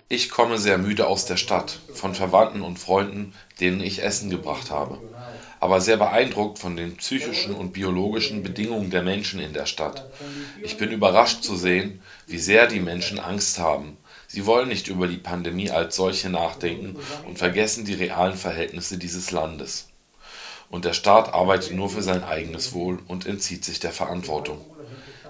Ich 0.08 0.30
komme 0.30 0.58
sehr 0.58 0.78
müde 0.78 1.06
aus 1.06 1.26
der 1.26 1.36
Stadt, 1.36 1.78
von 1.94 2.14
Verwandten 2.14 2.62
und 2.62 2.78
Freunden, 2.78 3.32
denen 3.60 3.80
ich 3.80 4.02
Essen 4.02 4.30
gebracht 4.30 4.70
habe 4.70 4.98
aber 5.60 5.80
sehr 5.80 5.96
beeindruckt 5.96 6.58
von 6.58 6.76
den 6.76 6.96
psychischen 6.96 7.54
und 7.54 7.72
biologischen 7.72 8.42
Bedingungen 8.42 8.90
der 8.90 9.02
Menschen 9.02 9.40
in 9.40 9.52
der 9.52 9.66
Stadt. 9.66 10.08
Ich 10.62 10.76
bin 10.76 10.90
überrascht 10.90 11.42
zu 11.42 11.56
sehen, 11.56 12.00
wie 12.26 12.38
sehr 12.38 12.66
die 12.66 12.80
Menschen 12.80 13.18
Angst 13.18 13.58
haben. 13.58 13.96
Sie 14.26 14.44
wollen 14.44 14.68
nicht 14.68 14.88
über 14.88 15.08
die 15.08 15.16
Pandemie 15.16 15.70
als 15.70 15.96
solche 15.96 16.28
nachdenken 16.28 16.96
und 17.26 17.38
vergessen 17.38 17.84
die 17.84 17.94
realen 17.94 18.36
Verhältnisse 18.36 18.98
dieses 18.98 19.30
Landes. 19.30 19.88
Und 20.70 20.84
der 20.84 20.92
Staat 20.92 21.32
arbeitet 21.32 21.72
nur 21.72 21.88
für 21.88 22.02
sein 22.02 22.22
eigenes 22.22 22.74
Wohl 22.74 22.98
und 23.08 23.26
entzieht 23.26 23.64
sich 23.64 23.80
der 23.80 23.92
Verantwortung. 23.92 24.60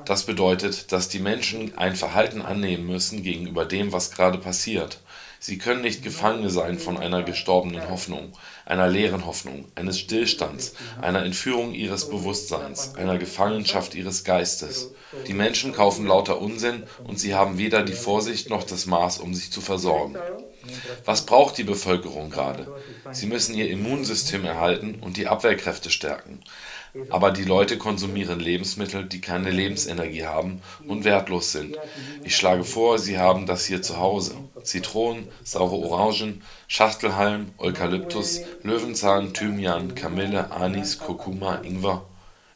Das 0.05 0.25
bedeutet, 0.25 0.91
dass 0.91 1.09
die 1.09 1.19
Menschen 1.19 1.77
ein 1.77 1.95
Verhalten 1.95 2.43
annehmen 2.43 2.87
müssen 2.87 3.23
gegenüber 3.23 3.65
dem, 3.65 3.93
was 3.93 4.11
gerade 4.11 4.39
passiert. 4.39 4.99
Sie 5.39 5.59
können 5.59 5.83
nicht 5.83 6.03
Gefangene 6.03 6.51
sein 6.51 6.79
von 6.79 6.97
einer 6.97 7.23
gestorbenen 7.23 7.89
Hoffnung, 7.89 8.33
einer 8.69 8.87
leeren 8.87 9.25
Hoffnung, 9.25 9.65
eines 9.75 9.99
Stillstands, 9.99 10.75
einer 11.01 11.25
Entführung 11.25 11.73
ihres 11.73 12.11
Bewusstseins, 12.11 12.95
einer 12.97 13.17
Gefangenschaft 13.17 13.95
ihres 13.95 14.25
Geistes. 14.25 14.93
Die 15.27 15.33
Menschen 15.33 15.73
kaufen 15.73 16.07
lauter 16.07 16.41
Unsinn 16.41 16.83
und 17.05 17.19
sie 17.19 17.35
haben 17.35 17.57
weder 17.57 17.83
die 17.83 17.95
Vorsicht 17.95 18.51
noch 18.51 18.65
das 18.65 18.85
Maß, 18.85 19.21
um 19.21 19.35
sich 19.35 19.51
zu 19.51 19.63
versorgen. 19.63 20.17
Was 21.07 21.25
braucht 21.25 21.57
die 21.57 21.65
Bevölkerung 21.65 22.29
gerade? 22.29 22.69
Sie 23.13 23.27
müssen 23.27 23.55
ihr 23.55 23.71
Immunsystem 23.71 24.45
erhalten 24.45 24.99
und 25.01 25.17
die 25.17 25.29
Abwehrkräfte 25.29 25.89
stärken. 25.89 26.41
Aber 27.11 27.31
die 27.31 27.45
Leute 27.45 27.79
konsumieren 27.79 28.41
Lebensmittel, 28.41 29.05
die 29.05 29.21
keine 29.21 29.51
Lebensenergie 29.51 30.25
haben 30.25 30.61
und 30.87 31.05
wertlos 31.05 31.53
sind. 31.53 31.77
Ich 32.25 32.37
schlage 32.37 32.65
vor, 32.65 32.99
Sie 32.99 33.19
haben 33.19 33.47
das 33.47 33.67
hier 33.67 33.83
zu 33.83 33.99
Hause. 33.99 34.35
Zitronen, 34.63 35.29
saure 35.45 35.77
Orangen, 35.77 36.43
Schachtelhalm, 36.67 37.53
Eukalyptus, 37.59 38.41
Löwenzahn, 38.63 39.33
Thymian, 39.33 39.95
Kamille, 39.95 40.51
Anis, 40.51 40.99
Kurkuma, 40.99 41.57
Ingwer. 41.63 42.05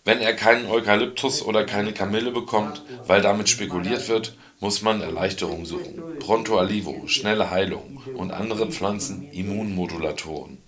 Wenn 0.04 0.20
er 0.20 0.34
keinen 0.34 0.66
Eukalyptus 0.66 1.42
oder 1.42 1.64
keine 1.64 1.92
Kamille 1.92 2.32
bekommt, 2.32 2.82
weil 3.06 3.22
damit 3.22 3.48
spekuliert 3.48 4.08
wird, 4.08 4.36
muss 4.58 4.82
man 4.82 5.00
Erleichterung 5.00 5.64
suchen. 5.64 6.02
Pronto 6.18 6.58
Alivo, 6.58 7.06
schnelle 7.06 7.50
Heilung 7.50 8.02
und 8.16 8.32
andere 8.32 8.70
Pflanzen 8.70 9.30
Immunmodulatoren. 9.30 10.58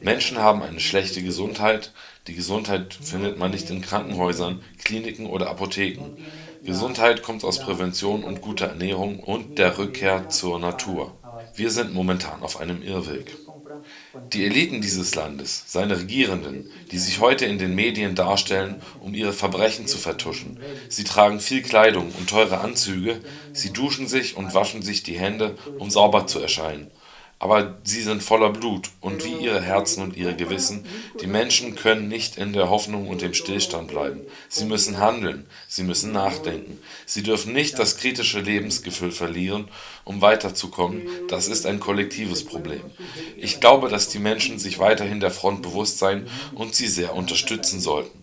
Menschen 0.00 0.38
haben 0.38 0.62
eine 0.62 0.80
schlechte 0.80 1.22
Gesundheit. 1.22 1.92
Die 2.26 2.34
Gesundheit 2.34 2.94
findet 2.94 3.38
man 3.38 3.50
nicht 3.50 3.70
in 3.70 3.80
Krankenhäusern, 3.80 4.62
Kliniken 4.82 5.26
oder 5.26 5.48
Apotheken. 5.48 6.16
Gesundheit 6.64 7.22
kommt 7.22 7.44
aus 7.44 7.60
Prävention 7.60 8.24
und 8.24 8.40
guter 8.40 8.66
Ernährung 8.66 9.20
und 9.20 9.58
der 9.58 9.78
Rückkehr 9.78 10.28
zur 10.28 10.58
Natur. 10.58 11.16
Wir 11.54 11.70
sind 11.70 11.94
momentan 11.94 12.42
auf 12.42 12.60
einem 12.60 12.82
Irrweg. 12.82 13.36
Die 14.32 14.44
Eliten 14.44 14.80
dieses 14.80 15.14
Landes, 15.14 15.64
seine 15.66 15.98
Regierenden, 15.98 16.68
die 16.90 16.98
sich 16.98 17.20
heute 17.20 17.46
in 17.46 17.58
den 17.58 17.74
Medien 17.74 18.14
darstellen, 18.14 18.82
um 19.00 19.14
ihre 19.14 19.32
Verbrechen 19.32 19.86
zu 19.86 19.98
vertuschen. 19.98 20.58
Sie 20.88 21.04
tragen 21.04 21.38
viel 21.38 21.62
Kleidung 21.62 22.12
und 22.18 22.28
teure 22.28 22.58
Anzüge, 22.58 23.20
sie 23.52 23.72
duschen 23.72 24.08
sich 24.08 24.36
und 24.36 24.54
waschen 24.54 24.82
sich 24.82 25.02
die 25.04 25.18
Hände, 25.18 25.56
um 25.78 25.90
sauber 25.90 26.26
zu 26.26 26.40
erscheinen 26.40 26.90
aber 27.40 27.78
sie 27.84 28.02
sind 28.02 28.22
voller 28.22 28.50
Blut 28.50 28.90
und 29.00 29.24
wie 29.24 29.44
ihre 29.44 29.62
Herzen 29.62 30.02
und 30.02 30.16
ihre 30.16 30.34
Gewissen. 30.34 30.84
Die 31.20 31.28
Menschen 31.28 31.76
können 31.76 32.08
nicht 32.08 32.36
in 32.36 32.52
der 32.52 32.68
Hoffnung 32.68 33.06
und 33.08 33.22
dem 33.22 33.32
Stillstand 33.32 33.88
bleiben. 33.88 34.22
Sie 34.48 34.64
müssen 34.64 34.98
handeln, 34.98 35.46
sie 35.68 35.84
müssen 35.84 36.10
nachdenken. 36.10 36.78
Sie 37.06 37.22
dürfen 37.22 37.52
nicht 37.52 37.78
das 37.78 37.96
kritische 37.96 38.40
Lebensgefühl 38.40 39.12
verlieren, 39.12 39.68
um 40.04 40.20
weiterzukommen. 40.20 41.02
Das 41.28 41.46
ist 41.46 41.64
ein 41.64 41.78
kollektives 41.78 42.44
Problem. 42.44 42.82
Ich 43.36 43.60
glaube, 43.60 43.88
dass 43.88 44.08
die 44.08 44.18
Menschen 44.18 44.58
sich 44.58 44.80
weiterhin 44.80 45.20
der 45.20 45.30
Front 45.30 45.62
bewusst 45.62 45.98
sein 45.98 46.26
und 46.54 46.74
sie 46.74 46.88
sehr 46.88 47.14
unterstützen 47.14 47.80
sollten. 47.80 48.17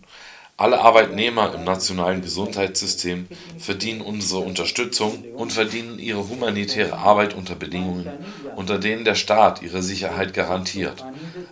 Alle 0.58 0.80
Arbeitnehmer 0.80 1.54
im 1.54 1.64
nationalen 1.64 2.22
Gesundheitssystem 2.22 3.26
verdienen 3.58 4.00
unsere 4.00 4.40
Unterstützung 4.40 5.22
und 5.34 5.52
verdienen 5.52 5.98
ihre 5.98 6.30
humanitäre 6.30 6.96
Arbeit 6.96 7.34
unter 7.34 7.54
Bedingungen, 7.54 8.08
unter 8.56 8.78
denen 8.78 9.04
der 9.04 9.16
Staat 9.16 9.60
ihre 9.60 9.82
Sicherheit 9.82 10.32
garantiert. 10.32 11.04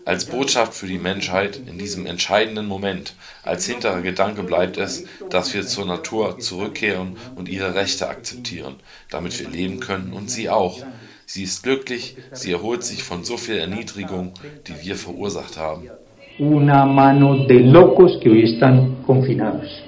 Als 0.06 0.24
Botschaft 0.24 0.72
für 0.72 0.86
die 0.86 0.96
Menschheit 0.96 1.60
in 1.66 1.76
diesem 1.76 2.06
entscheidenden 2.06 2.64
Moment, 2.64 3.14
als 3.42 3.66
hinterer 3.66 4.00
Gedanke 4.00 4.42
bleibt 4.42 4.78
es, 4.78 5.04
dass 5.28 5.52
wir 5.52 5.66
zur 5.66 5.84
Natur 5.84 6.38
zurückkehren 6.38 7.18
und 7.34 7.50
ihre 7.50 7.74
Rechte 7.74 8.08
akzeptieren, 8.08 8.76
damit 9.10 9.38
wir 9.38 9.50
leben 9.50 9.80
können 9.80 10.14
und 10.14 10.30
sie 10.30 10.48
auch. 10.48 10.82
Sie 11.26 11.42
ist 11.42 11.62
glücklich, 11.62 12.16
sie 12.32 12.52
erholt 12.52 12.84
sich 12.84 13.02
von 13.02 13.22
so 13.22 13.36
viel 13.36 13.58
Erniedrigung, 13.58 14.32
die 14.66 14.82
wir 14.82 14.96
verursacht 14.96 15.58
haben 15.58 15.90
una 16.38 16.84
mano 16.84 17.44
de 17.46 17.60
locos 17.60 18.18
que 18.20 18.30
hoy 18.30 18.42
están 18.44 18.96
confinados. 19.06 19.83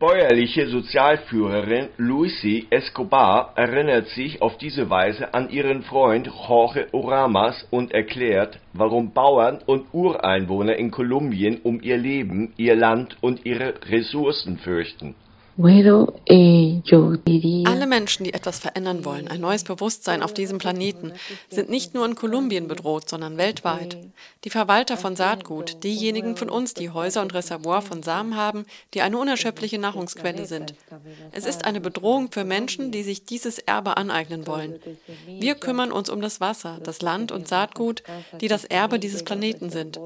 Bäuerliche 0.00 0.66
Sozialführerin 0.66 1.90
Luisi 1.98 2.66
Escobar 2.70 3.52
erinnert 3.54 4.08
sich 4.08 4.40
auf 4.40 4.56
diese 4.56 4.88
Weise 4.88 5.34
an 5.34 5.50
ihren 5.50 5.82
Freund 5.82 6.26
Jorge 6.26 6.88
Oramas 6.92 7.66
und 7.70 7.92
erklärt, 7.92 8.58
warum 8.72 9.12
Bauern 9.12 9.58
und 9.66 9.92
Ureinwohner 9.92 10.76
in 10.76 10.90
Kolumbien 10.90 11.60
um 11.62 11.82
ihr 11.82 11.98
Leben, 11.98 12.54
ihr 12.56 12.76
Land 12.76 13.18
und 13.20 13.44
ihre 13.44 13.74
Ressourcen 13.90 14.56
fürchten. 14.56 15.16
Eh, 15.62 16.80
Alle 17.66 17.86
Menschen, 17.86 18.24
die 18.24 18.32
etwas 18.32 18.58
verändern 18.58 19.04
wollen, 19.04 19.28
ein 19.28 19.40
neues 19.40 19.64
Bewusstsein 19.64 20.22
auf 20.22 20.32
diesem 20.32 20.58
Planeten, 20.58 21.12
sind 21.50 21.68
nicht 21.68 21.92
nur 21.92 22.06
in 22.06 22.14
Kolumbien 22.14 22.66
bedroht, 22.66 23.08
sondern 23.08 23.36
weltweit. 23.36 23.98
Die 24.44 24.50
Verwalter 24.50 24.96
von 24.96 25.16
Saatgut, 25.16 25.84
diejenigen 25.84 26.36
von 26.36 26.48
uns, 26.48 26.72
die 26.74 26.90
Häuser 26.90 27.20
und 27.20 27.34
Reservoir 27.34 27.82
von 27.82 28.02
Samen 28.02 28.36
haben, 28.36 28.64
die 28.94 29.02
eine 29.02 29.18
unerschöpfliche 29.18 29.78
Nahrungsquelle 29.78 30.46
sind. 30.46 30.74
Es 31.32 31.44
ist 31.44 31.64
eine 31.66 31.80
Bedrohung 31.80 32.32
für 32.32 32.44
Menschen, 32.44 32.90
die 32.90 33.02
sich 33.02 33.24
dieses 33.24 33.58
Erbe 33.58 33.96
aneignen 33.96 34.46
wollen. 34.46 34.78
Wir 35.26 35.56
kümmern 35.56 35.92
uns 35.92 36.08
um 36.08 36.20
das 36.22 36.40
Wasser, 36.40 36.78
das 36.82 37.02
Land 37.02 37.32
und 37.32 37.48
Saatgut, 37.48 38.02
die 38.40 38.48
das 38.48 38.64
Erbe 38.64 38.98
dieses 38.98 39.24
Planeten 39.24 39.70
sind. 39.70 40.00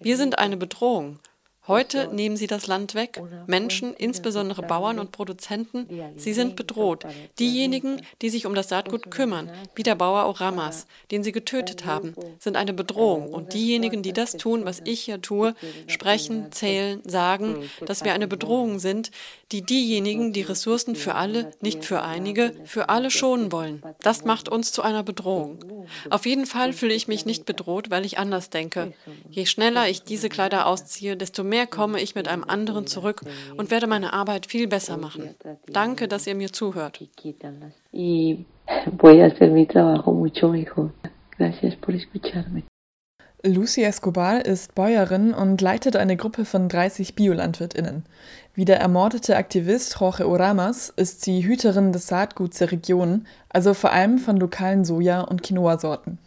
Wir 0.00 0.16
sind 0.16 0.38
eine 0.38 0.56
Bedrohung. 0.56 1.18
Heute 1.66 2.08
nehmen 2.12 2.36
sie 2.36 2.46
das 2.46 2.66
Land 2.66 2.94
weg. 2.94 3.22
Menschen, 3.46 3.94
insbesondere 3.94 4.62
Bauern 4.62 4.98
und 4.98 5.12
Produzenten, 5.12 5.88
sie 6.16 6.34
sind 6.34 6.56
bedroht. 6.56 7.06
Diejenigen, 7.38 8.02
die 8.20 8.28
sich 8.28 8.44
um 8.44 8.54
das 8.54 8.68
Saatgut 8.68 9.10
kümmern, 9.10 9.50
wie 9.74 9.82
der 9.82 9.94
Bauer 9.94 10.26
Oramas, 10.26 10.86
den 11.10 11.24
sie 11.24 11.32
getötet 11.32 11.86
haben, 11.86 12.14
sind 12.38 12.56
eine 12.56 12.74
Bedrohung. 12.74 13.32
Und 13.32 13.54
diejenigen, 13.54 14.02
die 14.02 14.12
das 14.12 14.32
tun, 14.32 14.66
was 14.66 14.82
ich 14.84 15.00
hier 15.00 15.22
tue, 15.22 15.54
sprechen, 15.86 16.52
zählen, 16.52 17.00
sagen, 17.06 17.70
dass 17.86 18.04
wir 18.04 18.12
eine 18.12 18.28
Bedrohung 18.28 18.78
sind, 18.78 19.10
die 19.54 19.62
diejenigen, 19.62 20.32
die 20.32 20.42
Ressourcen 20.42 20.96
für 20.96 21.14
alle, 21.14 21.50
nicht 21.60 21.84
für 21.84 22.02
einige, 22.02 22.52
für 22.64 22.88
alle 22.88 23.10
schonen 23.10 23.50
wollen. 23.52 23.82
Das 24.00 24.24
macht 24.24 24.48
uns 24.48 24.70
zu 24.70 24.82
einer 24.82 25.02
Bedrohung. 25.02 25.58
Auf 26.10 26.26
jeden 26.26 26.46
Fall 26.46 26.72
fühle 26.72 26.94
ich 26.94 27.08
mich 27.08 27.24
nicht 27.24 27.46
bedroht, 27.46 27.90
weil 27.90 28.04
ich 28.04 28.18
anders 28.18 28.50
denke. 28.50 28.92
Je 29.30 29.46
schneller 29.46 29.88
ich 29.88 30.02
diese 30.02 30.28
Kleider 30.28 30.66
ausziehe, 30.66 31.16
desto 31.16 31.42
mehr 31.42 31.54
mehr 31.54 31.66
komme 31.68 32.00
ich 32.00 32.14
mit 32.14 32.26
einem 32.26 32.44
anderen 32.44 32.86
zurück 32.86 33.22
und 33.56 33.70
werde 33.70 33.86
meine 33.86 34.12
Arbeit 34.12 34.46
viel 34.46 34.66
besser 34.66 34.96
machen. 34.96 35.36
Danke, 35.66 36.08
dass 36.08 36.26
ihr 36.26 36.34
mir 36.34 36.52
zuhört. 36.52 37.00
Lucy 43.46 43.82
Escobar 43.82 44.44
ist 44.46 44.74
Bäuerin 44.74 45.34
und 45.34 45.60
leitet 45.60 45.96
eine 45.96 46.16
Gruppe 46.16 46.44
von 46.44 46.68
30 46.68 47.14
BiolandwirtInnen. 47.14 48.04
Wie 48.56 48.64
der 48.64 48.78
ermordete 48.78 49.36
Aktivist 49.36 49.96
Jorge 49.98 50.28
Oramas 50.28 50.92
ist 50.94 51.22
sie 51.22 51.44
Hüterin 51.44 51.90
des 51.92 52.06
Saatguts 52.06 52.58
der 52.58 52.70
Region, 52.70 53.26
also 53.48 53.74
vor 53.74 53.92
allem 53.92 54.18
von 54.18 54.36
lokalen 54.36 54.84
Soja- 54.84 55.22
und 55.22 55.42
Quinoa-Sorten. 55.42 56.18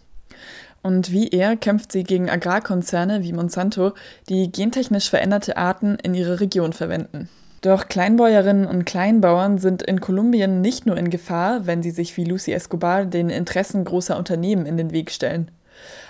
Und 0.84 1.13
wie 1.13 1.30
er 1.30 1.55
kämpft 1.55 1.93
sie 1.93 2.03
gegen 2.03 2.30
Agrarkonzerne 2.30 3.23
wie 3.23 3.32
Monsanto, 3.32 3.93
die 4.28 4.51
gentechnisch 4.51 5.09
veränderte 5.09 5.55
Arten 5.55 5.97
in 6.03 6.13
ihre 6.13 6.41
Region 6.41 6.73
verwenden. 6.73 7.30
Doch 7.61 7.88
Kleinbäuerinnen 7.88 8.67
und 8.67 8.86
Kleinbauern 8.86 9.57
sind 9.57 9.82
in 9.82 10.01
Kolumbien 10.01 10.59
nicht 10.59 10.86
nur 10.86 10.97
in 10.97 11.09
Gefahr, 11.09 11.65
wenn 11.65 11.82
sie 11.82 11.91
sich 11.91 12.15
wie 12.17 12.25
Lucy 12.25 12.51
Escobar 12.51 13.05
den 13.05 13.30
Interessen 13.30 13.86
großer 13.86 14.17
Unternehmen 14.17 14.65
in 14.65 14.75
den 14.75 14.91
Weg 14.91 15.11
stellen. 15.11 15.49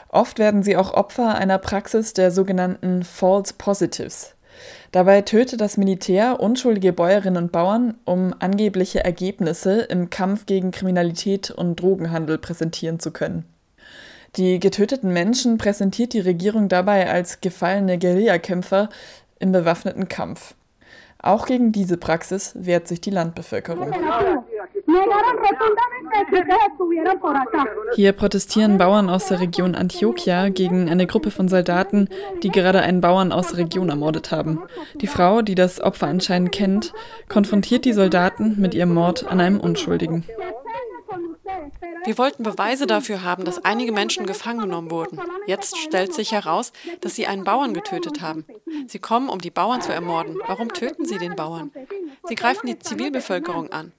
Oft 0.10 0.40
werden 0.40 0.64
sie 0.64 0.78
auch 0.78 0.94
Opfer 0.94 1.36
einer 1.36 1.60
Praxis 1.60 2.14
der 2.14 2.32
sogenannten 2.32 3.04
False 3.04 3.54
Positives. 3.56 4.37
Dabei 4.92 5.22
tötet 5.22 5.62
das 5.62 5.78
Militär 5.78 6.40
unschuldige 6.40 6.94
Bäuerinnen 6.94 7.44
und 7.44 7.52
Bauern, 7.52 7.96
um 8.06 8.34
angebliche 8.40 9.04
Ergebnisse 9.04 9.82
im 9.82 10.10
Kampf 10.10 10.46
gegen 10.46 10.72
Kriminalität 10.72 11.52
und 11.52 11.76
Drogenhandel 11.82 12.38
präsentieren 12.38 13.00
zu 13.00 13.12
können. 13.12 13.46
Die 14.36 14.60
getöteten 14.60 15.12
Menschen 15.12 15.58
präsentiert 15.58 16.14
die 16.14 16.20
Regierung 16.20 16.70
dabei 16.70 17.10
als 17.10 17.42
gefallene 17.42 17.98
Guerillakämpfer 17.98 18.90
im 19.40 19.52
bewaffneten 19.52 20.08
Kampf. 20.08 20.54
Auch 21.20 21.48
gegen 21.48 21.72
diese 21.72 21.98
Praxis 21.98 22.54
wehrt 22.56 22.88
sich 22.88 23.02
die 23.02 23.10
Landbevölkerung. 23.10 23.92
Hier 27.96 28.14
protestieren 28.14 28.78
Bauern 28.78 29.10
aus 29.10 29.28
der 29.28 29.42
Region 29.42 29.76
Antioquia 29.76 30.48
gegen 30.50 30.90
eine 30.90 31.08
Gruppe 31.08 31.30
von 31.30 31.50
Soldaten, 31.50 32.08
die 32.42 32.50
gerade 32.50 32.82
einen 32.82 33.02
Bauern 33.02 33.34
aus 33.34 33.50
der 33.50 33.58
Region 33.58 33.90
ermordet 33.90 34.32
haben. 34.32 34.64
Die 34.96 35.08
Frau, 35.08 35.42
die 35.42 35.56
das 35.56 35.82
Opfer 35.82 36.08
anscheinend 36.08 36.54
kennt, 36.54 36.94
konfrontiert 37.28 37.84
die 37.84 37.94
Soldaten 37.94 38.56
mit 38.60 38.74
ihrem 38.74 38.94
Mord 38.94 39.28
an 39.28 39.42
einem 39.42 39.60
Unschuldigen. 39.60 40.24
Wir 42.06 42.18
wollten 42.18 42.44
Beweise 42.44 42.88
dafür 42.88 43.24
haben, 43.24 43.44
dass 43.44 43.66
einige 43.66 43.92
Menschen 43.92 44.26
gefangen 44.26 44.62
genommen 44.62 44.90
wurden. 44.90 45.20
Jetzt 45.46 45.78
stellt 45.78 46.14
sich 46.14 46.32
heraus, 46.32 46.72
dass 47.02 47.16
sie 47.16 47.28
einen 47.28 47.44
Bauern 47.44 47.74
getötet 47.74 48.22
haben. 48.22 48.46
Sie 48.88 49.00
kommen, 49.00 49.28
um 49.28 49.40
die 49.40 49.52
Bauern 49.52 49.82
zu 49.82 49.92
ermorden. 49.92 50.38
Warum 50.48 50.72
töten 50.72 51.04
sie 51.04 51.18
den 51.18 51.36
Bauern? 51.36 51.72
Sie 52.30 52.36
greifen 52.36 52.68
die 52.68 52.80
Zivilbevölkerung 52.80 53.74
an. 53.74 53.92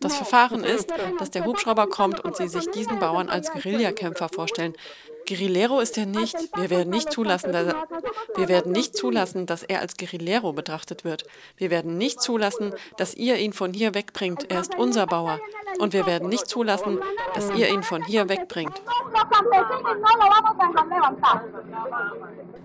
Das 0.00 0.16
Verfahren 0.16 0.62
ist, 0.62 0.92
dass 1.18 1.30
der 1.30 1.44
Hubschrauber 1.44 1.88
kommt 1.88 2.20
und 2.20 2.36
sie 2.36 2.48
sich 2.48 2.70
diesen 2.70 2.98
Bauern 2.98 3.28
als 3.28 3.50
Guerillakämpfer 3.50 4.28
vorstellen. 4.28 4.74
Guerillero 5.26 5.80
ist 5.80 5.98
er 5.98 6.06
nicht. 6.06 6.36
Wir 6.56 6.70
werden 6.70 6.90
nicht 6.90 7.12
zulassen, 7.12 7.52
dass 7.52 7.66
er, 7.66 7.86
wir 8.36 8.48
werden 8.48 8.72
nicht 8.72 8.96
zulassen, 8.96 9.46
dass 9.46 9.62
er 9.62 9.80
als 9.80 9.96
Guerillero 9.96 10.52
betrachtet 10.52 11.04
wird. 11.04 11.24
Wir 11.56 11.70
werden 11.70 11.98
nicht 11.98 12.20
zulassen, 12.20 12.72
dass 12.96 13.14
ihr 13.14 13.36
ihn 13.36 13.52
von 13.52 13.72
hier 13.72 13.94
wegbringt. 13.94 14.50
Er 14.50 14.60
ist 14.60 14.76
unser 14.76 15.06
Bauer. 15.06 15.40
Und 15.78 15.92
wir 15.92 16.06
werden 16.06 16.28
nicht 16.28 16.46
zulassen, 16.46 16.98
dass 17.34 17.50
ihr 17.50 17.68
ihn 17.68 17.82
von 17.82 18.04
hier 18.04 18.28
wegbringt. 18.28 18.80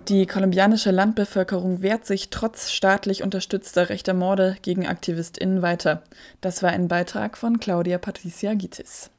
Die 0.07 0.26
kolumbianische 0.26 0.91
Landbevölkerung 0.91 1.82
wehrt 1.82 2.05
sich 2.05 2.30
trotz 2.30 2.72
staatlich 2.72 3.24
unterstützter 3.24 3.89
rechter 3.89 4.14
Morde 4.14 4.57
gegen 4.62 4.88
AktivistInnen 4.88 5.62
weiter. 5.62 6.03
Das 6.41 6.64
war 6.64 6.72
ein 6.72 6.88
Beitrag 6.88 7.38
von 7.38 7.59
Claudia 7.59 7.97
Patricia 7.97 8.53
Gitis. 8.53 9.09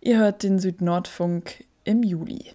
Ihr 0.00 0.18
hört 0.18 0.42
den 0.42 0.58
Südnordfunk 0.58 1.64
im 1.84 2.02
Juli. 2.02 2.52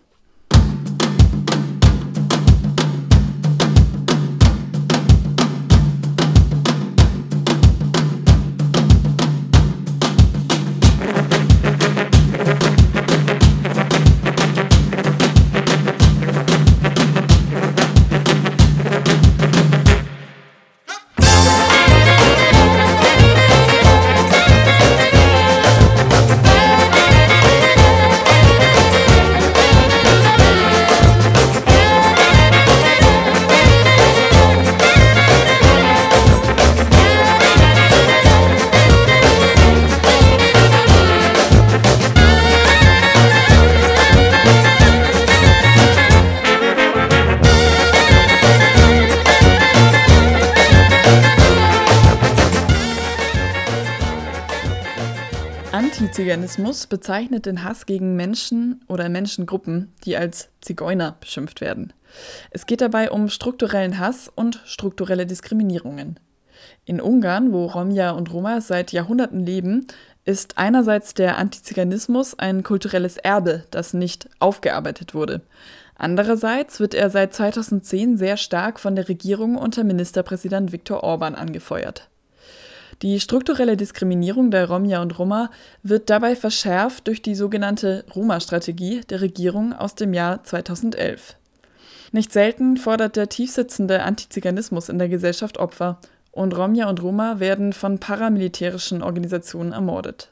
Antiziganismus 56.30 56.86
bezeichnet 56.86 57.48
den 57.48 57.64
Hass 57.64 57.88
gegen 57.88 58.16
Menschen 58.16 58.82
oder 58.88 59.10
Menschengruppen, 59.10 59.92
die 60.06 60.16
als 60.16 60.50
Zigeuner 60.62 61.16
beschimpft 61.20 61.60
werden. 61.60 61.92
Es 62.52 62.68
geht 62.68 62.82
dabei 62.82 63.10
um 63.10 63.30
strukturellen 63.30 63.98
Hass 63.98 64.32
und 64.36 64.62
strukturelle 64.66 65.26
Diskriminierungen. 65.26 66.20
In 66.86 67.02
Ungarn, 67.02 67.52
wo 67.52 67.66
Romja 67.66 68.12
und 68.12 68.32
Roma 68.32 68.62
seit 68.62 68.92
Jahrhunderten 68.92 69.44
leben, 69.44 69.88
ist 70.24 70.60
einerseits 70.60 71.16
der 71.16 71.40
Antiziganismus 71.40 72.38
ein 72.38 72.62
kulturelles 72.62 73.18
Erbe, 73.18 73.64
das 73.72 73.96
nicht 73.96 74.30
aufgearbeitet 74.38 75.16
wurde. 75.16 75.42
Andererseits 75.96 76.80
wird 76.80 76.94
er 76.94 77.10
seit 77.10 77.34
2010 77.34 78.18
sehr 78.18 78.38
stark 78.38 78.80
von 78.80 78.96
der 78.96 79.10
Regierung 79.10 79.56
unter 79.56 79.84
Ministerpräsident 79.84 80.72
Viktor 80.72 81.04
Orban 81.04 81.34
angefeuert. 81.34 82.09
Die 83.02 83.22
strukturelle 83.22 83.78
Diskriminierung 83.78 84.52
der 84.52 84.68
Romja 84.68 85.02
und 85.02 85.18
Roma 85.18 85.52
wird 85.84 86.10
dabei 86.10 86.36
verschärft 86.36 87.08
durch 87.08 87.22
die 87.22 87.36
sogenannte 87.36 88.04
Roma-Strategie 88.14 89.02
der 89.10 89.22
Regierung 89.22 89.72
aus 89.72 89.96
dem 89.96 90.14
Jahr 90.14 90.44
2011. 90.44 91.38
Nicht 92.12 92.34
selten 92.34 92.76
fordert 92.76 93.16
der 93.16 93.30
tiefsitzende 93.30 94.04
Antiziganismus 94.04 94.90
in 94.90 95.00
der 95.00 95.08
Gesellschaft 95.08 95.60
Opfer 95.60 96.00
und 96.32 96.58
Romja 96.58 96.90
und 96.90 97.02
Roma 97.02 97.40
werden 97.40 97.72
von 97.72 98.00
paramilitärischen 98.00 99.02
Organisationen 99.02 99.72
ermordet. 99.72 100.30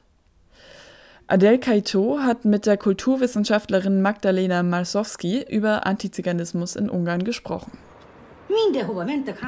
Adel 1.28 1.60
Kaito 1.60 2.20
hat 2.20 2.44
mit 2.44 2.66
der 2.66 2.78
Kulturwissenschaftlerin 2.78 4.02
Magdalena 4.02 4.64
Malsowski 4.64 5.46
über 5.48 5.86
Antiziganismus 5.86 6.76
in 6.76 6.90
Ungarn 6.90 7.24
gesprochen. 7.24 7.78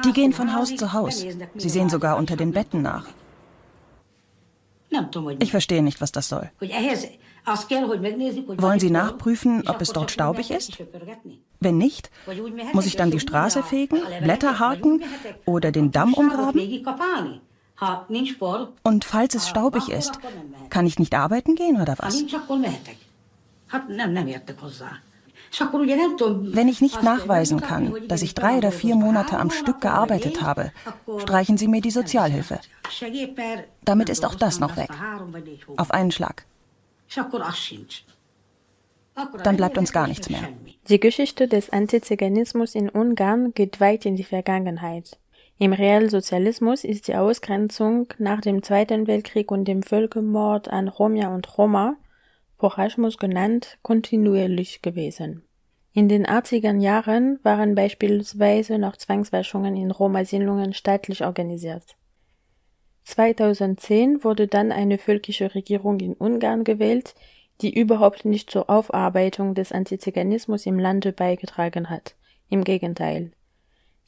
Die 0.04 0.12
gehen 0.12 0.32
von 0.32 0.54
Haus 0.54 0.74
zu 0.76 0.92
Haus. 0.92 1.24
Sie 1.54 1.68
sehen 1.68 1.88
sogar 1.88 2.16
unter 2.16 2.36
den 2.36 2.52
Betten 2.52 2.82
nach. 2.82 3.06
Ich 5.38 5.50
verstehe 5.50 5.82
nicht, 5.82 6.00
was 6.00 6.12
das 6.12 6.28
soll. 6.28 6.50
Wollen 7.46 8.80
Sie 8.80 8.90
nachprüfen, 8.90 9.68
ob 9.68 9.80
es 9.80 9.92
dort 9.92 10.10
staubig 10.10 10.50
ist? 10.50 10.82
Wenn 11.60 11.78
nicht, 11.78 12.10
muss 12.72 12.86
ich 12.86 12.96
dann 12.96 13.10
die 13.10 13.20
Straße 13.20 13.62
fegen, 13.62 14.00
Blätter 14.22 14.58
haken 14.58 15.02
oder 15.44 15.72
den 15.72 15.90
Damm 15.92 16.14
umgraben? 16.14 16.60
Und 18.82 19.04
falls 19.04 19.34
es 19.34 19.48
staubig 19.48 19.88
ist, 19.88 20.18
kann 20.68 20.86
ich 20.86 20.98
nicht 20.98 21.14
arbeiten 21.14 21.54
gehen 21.54 21.80
oder 21.80 21.96
was? 21.98 22.22
Wenn 25.52 26.68
ich 26.68 26.80
nicht 26.80 27.02
nachweisen 27.02 27.60
kann, 27.60 27.94
dass 28.06 28.22
ich 28.22 28.34
drei 28.34 28.58
oder 28.58 28.70
vier 28.70 28.94
Monate 28.94 29.38
am 29.38 29.50
Stück 29.50 29.80
gearbeitet 29.80 30.42
habe, 30.42 30.72
streichen 31.18 31.56
Sie 31.56 31.68
mir 31.68 31.80
die 31.80 31.90
Sozialhilfe. 31.90 32.60
Damit 33.84 34.08
ist 34.08 34.24
auch 34.24 34.34
das 34.34 34.60
noch 34.60 34.76
weg. 34.76 34.90
Auf 35.76 35.90
einen 35.90 36.12
Schlag. 36.12 36.46
Dann 39.42 39.56
bleibt 39.56 39.76
uns 39.76 39.92
gar 39.92 40.06
nichts 40.06 40.30
mehr. 40.30 40.48
Die 40.88 41.00
Geschichte 41.00 41.48
des 41.48 41.70
Antiziganismus 41.70 42.74
in 42.74 42.88
Ungarn 42.88 43.52
geht 43.52 43.80
weit 43.80 44.06
in 44.06 44.16
die 44.16 44.24
Vergangenheit. 44.24 45.18
Im 45.58 45.72
Realsozialismus 45.72 46.84
ist 46.84 47.08
die 47.08 47.16
Ausgrenzung 47.16 48.06
nach 48.18 48.40
dem 48.40 48.62
Zweiten 48.62 49.06
Weltkrieg 49.06 49.50
und 49.50 49.66
dem 49.66 49.82
Völkermord 49.82 50.68
an 50.68 50.88
Romja 50.88 51.34
und 51.34 51.58
Roma 51.58 51.96
Porachmus 52.60 53.16
genannt, 53.16 53.78
kontinuierlich 53.80 54.82
gewesen. 54.82 55.42
In 55.94 56.10
den 56.10 56.26
80er 56.26 56.78
Jahren 56.78 57.40
waren 57.42 57.74
beispielsweise 57.74 58.78
noch 58.78 58.98
Zwangswaschungen 58.98 59.76
in 59.76 59.90
Roma-Siedlungen 59.90 60.74
staatlich 60.74 61.24
organisiert. 61.24 61.96
2010 63.04 64.24
wurde 64.24 64.46
dann 64.46 64.72
eine 64.72 64.98
völkische 64.98 65.54
Regierung 65.54 66.00
in 66.00 66.12
Ungarn 66.12 66.62
gewählt, 66.62 67.14
die 67.62 67.74
überhaupt 67.74 68.26
nicht 68.26 68.50
zur 68.50 68.68
Aufarbeitung 68.68 69.54
des 69.54 69.72
Antiziganismus 69.72 70.66
im 70.66 70.78
Lande 70.78 71.12
beigetragen 71.12 71.88
hat. 71.88 72.14
Im 72.50 72.62
Gegenteil. 72.62 73.32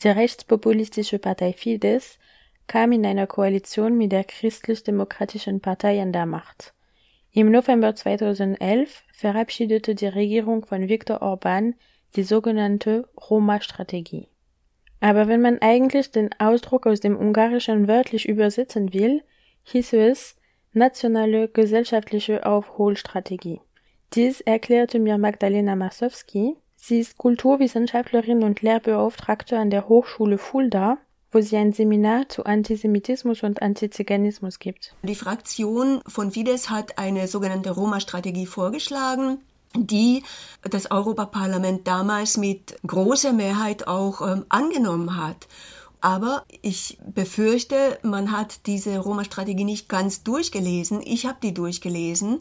Die 0.03 0.09
rechtspopulistische 0.09 1.19
Partei 1.19 1.55
Fidesz 1.55 2.19
kam 2.67 2.93
in 2.93 3.07
einer 3.07 3.27
Koalition 3.27 3.97
mit 3.97 4.13
der 4.13 4.25
christlich-demokratischen 4.25 5.61
Partei 5.61 6.03
an 6.03 6.13
der 6.13 6.27
Macht. 6.27 6.75
Im 7.35 7.51
November 7.51 7.95
2011 7.95 9.05
verabschiedete 9.15 9.95
die 9.95 10.07
Regierung 10.07 10.67
von 10.67 10.91
Viktor 10.91 11.23
Orban 11.23 11.75
die 12.15 12.25
sogenannte 12.25 13.09
Roma-Strategie. 13.31 14.29
Aber 15.01 15.29
wenn 15.29 15.41
man 15.41 15.59
eigentlich 15.63 16.11
den 16.11 16.29
Ausdruck 16.39 16.87
aus 16.87 17.01
dem 17.01 17.17
Ungarischen 17.17 17.89
wörtlich 17.89 18.29
übersetzen 18.29 18.93
will, 18.93 19.23
hieß 19.65 19.95
es 19.95 20.37
nationale 20.75 21.49
gesellschaftliche 21.49 22.45
Aufholstrategie. 22.45 23.61
Dies 24.13 24.43
erklärte 24.43 24.99
mir 24.99 25.17
Magdalena 25.17 25.75
Masowski. 25.75 26.57
Sie 26.77 27.01
ist 27.01 27.17
Kulturwissenschaftlerin 27.17 28.43
und 28.43 28.61
Lehrbeauftragte 28.61 29.59
an 29.59 29.71
der 29.71 29.89
Hochschule 29.89 30.37
Fulda 30.37 30.99
wo 31.33 31.41
sie 31.41 31.57
ein 31.57 31.73
Seminar 31.73 32.29
zu 32.29 32.45
Antisemitismus 32.45 33.43
und 33.43 33.63
Antiziganismus 33.63 34.59
gibt. 34.59 34.95
Die 35.03 35.15
Fraktion 35.15 36.01
von 36.07 36.31
Fidesz 36.31 36.71
hat 36.71 36.99
eine 36.99 37.27
sogenannte 37.27 37.71
Roma-Strategie 37.71 38.47
vorgeschlagen 38.47 39.39
die 39.75 40.23
das 40.63 40.91
Europaparlament 40.91 41.87
damals 41.87 42.37
mit 42.37 42.77
großer 42.87 43.33
Mehrheit 43.33 43.87
auch 43.87 44.21
ähm, 44.21 44.45
angenommen 44.49 45.17
hat. 45.17 45.49
Aber 46.01 46.45
ich 46.63 46.99
befürchte, 47.15 47.99
man 48.03 48.33
hat 48.33 48.67
diese 48.67 48.99
Roma-Strategie 48.99 49.65
nicht 49.65 49.89
ganz 49.89 50.25
durchgelesen. 50.25 51.01
Ich 51.01 51.27
habe 51.27 51.39
die 51.41 51.55
durchgelesen 51.55 52.41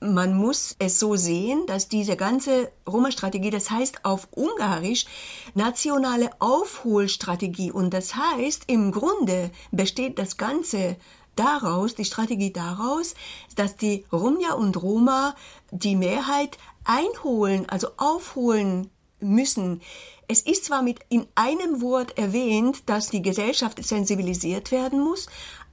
man 0.00 0.34
muss 0.34 0.76
es 0.78 0.98
so 0.98 1.16
sehen, 1.16 1.66
dass 1.66 1.88
diese 1.88 2.16
ganze 2.16 2.70
Roma-Strategie, 2.86 3.50
das 3.50 3.70
heißt 3.70 4.04
auf 4.04 4.28
Ungarisch 4.30 5.06
nationale 5.54 6.30
Aufholstrategie 6.38 7.72
und 7.72 7.92
das 7.92 8.14
heißt 8.14 8.64
im 8.68 8.92
Grunde 8.92 9.50
besteht 9.72 10.18
das 10.18 10.36
Ganze 10.36 10.96
daraus, 11.34 11.94
die 11.94 12.04
Strategie 12.04 12.52
daraus, 12.52 13.14
dass 13.56 13.76
die 13.76 14.04
Romja 14.12 14.54
und 14.54 14.80
Roma 14.82 15.34
die 15.70 15.96
Mehrheit 15.96 16.58
einholen, 16.84 17.68
also 17.68 17.88
aufholen 17.96 18.90
müssen. 19.20 19.80
Es 20.28 20.42
ist 20.42 20.66
zwar 20.66 20.82
mit 20.82 21.00
in 21.08 21.26
einem 21.34 21.80
Wort 21.80 22.18
erwähnt, 22.18 22.82
dass 22.86 23.08
die 23.08 23.22
Gesellschaft 23.22 23.82
sensibilisiert 23.82 24.70
werden 24.70 25.00
muss, 25.00 25.26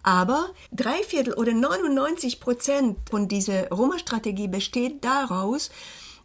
aber 0.05 0.51
drei 0.71 1.01
Viertel 1.03 1.33
oder 1.33 1.53
99 1.53 2.39
Prozent 2.39 2.97
von 3.09 3.27
dieser 3.27 3.69
Roma-Strategie 3.69 4.47
besteht 4.47 5.03
daraus, 5.03 5.71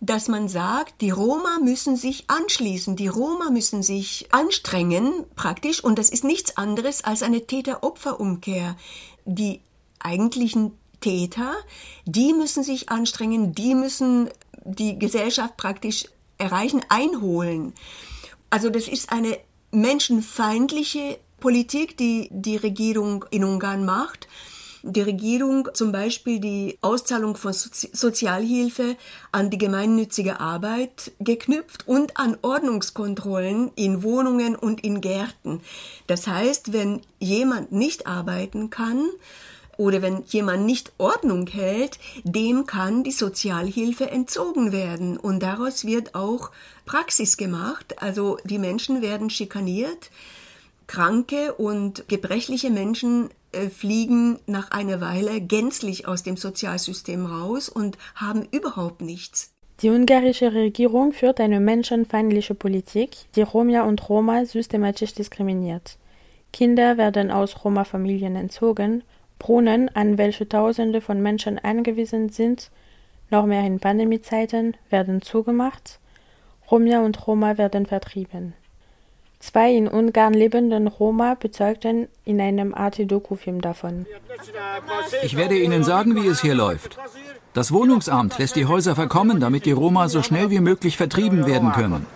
dass 0.01 0.29
man 0.29 0.49
sagt, 0.49 1.01
die 1.01 1.11
Roma 1.11 1.59
müssen 1.63 1.97
sich 1.97 2.25
anschließen, 2.29 2.97
die 2.97 3.09
Roma 3.09 3.51
müssen 3.51 3.83
sich 3.83 4.29
anstrengen 4.33 5.25
praktisch 5.35 5.83
und 5.83 5.99
das 5.99 6.11
ist 6.11 6.25
nichts 6.25 6.59
anderes 6.59 7.05
als 7.05 7.23
eine 7.23 7.47
Täter-Opfer-Umkehr. 7.47 8.77
Die 9.25 9.61
eigentlichen 9.99 10.73
Täter, 11.01 11.55
die 12.05 12.35
müssen 12.35 12.63
sich 12.63 12.91
anstrengen, 12.91 13.55
die 13.55 13.75
müssen 13.75 14.29
die 14.65 14.99
Gesellschaft 14.99 15.57
praktisch 15.57 16.05
erreichen, 16.37 16.83
einholen. 16.91 17.73
Also 18.51 18.69
das 18.69 18.89
ist 18.89 19.11
eine 19.11 19.39
menschenfeindliche 19.71 21.19
Politik, 21.41 21.97
die 21.97 22.29
die 22.31 22.57
Regierung 22.57 23.25
in 23.31 23.45
Ungarn 23.45 23.85
macht. 23.85 24.29
Die 24.83 25.03
Regierung 25.03 25.69
zum 25.75 25.93
Beispiel 25.93 26.41
die 26.41 26.79
Auszahlung 26.81 27.37
von 27.37 27.53
Sozialhilfe 27.53 28.97
an 29.31 29.51
die 29.51 29.59
gemeinnützige 29.59 30.41
Arbeit 30.41 31.13
geknüpft 31.21 31.87
und 31.87 32.17
an 32.17 32.39
Ordnungskontrollen 32.41 33.73
in 33.77 34.03
Wohnungen 34.03 34.57
und 34.57 34.83
in 34.83 35.03
Gärten. 35.03 35.61
Das 36.07 36.27
heißt, 36.27 36.73
wenn 36.73 37.03
jemand 37.19 37.73
nicht 37.73 38.07
arbeiten 38.07 38.71
kann, 38.71 39.11
oder 39.81 40.03
wenn 40.03 40.25
jemand 40.27 40.67
nicht 40.67 40.93
Ordnung 40.99 41.47
hält, 41.47 41.99
dem 42.23 42.67
kann 42.67 43.03
die 43.03 43.13
Sozialhilfe 43.13 44.11
entzogen 44.11 44.73
werden. 44.73 45.17
Und 45.17 45.43
daraus 45.43 45.87
wird 45.87 46.15
auch 46.15 46.51
Praxis 46.85 47.39
gemacht. 47.39 48.03
Also 48.03 48.37
die 48.45 48.59
Menschen 48.59 49.01
werden 49.01 49.31
schikaniert. 49.31 50.11
Kranke 50.91 51.55
und 51.55 52.09
gebrechliche 52.09 52.69
Menschen 52.69 53.29
äh, 53.53 53.69
fliegen 53.69 54.41
nach 54.47 54.73
einer 54.73 55.01
Weile 55.01 55.41
gänzlich 55.41 56.09
aus 56.09 56.25
dem 56.25 56.37
Sozialsystem 56.37 57.27
raus 57.27 57.69
und 57.69 57.97
haben 58.17 58.49
überhaupt 58.51 59.01
nichts. 59.01 59.53
Die 59.83 59.91
ungarische 59.91 60.53
Regierung 60.53 61.13
führt 61.13 61.39
eine 61.39 61.61
menschenfeindliche 61.61 62.57
Politik, 62.57 63.11
die 63.37 63.43
Roma 63.43 63.83
und 63.83 64.09
Roma 64.09 64.45
systematisch 64.45 65.15
diskriminiert. 65.15 65.97
Kinder 66.53 66.99
werden 66.99 67.31
aus 67.31 67.65
Roma-Familien 67.65 68.35
entzogen, 68.35 69.05
Brunnen, 69.39 69.95
an 69.95 70.19
welche 70.19 70.49
Tausende 70.49 71.01
von 71.01 71.23
Menschen 71.23 71.61
angewiesen 71.61 72.31
sind, 72.31 72.73
noch 73.31 73.47
mehr 73.47 73.65
in 73.65 73.79
Pandemiezeiten, 73.79 74.77
werden 74.89 75.23
zugemacht, 75.23 76.01
Roma 76.69 76.99
und 77.05 77.29
Roma 77.29 77.59
werden 77.59 77.87
vertrieben. 77.87 78.55
Zwei 79.41 79.75
in 79.75 79.89
Ungarn 79.89 80.35
lebenden 80.35 80.87
Roma 80.87 81.35
bezeugten 81.35 82.09
in 82.27 82.41
einem 82.43 82.75
Arte-Doku-Film 82.75 83.63
davon. 83.63 84.07
Ich 85.23 85.35
werde 85.35 85.59
Ihnen 85.59 85.83
sagen, 85.83 86.15
wie 86.15 86.27
es 86.27 86.43
hier 86.43 86.55
läuft. 86.55 86.99
Das 87.55 87.73
Wohnungsamt 87.73 88.39
lässt 88.39 88.55
die 88.55 88.67
Häuser 88.67 88.95
verkommen, 88.95 89.41
damit 89.41 89.65
die 89.65 89.73
Roma 89.73 90.09
so 90.09 90.23
schnell 90.23 90.51
wie 90.51 90.61
möglich 90.61 90.99
vertrieben 90.99 91.47
werden 91.47 91.73
können. 91.73 92.07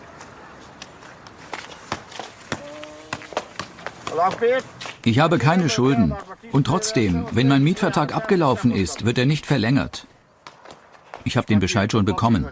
Ich 5.05 5.19
habe 5.19 5.39
keine 5.39 5.71
Schulden. 5.71 6.15
Und 6.53 6.67
trotzdem, 6.67 7.27
wenn 7.33 7.49
mein 7.49 7.65
Mietvertrag 7.65 8.15
abgelaufen 8.15 8.71
ist, 8.71 9.07
wird 9.07 9.19
er 9.19 9.27
nicht 9.27 9.47
verlängert. 9.47 10.07
Ich 11.25 11.39
habe 11.39 11.47
den 11.47 11.59
Bescheid 11.59 11.91
schon 11.91 12.05
bekommen. 12.05 12.47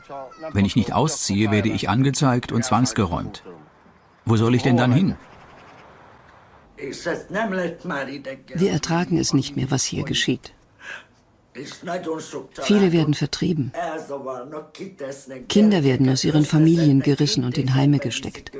Wenn 0.53 0.65
ich 0.65 0.77
nicht 0.77 0.95
ausziehe, 0.95 1.51
werde 1.51 1.69
ich 1.69 1.91
angezeigt 1.91 2.53
und 2.53 2.65
zwangsgeräumt. 2.65 3.45
Wo 4.25 4.37
soll 4.37 4.55
ich 4.55 4.63
denn 4.63 4.77
dann 4.77 4.93
hin? 4.93 5.17
Wir 8.55 8.71
ertragen 8.71 9.19
es 9.19 9.33
nicht 9.33 9.57
mehr, 9.57 9.71
was 9.71 9.85
hier 9.85 10.05
geschieht. 10.05 10.53
Viele 12.63 12.93
werden 12.93 13.15
vertrieben. 13.15 13.73
Kinder 15.49 15.85
werden 15.85 16.09
aus 16.09 16.25
ihren 16.25 16.45
Familien 16.45 17.01
gerissen 17.01 17.45
und 17.45 17.59
in 17.59 17.75
Heime 17.75 17.99
gesteckt. 17.99 18.53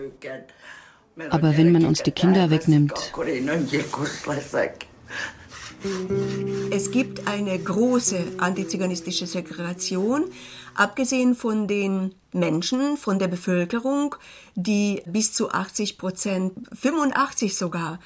Aber 1.31 1.57
wenn 1.57 1.73
man 1.73 1.85
uns 1.87 2.03
die 2.03 2.11
Kinder 2.13 2.51
wegnimmt, 2.51 2.93
es 6.71 6.91
gibt 6.91 7.27
eine 7.27 7.59
große 7.59 8.25
antiziganistische 8.39 9.27
Segregation, 9.27 10.27
abgesehen 10.75 11.35
von 11.35 11.67
den 11.67 12.15
Menschen, 12.33 12.97
von 12.97 13.19
der 13.19 13.29
Bevölkerung, 13.29 14.15
die 14.55 15.03
bis 15.07 15.33
zu 15.33 15.51
80 15.51 15.99
Prozent, 15.99 16.53
85 16.75 17.57
sogar, 17.57 17.99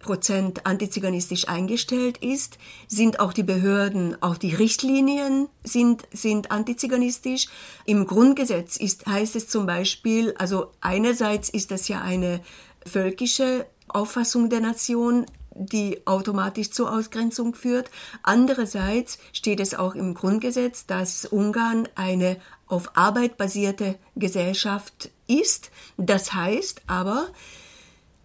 Prozent 0.00 0.66
antiziganistisch 0.66 1.46
eingestellt 1.48 2.16
ist, 2.18 2.58
sind 2.88 3.20
auch 3.20 3.32
die 3.32 3.42
Behörden, 3.42 4.20
auch 4.22 4.38
die 4.38 4.54
Richtlinien 4.54 5.48
sind, 5.62 6.04
sind 6.10 6.50
antiziganistisch. 6.50 7.48
Im 7.84 8.06
Grundgesetz 8.06 8.78
ist, 8.78 9.06
heißt 9.06 9.36
es 9.36 9.48
zum 9.48 9.66
Beispiel, 9.66 10.34
also 10.38 10.72
einerseits 10.80 11.50
ist 11.50 11.70
das 11.70 11.86
ja 11.88 12.00
eine 12.00 12.40
völkische 12.86 13.66
Auffassung 13.94 14.50
der 14.50 14.60
Nation, 14.60 15.26
die 15.54 16.06
automatisch 16.06 16.70
zur 16.70 16.92
Ausgrenzung 16.92 17.54
führt. 17.54 17.90
Andererseits 18.22 19.18
steht 19.32 19.60
es 19.60 19.74
auch 19.74 19.94
im 19.94 20.14
Grundgesetz, 20.14 20.86
dass 20.86 21.26
Ungarn 21.26 21.88
eine 21.94 22.36
auf 22.66 22.96
Arbeit 22.96 23.36
basierte 23.36 23.98
Gesellschaft 24.14 25.10
ist. 25.26 25.70
Das 25.96 26.32
heißt 26.32 26.82
aber, 26.86 27.28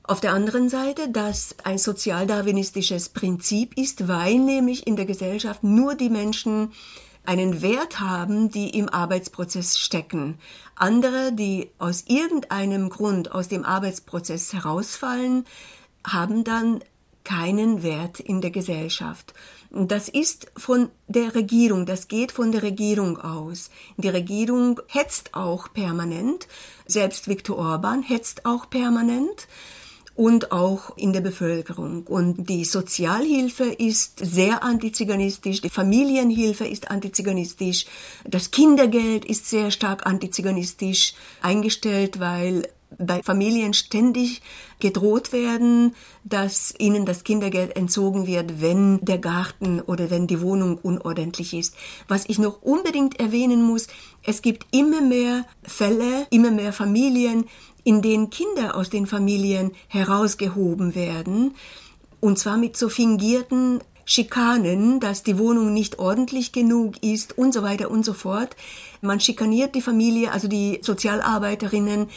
auf 0.03 0.21
der 0.21 0.33
anderen 0.33 0.69
Seite, 0.69 1.09
dass 1.09 1.55
ein 1.63 1.79
sozialdarwinistisches 1.79 3.09
Prinzip 3.09 3.75
ist, 3.75 4.07
weil 4.07 4.37
nämlich 4.37 4.85
in 4.85 4.95
der 4.95 5.05
Gesellschaft 5.05 5.63
nur 5.63 5.95
die 5.95 6.11
Menschen 6.11 6.71
einen 7.25 7.63
Wert 7.63 7.99
haben, 7.99 8.51
die 8.51 8.77
im 8.77 8.87
Arbeitsprozess 8.87 9.79
stecken. 9.79 10.37
Andere, 10.75 11.31
die 11.31 11.69
aus 11.77 12.03
irgendeinem 12.07 12.89
Grund 12.89 13.31
aus 13.31 13.47
dem 13.47 13.63
Arbeitsprozess 13.63 14.53
herausfallen, 14.53 15.45
haben 16.05 16.43
dann 16.43 16.81
keinen 17.23 17.83
Wert 17.83 18.19
in 18.19 18.39
der 18.39 18.51
Gesellschaft. 18.51 19.33
Das 19.71 20.07
ist 20.07 20.51
von 20.55 20.89
der 21.07 21.35
Regierung, 21.35 21.85
das 21.85 22.07
geht 22.07 22.31
von 22.31 22.51
der 22.51 22.63
Regierung 22.63 23.17
aus. 23.19 23.71
Die 23.97 24.07
Regierung 24.07 24.79
hetzt 24.87 25.33
auch 25.33 25.73
permanent, 25.73 26.47
selbst 26.85 27.27
Viktor 27.27 27.57
Orban 27.57 28.03
hetzt 28.03 28.45
auch 28.45 28.69
permanent 28.69 29.47
und 30.15 30.51
auch 30.51 30.95
in 30.97 31.13
der 31.13 31.21
Bevölkerung. 31.21 32.03
Und 32.03 32.49
die 32.49 32.65
Sozialhilfe 32.65 33.65
ist 33.65 34.19
sehr 34.19 34.63
antiziganistisch, 34.63 35.61
die 35.61 35.69
Familienhilfe 35.69 36.65
ist 36.65 36.89
antiziganistisch, 36.89 37.85
das 38.23 38.51
Kindergeld 38.51 39.25
ist 39.25 39.49
sehr 39.49 39.71
stark 39.71 40.05
antiziganistisch 40.05 41.13
eingestellt, 41.41 42.19
weil 42.19 42.63
bei 42.97 43.21
Familien 43.23 43.73
ständig 43.73 44.41
gedroht 44.79 45.33
werden, 45.33 45.95
dass 46.23 46.73
ihnen 46.77 47.05
das 47.05 47.23
Kindergeld 47.23 47.75
entzogen 47.75 48.27
wird, 48.27 48.61
wenn 48.61 49.03
der 49.03 49.17
Garten 49.17 49.81
oder 49.81 50.09
wenn 50.09 50.27
die 50.27 50.41
Wohnung 50.41 50.77
unordentlich 50.77 51.53
ist. 51.53 51.75
Was 52.07 52.25
ich 52.27 52.39
noch 52.39 52.61
unbedingt 52.61 53.19
erwähnen 53.19 53.63
muss, 53.63 53.87
es 54.23 54.41
gibt 54.41 54.67
immer 54.71 55.01
mehr 55.01 55.45
Fälle, 55.63 56.27
immer 56.29 56.51
mehr 56.51 56.73
Familien, 56.73 57.45
in 57.85 58.01
denen 58.01 58.29
Kinder 58.29 58.75
aus 58.75 58.89
den 58.89 59.07
Familien 59.07 59.71
herausgehoben 59.87 60.95
werden, 60.95 61.55
und 62.19 62.37
zwar 62.37 62.57
mit 62.57 62.75
so 62.75 62.89
fingierten 62.89 63.79
Schikanen, 64.03 64.99
dass 64.99 65.23
die 65.23 65.37
Wohnung 65.37 65.73
nicht 65.73 65.99
ordentlich 65.99 66.51
genug 66.51 67.01
ist 67.03 67.37
und 67.37 67.53
so 67.53 67.63
weiter 67.63 67.89
und 67.89 68.03
so 68.03 68.13
fort. 68.13 68.55
Man 69.01 69.19
schikaniert 69.19 69.75
die 69.75 69.81
Familie, 69.81 70.31
also 70.31 70.47
die 70.47 70.79
Sozialarbeiterinnen, 70.81 72.07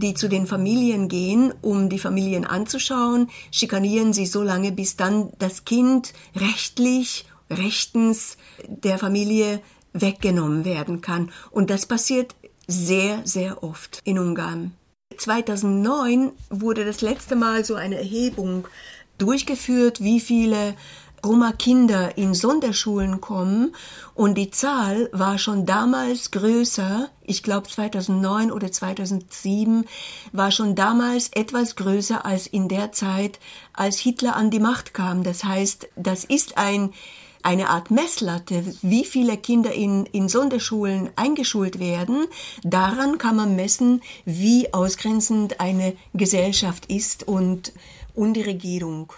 die 0.00 0.14
zu 0.14 0.28
den 0.28 0.46
Familien 0.46 1.08
gehen, 1.08 1.52
um 1.62 1.88
die 1.88 1.98
Familien 1.98 2.44
anzuschauen, 2.44 3.30
schikanieren 3.50 4.12
sie 4.12 4.26
so 4.26 4.42
lange, 4.42 4.72
bis 4.72 4.96
dann 4.96 5.30
das 5.38 5.64
Kind 5.64 6.12
rechtlich, 6.34 7.26
rechtens 7.50 8.36
der 8.66 8.98
Familie 8.98 9.60
weggenommen 9.92 10.64
werden 10.64 11.00
kann. 11.00 11.30
Und 11.50 11.70
das 11.70 11.86
passiert 11.86 12.34
sehr, 12.66 13.20
sehr 13.24 13.62
oft 13.62 14.00
in 14.04 14.18
Ungarn. 14.18 14.72
2009 15.16 16.32
wurde 16.50 16.84
das 16.84 17.00
letzte 17.00 17.36
Mal 17.36 17.64
so 17.64 17.74
eine 17.74 17.96
Erhebung 17.96 18.68
durchgeführt, 19.18 20.02
wie 20.02 20.20
viele 20.20 20.74
Roma-Kinder 21.24 22.16
in 22.18 22.34
Sonderschulen 22.34 23.20
kommen 23.20 23.74
und 24.14 24.36
die 24.36 24.50
Zahl 24.50 25.08
war 25.12 25.38
schon 25.38 25.66
damals 25.66 26.30
größer, 26.30 27.10
ich 27.22 27.42
glaube 27.42 27.68
2009 27.68 28.52
oder 28.52 28.70
2007, 28.70 29.84
war 30.32 30.50
schon 30.52 30.74
damals 30.74 31.30
etwas 31.32 31.76
größer 31.76 32.24
als 32.24 32.46
in 32.46 32.68
der 32.68 32.92
Zeit, 32.92 33.40
als 33.72 33.98
Hitler 33.98 34.36
an 34.36 34.50
die 34.50 34.60
Macht 34.60 34.94
kam. 34.94 35.22
Das 35.22 35.44
heißt, 35.44 35.88
das 35.96 36.24
ist 36.24 36.56
ein 36.58 36.92
eine 37.46 37.70
Art 37.70 37.92
Messlatte, 37.92 38.64
wie 38.82 39.04
viele 39.04 39.36
Kinder 39.36 39.72
in, 39.72 40.04
in 40.06 40.28
Sonderschulen 40.28 41.10
eingeschult 41.14 41.78
werden. 41.78 42.26
Daran 42.64 43.18
kann 43.18 43.36
man 43.36 43.54
messen, 43.54 44.02
wie 44.24 44.74
ausgrenzend 44.74 45.60
eine 45.60 45.94
Gesellschaft 46.12 46.86
ist 46.86 47.26
und, 47.28 47.72
und 48.16 48.34
die 48.34 48.42
Regierung. 48.42 49.12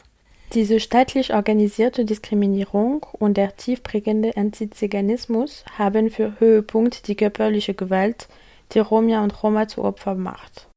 Diese 0.52 0.78
staatlich 0.78 1.32
organisierte 1.32 2.04
Diskriminierung 2.04 3.06
und 3.18 3.38
der 3.38 3.56
tiefprägende 3.56 4.36
Antiziganismus 4.36 5.64
haben 5.78 6.10
für 6.10 6.38
Höhepunkt 6.38 7.08
die 7.08 7.16
körperliche 7.16 7.72
Gewalt, 7.72 8.28
die 8.72 8.78
Romja 8.78 9.24
und 9.24 9.42
Roma 9.42 9.68
zu 9.68 9.82
Opfer 9.82 10.14
macht. 10.14 10.68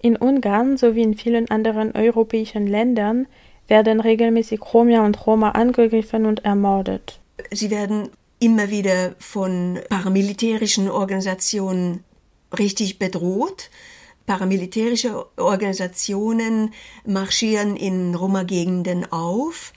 In 0.00 0.16
Ungarn 0.16 0.78
sowie 0.78 1.02
in 1.02 1.16
vielen 1.16 1.50
anderen 1.50 1.92
europäischen 1.92 2.66
Ländern 2.66 3.26
werden 3.68 4.00
regelmäßig 4.00 4.60
Romja 4.72 5.04
und 5.04 5.26
Roma 5.26 5.50
angegriffen 5.50 6.26
und 6.26 6.44
ermordet. 6.44 7.20
Sie 7.50 7.70
werden 7.70 8.10
immer 8.38 8.70
wieder 8.70 9.14
von 9.18 9.78
paramilitärischen 9.88 10.90
Organisationen 10.90 12.04
richtig 12.58 12.98
bedroht. 12.98 13.70
Paramilitärische 14.26 15.26
Organisationen 15.36 16.72
marschieren 17.06 17.76
in 17.76 18.14
Roma-Gegenden 18.14 19.10
auf 19.12 19.72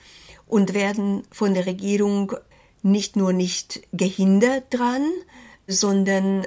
und 0.47 0.73
werden 0.73 1.23
von 1.31 1.53
der 1.53 1.65
Regierung 1.65 2.33
nicht 2.81 3.15
nur 3.15 3.33
nicht 3.33 3.81
gehindert 3.91 4.65
dran, 4.69 5.03
sondern 5.67 6.45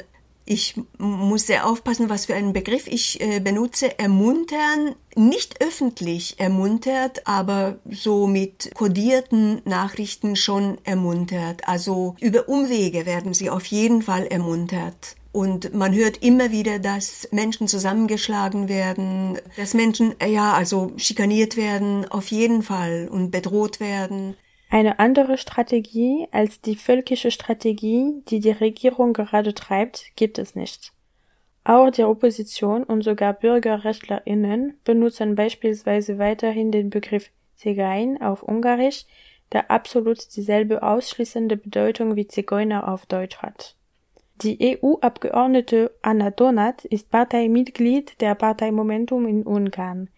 ich 0.51 0.75
muss 0.99 1.47
sehr 1.47 1.65
aufpassen, 1.65 2.09
was 2.11 2.27
für 2.27 2.35
einen 2.35 2.53
Begriff 2.53 2.89
ich 2.89 3.21
äh, 3.21 3.39
benutze, 3.39 4.01
ermuntern, 4.01 4.97
nicht 5.15 5.63
öffentlich 5.63 6.41
ermuntert, 6.41 7.25
aber 7.29 7.79
so 7.89 8.27
mit 8.27 8.73
kodierten 8.75 9.63
Nachrichten 9.65 10.35
schon 10.35 10.79
ermuntert. 10.83 11.69
Also 11.69 12.17
über 12.21 12.49
Umwege 12.49 13.07
werden 13.07 13.33
sie 13.33 13.49
auf 13.49 13.65
jeden 13.67 14.03
Fall 14.03 14.27
ermuntert. 14.27 15.15
Und 15.31 15.73
man 15.73 15.95
hört 15.95 16.17
immer 16.21 16.51
wieder, 16.51 16.81
dass 16.81 17.29
Menschen 17.31 17.69
zusammengeschlagen 17.69 18.69
werden, 18.69 19.39
dass 19.57 19.75
Menschen, 19.75 20.17
ja, 20.27 20.55
also 20.55 20.91
schikaniert 20.97 21.57
werden, 21.57 22.11
auf 22.11 22.27
jeden 22.33 22.65
Fall 22.65 23.09
und 23.09 23.31
bedroht 23.31 23.79
werden. 23.79 24.35
Eine 24.73 25.01
andere 25.01 25.37
Strategie 25.37 26.29
als 26.31 26.61
die 26.61 26.77
völkische 26.77 27.33
Strategie, 27.33 28.23
die 28.29 28.39
die 28.39 28.53
Regierung 28.53 29.13
gerade 29.13 29.53
treibt, 29.53 30.05
gibt 30.15 30.39
es 30.39 30.55
nicht. 30.55 30.93
Auch 31.65 31.91
die 31.91 32.05
Opposition 32.05 32.85
und 32.85 33.03
sogar 33.03 33.33
BürgerrechtlerInnen 33.33 34.79
benutzen 34.85 35.35
beispielsweise 35.35 36.19
weiterhin 36.19 36.71
den 36.71 36.89
Begriff 36.89 37.31
Zigein 37.57 38.23
auf 38.23 38.45
Ungarisch, 38.45 39.07
der 39.53 39.73
absolut 39.73 40.37
dieselbe 40.37 40.85
ausschließende 40.85 41.57
Bedeutung 41.57 42.15
wie 42.15 42.29
Zigeuner 42.29 42.89
auf 42.89 43.07
Deutsch 43.07 43.39
hat. 43.39 43.75
Die 44.37 44.79
EU-Abgeordnete 44.81 45.91
Anna 46.01 46.31
Donat 46.31 46.85
ist 46.85 47.11
Parteimitglied 47.11 48.21
der 48.21 48.37
Partei 48.37 48.71
Momentum 48.71 49.27
in 49.27 49.43
Ungarn. 49.43 50.09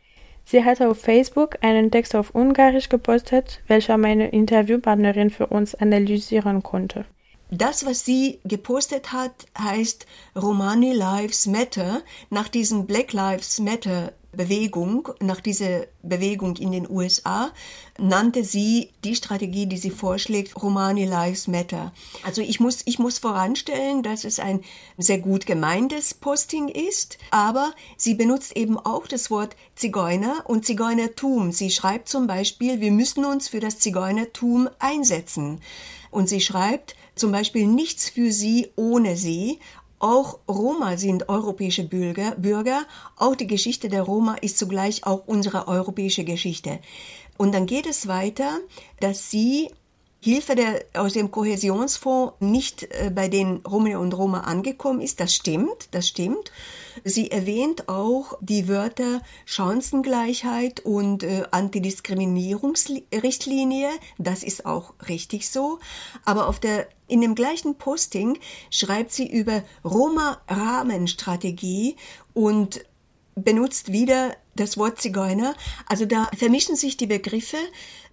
Sie 0.45 0.65
hat 0.65 0.81
auf 0.83 1.01
Facebook 1.01 1.59
einen 1.63 1.91
Text 1.91 2.15
auf 2.15 2.35
Ungarisch 2.35 2.89
gepostet, 2.89 3.61
welcher 3.69 3.97
meine 3.97 4.29
Interviewpartnerin 4.31 5.31
für 5.31 5.47
uns 5.47 5.75
analysieren 5.75 6.63
konnte. 6.63 7.05
Das, 7.55 7.85
was 7.85 8.07
sie 8.07 8.41
gepostet 8.45 9.13
hat, 9.13 9.47
heißt 9.59 10.07
Romani 10.35 10.95
Lives 10.95 11.45
Matter 11.47 12.01
nach 12.31 12.49
diesem 12.49 12.87
Black 12.87 13.13
Lives 13.13 13.59
Matter 13.59 14.15
Bewegung, 14.35 15.11
nach 15.21 15.43
dieser 15.43 15.83
Bewegung 16.03 16.57
in 16.57 16.73
den 16.73 16.89
USA, 16.89 17.53
nannte 17.99 18.43
sie 18.43 18.89
die 19.05 19.15
Strategie, 19.15 19.67
die 19.67 19.77
sie 19.77 19.91
vorschlägt, 19.91 20.63
Romani 20.63 21.05
Lives 21.05 21.47
Matter. 21.47 21.93
Also 22.23 22.41
ich 22.41 22.59
muss, 22.59 22.81
ich 22.87 22.99
muss 22.99 23.19
voranstellen, 23.19 24.03
dass 24.03 24.25
es 24.25 24.39
ein 24.39 24.63
sehr 24.97 25.19
gut 25.19 25.45
gemeintes 25.45 26.15
Posting 26.15 26.69
ist, 26.69 27.19
aber 27.31 27.75
sie 27.99 28.15
benutzt 28.15 28.57
eben 28.57 28.79
auch 28.79 29.07
das 29.07 29.31
Wort 29.31 29.57
Zigeuner 29.77 30.45
und 30.47 30.65
Zigeunertum. 30.65 31.53
Sie 31.53 31.71
schreibt 31.71 32.09
zum 32.09 32.27
Beispiel, 32.27 32.81
wir 32.81 32.93
müssen 32.93 33.27
uns 33.27 33.51
für 33.51 33.61
das 33.61 33.79
Zigeunertum 33.79 34.71
einsetzen. 34.79 35.61
Und 36.11 36.29
sie 36.29 36.41
schreibt 36.41 36.95
zum 37.15 37.33
Beispiel 37.33 37.67
nichts 37.67 38.09
für 38.09 38.33
sie 38.33 38.69
ohne 38.77 39.17
sie 39.17 39.59
auch 40.03 40.41
Roma 40.49 40.97
sind 40.97 41.29
europäische 41.29 41.85
Bürger, 41.85 42.33
Bürger. 42.33 42.83
Auch 43.17 43.37
die 43.37 43.47
Geschichte 43.47 43.89
der 43.89 44.03
Roma 44.03 44.35
ist 44.35 44.59
zugleich 44.59 45.07
auch 45.07 45.23
unsere 45.27 45.69
europäische 45.69 46.25
Geschichte. 46.25 46.81
Und 47.39 47.55
dann 47.55 47.67
geht 47.67 47.87
es 47.87 48.09
weiter, 48.09 48.59
dass 48.99 49.31
sie 49.31 49.71
Hilfe 50.21 50.57
der, 50.57 50.85
aus 50.95 51.13
dem 51.13 51.31
Kohäsionsfonds 51.31 52.35
nicht 52.41 52.83
äh, 52.83 53.13
bei 53.15 53.29
den 53.29 53.59
Rominnen 53.59 53.99
und 53.99 54.13
Roma 54.13 54.41
angekommen 54.41 55.01
ist. 55.01 55.21
Das 55.21 55.37
stimmt, 55.37 55.89
das 55.93 56.09
stimmt. 56.09 56.51
Sie 57.05 57.31
erwähnt 57.31 57.89
auch 57.89 58.37
die 58.41 58.67
Wörter 58.69 59.23
Chancengleichheit 59.45 60.81
und 60.81 61.23
äh, 61.23 61.45
Antidiskriminierungsrichtlinie. 61.51 63.91
Das 64.19 64.43
ist 64.43 64.65
auch 64.67 64.95
richtig 65.09 65.49
so. 65.51 65.79
Aber 66.25 66.49
auf 66.49 66.59
der, 66.61 66.89
in 67.09 67.21
dem 67.21 67.35
gleichen 67.35 67.75
Posting 67.77 68.39
schreibt 68.71 69.13
sie 69.13 69.31
über 69.31 69.63
Roma-Rahmenstrategie 69.85 71.97
und 72.35 72.85
benutzt 73.35 73.93
wieder 73.93 74.37
das 74.55 74.77
Wort 74.77 75.01
Zigeuner. 75.01 75.55
Also 75.87 76.05
da 76.05 76.29
vermischen 76.37 76.77
sich 76.77 76.97
die 76.97 77.07
Begriffe. 77.07 77.57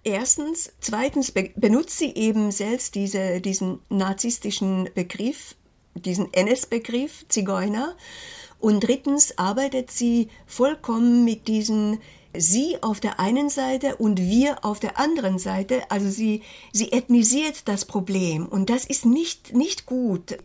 Erstens. 0.02 0.72
Zweitens 0.80 1.32
be 1.32 1.50
benutzt 1.56 1.98
sie 1.98 2.14
eben 2.14 2.50
selbst 2.50 2.94
diese, 2.94 3.40
diesen 3.40 3.80
narzisstischen 3.90 4.88
Begriff, 4.94 5.56
diesen 5.94 6.32
NS-Begriff 6.32 7.26
Zigeuner. 7.28 7.96
Und 8.60 8.80
drittens 8.80 9.38
arbeitet 9.38 9.90
sie 9.90 10.28
vollkommen 10.46 11.24
mit 11.24 11.48
diesen 11.48 11.98
sie 12.36 12.76
auf 12.80 13.00
der 13.00 13.18
einen 13.18 13.48
Seite 13.48 13.96
und 13.96 14.20
wir 14.20 14.64
auf 14.64 14.80
der 14.80 14.98
anderen 14.98 15.38
Seite. 15.38 15.82
Also 15.90 16.08
sie, 16.08 16.42
sie 16.72 16.92
ethnisiert 16.92 17.66
das 17.66 17.84
Problem 17.84 18.46
und 18.46 18.70
das 18.70 18.84
ist 18.84 19.04
nicht, 19.04 19.54
nicht 19.54 19.86
gut. 19.86 20.38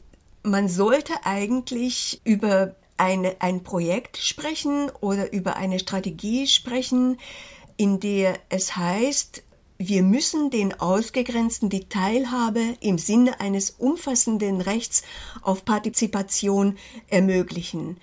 Man 0.43 0.68
sollte 0.68 1.13
eigentlich 1.24 2.22
über 2.24 2.76
eine, 2.97 3.36
ein 3.39 3.63
Projekt 3.63 4.18
sprechen 4.18 4.89
oder 5.01 5.32
über 5.34 5.57
eine 5.57 5.80
Strategie 5.80 6.47
sprechen, 6.47 7.18
in 7.78 7.99
der 7.99 8.39
es 8.49 8.76
heißt, 8.76 9.43
wir 9.78 10.03
müssen 10.03 10.49
den 10.49 10.80
Ausgegrenzten 10.80 11.69
die 11.69 11.89
Teilhabe 11.89 12.78
im 12.80 12.97
Sinne 12.97 13.41
eines 13.41 13.71
umfassenden 13.71 14.61
Rechts 14.61 15.03
auf 15.41 15.65
Partizipation 15.65 16.78
ermöglichen. 17.09 17.97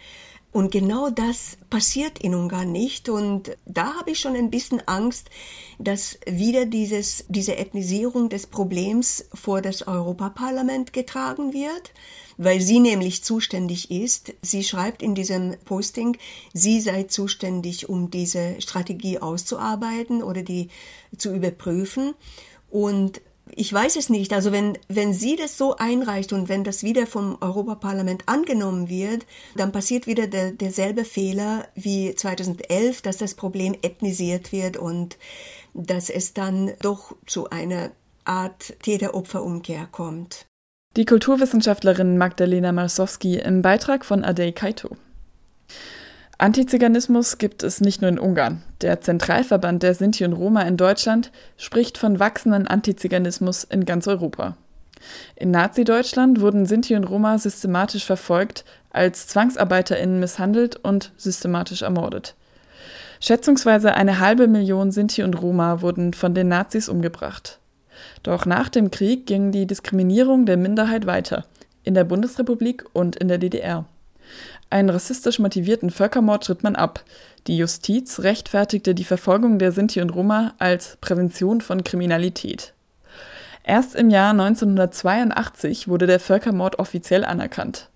Und 0.53 0.71
genau 0.71 1.09
das 1.09 1.57
passiert 1.71 2.19
in 2.19 2.35
Ungarn 2.35 2.73
nicht. 2.73 3.09
Und 3.09 3.57
da 3.65 3.95
habe 3.95 4.11
ich 4.11 4.21
schon 4.21 4.37
ein 4.37 4.51
bisschen 4.51 4.87
Angst, 4.87 5.31
dass 5.79 6.19
wieder 6.27 6.67
dieses, 6.67 7.25
diese 7.29 7.57
Ethnisierung 7.57 8.29
des 8.29 8.47
Problems 8.47 9.25
vor 9.33 9.63
das 9.63 9.87
Europaparlament 9.87 10.93
getragen 10.93 11.53
wird 11.55 11.93
weil 12.39 12.61
sie 12.61 12.81
nämlich 12.81 13.23
zuständig 13.23 13.91
ist. 13.91 14.33
Sie 14.43 14.65
schreibt 14.65 15.03
in 15.03 15.15
diesem 15.15 15.57
Posting, 15.65 16.17
sie 16.53 16.81
sei 16.81 17.05
zuständig, 17.05 17.89
um 17.89 18.11
diese 18.11 18.61
Strategie 18.61 19.19
auszuarbeiten 19.19 20.23
oder 20.23 20.43
die 20.43 20.69
zu 21.17 21.35
überprüfen. 21.35 22.15
Und 22.71 23.21
ich 23.51 23.73
weiß 23.73 23.97
es 23.97 24.09
nicht. 24.09 24.33
Also 24.33 24.53
wenn, 24.53 24.79
wenn 24.89 25.13
sie 25.13 25.37
das 25.37 25.59
so 25.59 25.77
einreicht 25.77 26.33
und 26.33 26.49
wenn 26.49 26.65
das 26.65 26.83
wieder 26.83 27.07
vom 27.07 27.37
Europaparlament 27.41 28.25
angenommen 28.27 28.89
wird, 28.89 29.27
dann 29.57 29.73
passiert 29.73 30.07
wieder 30.07 30.27
der, 30.27 30.53
derselbe 30.53 31.05
Fehler 31.05 31.67
wie 31.75 32.15
2011, 32.15 33.03
dass 33.03 33.19
das 33.19 33.35
Problem 33.35 33.75
ethnisiert 33.83 34.53
wird 34.53 34.77
und 34.77 35.19
dass 35.75 36.11
es 36.11 36.35
dann 36.35 36.73
doch 36.81 37.17
zu 37.27 37.51
einer 37.51 37.91
Art 38.25 38.75
Täter-Opfer-Umkehr 38.83 39.89
kommt. 39.91 40.47
Die 40.97 41.07
Kulturwissenschaftlerin 41.07 42.19
Magdalena 42.19 42.71
Marsowski 42.71 43.39
im 43.39 43.63
Beitrag 43.63 44.05
von 44.05 44.25
Adey 44.25 44.53
Kaito. 44.53 44.97
Antiziganismus 46.43 47.39
gibt 47.39 47.63
es 47.63 47.81
nicht 47.81 48.03
nur 48.03 48.09
in 48.09 48.19
Ungarn. 48.19 48.65
Der 48.81 49.01
Zentralverband 49.01 49.85
der 49.85 49.95
Sinti 49.95 50.25
und 50.25 50.33
Roma 50.33 50.63
in 50.63 50.77
Deutschland 50.77 51.31
spricht 51.57 51.99
von 51.99 52.19
wachsenden 52.19 52.67
Antiziganismus 52.67 53.63
in 53.63 53.85
ganz 53.85 54.09
Europa. 54.09 54.57
In 55.37 55.53
Nazi-Deutschland 55.53 56.41
wurden 56.41 56.67
Sinti 56.67 56.97
und 56.97 57.05
Roma 57.05 57.39
systematisch 57.39 58.05
verfolgt, 58.05 58.65
als 58.91 59.29
ZwangsarbeiterInnen 59.29 60.19
misshandelt 60.19 60.75
und 60.83 61.13
systematisch 61.17 61.83
ermordet. 61.83 62.35
Schätzungsweise 63.21 63.95
eine 63.95 64.19
halbe 64.19 64.49
Million 64.49 64.91
Sinti 64.91 65.23
und 65.23 65.41
Roma 65.41 65.81
wurden 65.81 66.13
von 66.13 66.35
den 66.35 66.49
Nazis 66.49 66.89
umgebracht. 66.89 67.61
Doch 68.25 68.47
nach 68.47 68.69
dem 68.69 68.91
Krieg 68.91 69.27
ging 69.27 69.53
die 69.53 69.69
Diskriminierung 69.69 70.45
der 70.45 70.57
Minderheit 70.57 71.07
weiter, 71.07 71.45
in 71.85 71.95
der 71.95 72.03
Bundesrepublik 72.03 72.85
und 72.93 73.15
in 73.15 73.29
der 73.29 73.39
DDR. 73.39 73.85
Einen 74.73 74.89
rassistisch 74.89 75.39
motivierten 75.39 75.91
Völkermord 75.91 76.47
schritt 76.47 76.63
man 76.63 76.77
ab. 76.77 77.05
Die 77.47 77.59
Justiz 77.59 78.21
rechtfertigte 78.21 78.95
die 78.95 79.05
Verfolgung 79.05 79.59
der 79.59 79.71
Sinti 79.71 80.01
und 80.01 80.15
Roma 80.15 80.55
als 80.59 80.97
Prävention 81.03 81.61
von 81.61 81.85
Kriminalität. 81.85 82.73
Erst 83.65 83.95
im 83.95 84.09
Jahr 84.09 84.31
1982 84.31 85.89
wurde 85.89 86.07
der 86.07 86.21
Völkermord 86.21 86.79
offiziell 86.79 87.23
anerkannt. 87.23 87.91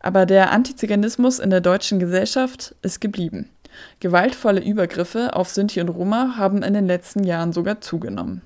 Aber 0.00 0.24
der 0.24 0.52
Antiziganismus 0.52 1.38
in 1.38 1.50
der 1.50 1.60
deutschen 1.60 1.98
Gesellschaft 1.98 2.74
ist 2.80 3.02
geblieben. 3.02 3.50
Gewaltvolle 4.00 4.62
Übergriffe 4.62 5.36
auf 5.36 5.50
Sinti 5.50 5.82
und 5.82 5.90
Roma 5.90 6.36
haben 6.38 6.62
in 6.62 6.72
den 6.72 6.86
letzten 6.86 7.24
Jahren 7.24 7.52
sogar 7.52 7.82
zugenommen. 7.82 8.40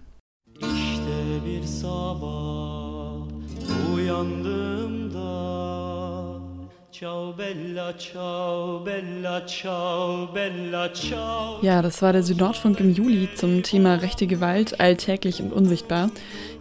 Ja, 11.62 11.80
das 11.80 12.02
war 12.02 12.12
der 12.12 12.22
Südnordfunk 12.22 12.78
im 12.78 12.94
Juli 12.94 13.30
zum 13.34 13.62
Thema 13.62 13.94
rechte 13.94 14.26
Gewalt, 14.26 14.80
alltäglich 14.80 15.40
und 15.40 15.54
unsichtbar. 15.54 16.10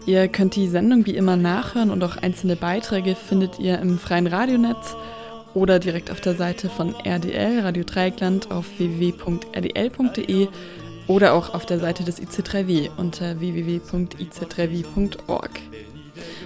Ihr 0.05 0.29
könnt 0.29 0.55
die 0.55 0.69
Sendung 0.69 1.05
wie 1.05 1.17
immer 1.17 1.35
nachhören 1.35 1.91
und 1.91 2.01
auch 2.05 2.15
einzelne 2.15 2.55
Beiträge 2.55 3.15
findet 3.15 3.59
ihr 3.59 3.79
im 3.79 3.99
freien 3.99 4.27
Radionetz 4.27 4.95
oder 5.53 5.77
direkt 5.77 6.09
auf 6.09 6.21
der 6.21 6.35
Seite 6.35 6.69
von 6.69 6.95
RDL, 7.03 7.59
Radio 7.59 7.83
Dreieckland 7.83 8.49
auf 8.49 8.65
www.rdl.de 8.77 10.47
oder 11.07 11.33
auch 11.33 11.53
auf 11.53 11.65
der 11.65 11.79
Seite 11.79 12.05
des 12.05 12.21
IC3W 12.21 12.91
unter 12.95 13.41
www.ic3w.org. 13.41 15.49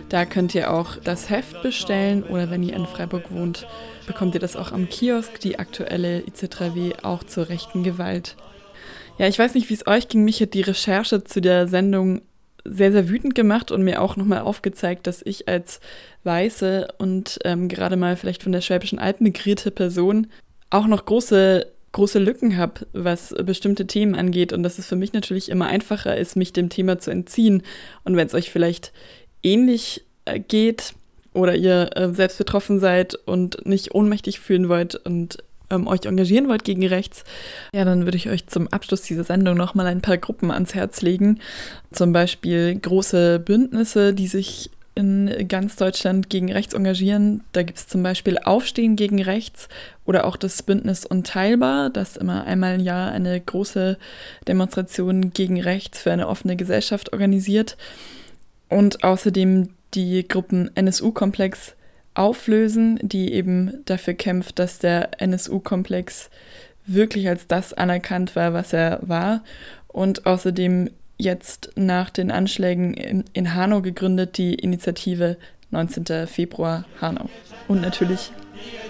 Da 0.09 0.25
könnt 0.25 0.53
ihr 0.53 0.71
auch 0.71 0.97
das 0.97 1.29
Heft 1.29 1.61
bestellen 1.63 2.23
oder 2.23 2.51
wenn 2.51 2.63
ihr 2.63 2.75
in 2.75 2.85
Freiburg 2.85 3.31
wohnt, 3.31 3.67
bekommt 4.05 4.35
ihr 4.35 4.39
das 4.39 4.55
auch 4.55 4.71
am 4.71 4.89
Kiosk, 4.89 5.39
die 5.39 5.59
aktuelle 5.59 6.19
IC3W 6.21 7.03
auch 7.03 7.23
zur 7.23 7.49
rechten 7.49 7.83
Gewalt. 7.83 8.35
Ja, 9.17 9.27
ich 9.27 9.39
weiß 9.39 9.53
nicht, 9.53 9.69
wie 9.69 9.75
es 9.75 9.87
euch 9.87 10.07
ging. 10.07 10.23
Mich 10.23 10.41
hat 10.41 10.53
die 10.53 10.61
Recherche 10.61 11.23
zu 11.23 11.41
der 11.41 11.67
Sendung 11.67 12.21
sehr, 12.65 12.91
sehr 12.91 13.09
wütend 13.09 13.35
gemacht 13.35 13.71
und 13.71 13.83
mir 13.83 14.01
auch 14.01 14.15
nochmal 14.15 14.39
aufgezeigt, 14.39 15.07
dass 15.07 15.21
ich 15.23 15.47
als 15.47 15.79
weiße 16.23 16.87
und 16.97 17.39
ähm, 17.43 17.67
gerade 17.67 17.97
mal 17.97 18.15
vielleicht 18.15 18.43
von 18.43 18.51
der 18.51 18.61
Schwäbischen 18.61 18.99
Alb 18.99 19.21
migrierte 19.21 19.69
Person 19.69 20.27
auch 20.69 20.87
noch 20.87 21.05
große, 21.05 21.67
große 21.91 22.19
Lücken 22.19 22.57
habe, 22.57 22.87
was 22.93 23.35
bestimmte 23.43 23.85
Themen 23.85 24.15
angeht 24.15 24.53
und 24.53 24.63
dass 24.63 24.79
es 24.79 24.87
für 24.87 24.95
mich 24.95 25.13
natürlich 25.13 25.49
immer 25.49 25.67
einfacher 25.67 26.17
ist, 26.17 26.35
mich 26.35 26.53
dem 26.53 26.69
Thema 26.69 26.99
zu 26.99 27.11
entziehen. 27.11 27.63
Und 28.05 28.15
wenn 28.15 28.27
es 28.27 28.33
euch 28.33 28.49
vielleicht 28.49 28.93
ähnlich 29.43 30.03
äh, 30.25 30.39
geht 30.39 30.93
oder 31.33 31.55
ihr 31.55 31.89
äh, 31.95 32.13
selbst 32.13 32.37
betroffen 32.37 32.79
seid 32.79 33.15
und 33.25 33.65
nicht 33.65 33.93
ohnmächtig 33.93 34.39
fühlen 34.39 34.69
wollt 34.69 34.95
und 34.95 35.37
ähm, 35.69 35.87
euch 35.87 36.05
engagieren 36.05 36.47
wollt 36.47 36.63
gegen 36.63 36.85
rechts, 36.85 37.23
ja, 37.73 37.85
dann 37.85 38.05
würde 38.05 38.17
ich 38.17 38.29
euch 38.29 38.47
zum 38.47 38.67
Abschluss 38.67 39.01
dieser 39.01 39.23
Sendung 39.23 39.57
nochmal 39.57 39.87
ein 39.87 40.01
paar 40.01 40.17
Gruppen 40.17 40.51
ans 40.51 40.75
Herz 40.75 41.01
legen. 41.01 41.39
Zum 41.91 42.13
Beispiel 42.13 42.75
große 42.75 43.39
Bündnisse, 43.39 44.13
die 44.13 44.27
sich 44.27 44.69
in 44.95 45.47
ganz 45.47 45.75
Deutschland 45.75 46.29
gegen 46.29 46.51
rechts 46.51 46.75
engagieren. 46.75 47.41
Da 47.51 47.63
gibt 47.63 47.79
es 47.79 47.87
zum 47.87 48.03
Beispiel 48.03 48.37
Aufstehen 48.37 48.95
gegen 48.95 49.21
rechts 49.21 49.67
oder 50.05 50.25
auch 50.25 50.37
das 50.37 50.61
Bündnis 50.61 51.05
Unteilbar, 51.05 51.89
das 51.89 52.15
immer 52.15 52.43
einmal 52.43 52.75
im 52.75 52.81
Jahr 52.81 53.11
eine 53.11 53.39
große 53.41 53.97
Demonstration 54.47 55.31
gegen 55.31 55.59
rechts 55.59 55.99
für 55.99 56.11
eine 56.11 56.27
offene 56.27 56.55
Gesellschaft 56.55 57.11
organisiert 57.11 57.75
und 58.73 59.03
außerdem 59.03 59.69
die 59.93 60.27
Gruppen 60.27 60.75
NSU-Komplex 60.75 61.75
auflösen, 62.15 62.99
die 63.01 63.33
eben 63.33 63.83
dafür 63.85 64.15
kämpft, 64.15 64.57
dass 64.59 64.79
der 64.79 65.21
NSU-Komplex 65.21 66.29
wirklich 66.85 67.29
als 67.29 67.47
das 67.47 67.73
anerkannt 67.73 68.35
war, 68.35 68.53
was 68.53 68.73
er 68.73 68.99
war. 69.03 69.43
Und 69.87 70.25
außerdem 70.25 70.89
jetzt 71.17 71.71
nach 71.75 72.09
den 72.09 72.31
Anschlägen 72.31 72.95
in, 72.95 73.23
in 73.33 73.53
Hanau 73.53 73.81
gegründet 73.81 74.37
die 74.37 74.55
Initiative 74.55 75.37
19. 75.69 76.27
Februar 76.27 76.85
Hanau. 76.99 77.29
Und 77.67 77.81
natürlich 77.81 78.31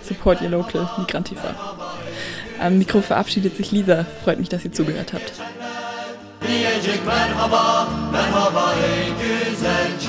Support 0.01 0.41
Your 0.41 0.49
Local 0.49 0.89
Migrantifa. 0.97 1.55
Am 2.59 2.77
Mikro 2.77 3.01
verabschiedet 3.01 3.57
sich 3.57 3.71
Lisa. 3.71 4.05
Freut 4.23 4.39
mich, 4.39 4.49
dass 4.49 4.63
ihr 4.63 4.71
zugehört 4.71 5.13
habt. 5.13 5.33
Diyecek 6.47 7.05
merhaba, 7.05 7.87
merhaba 8.11 8.73
ey 8.73 9.09
güzel 9.21 9.99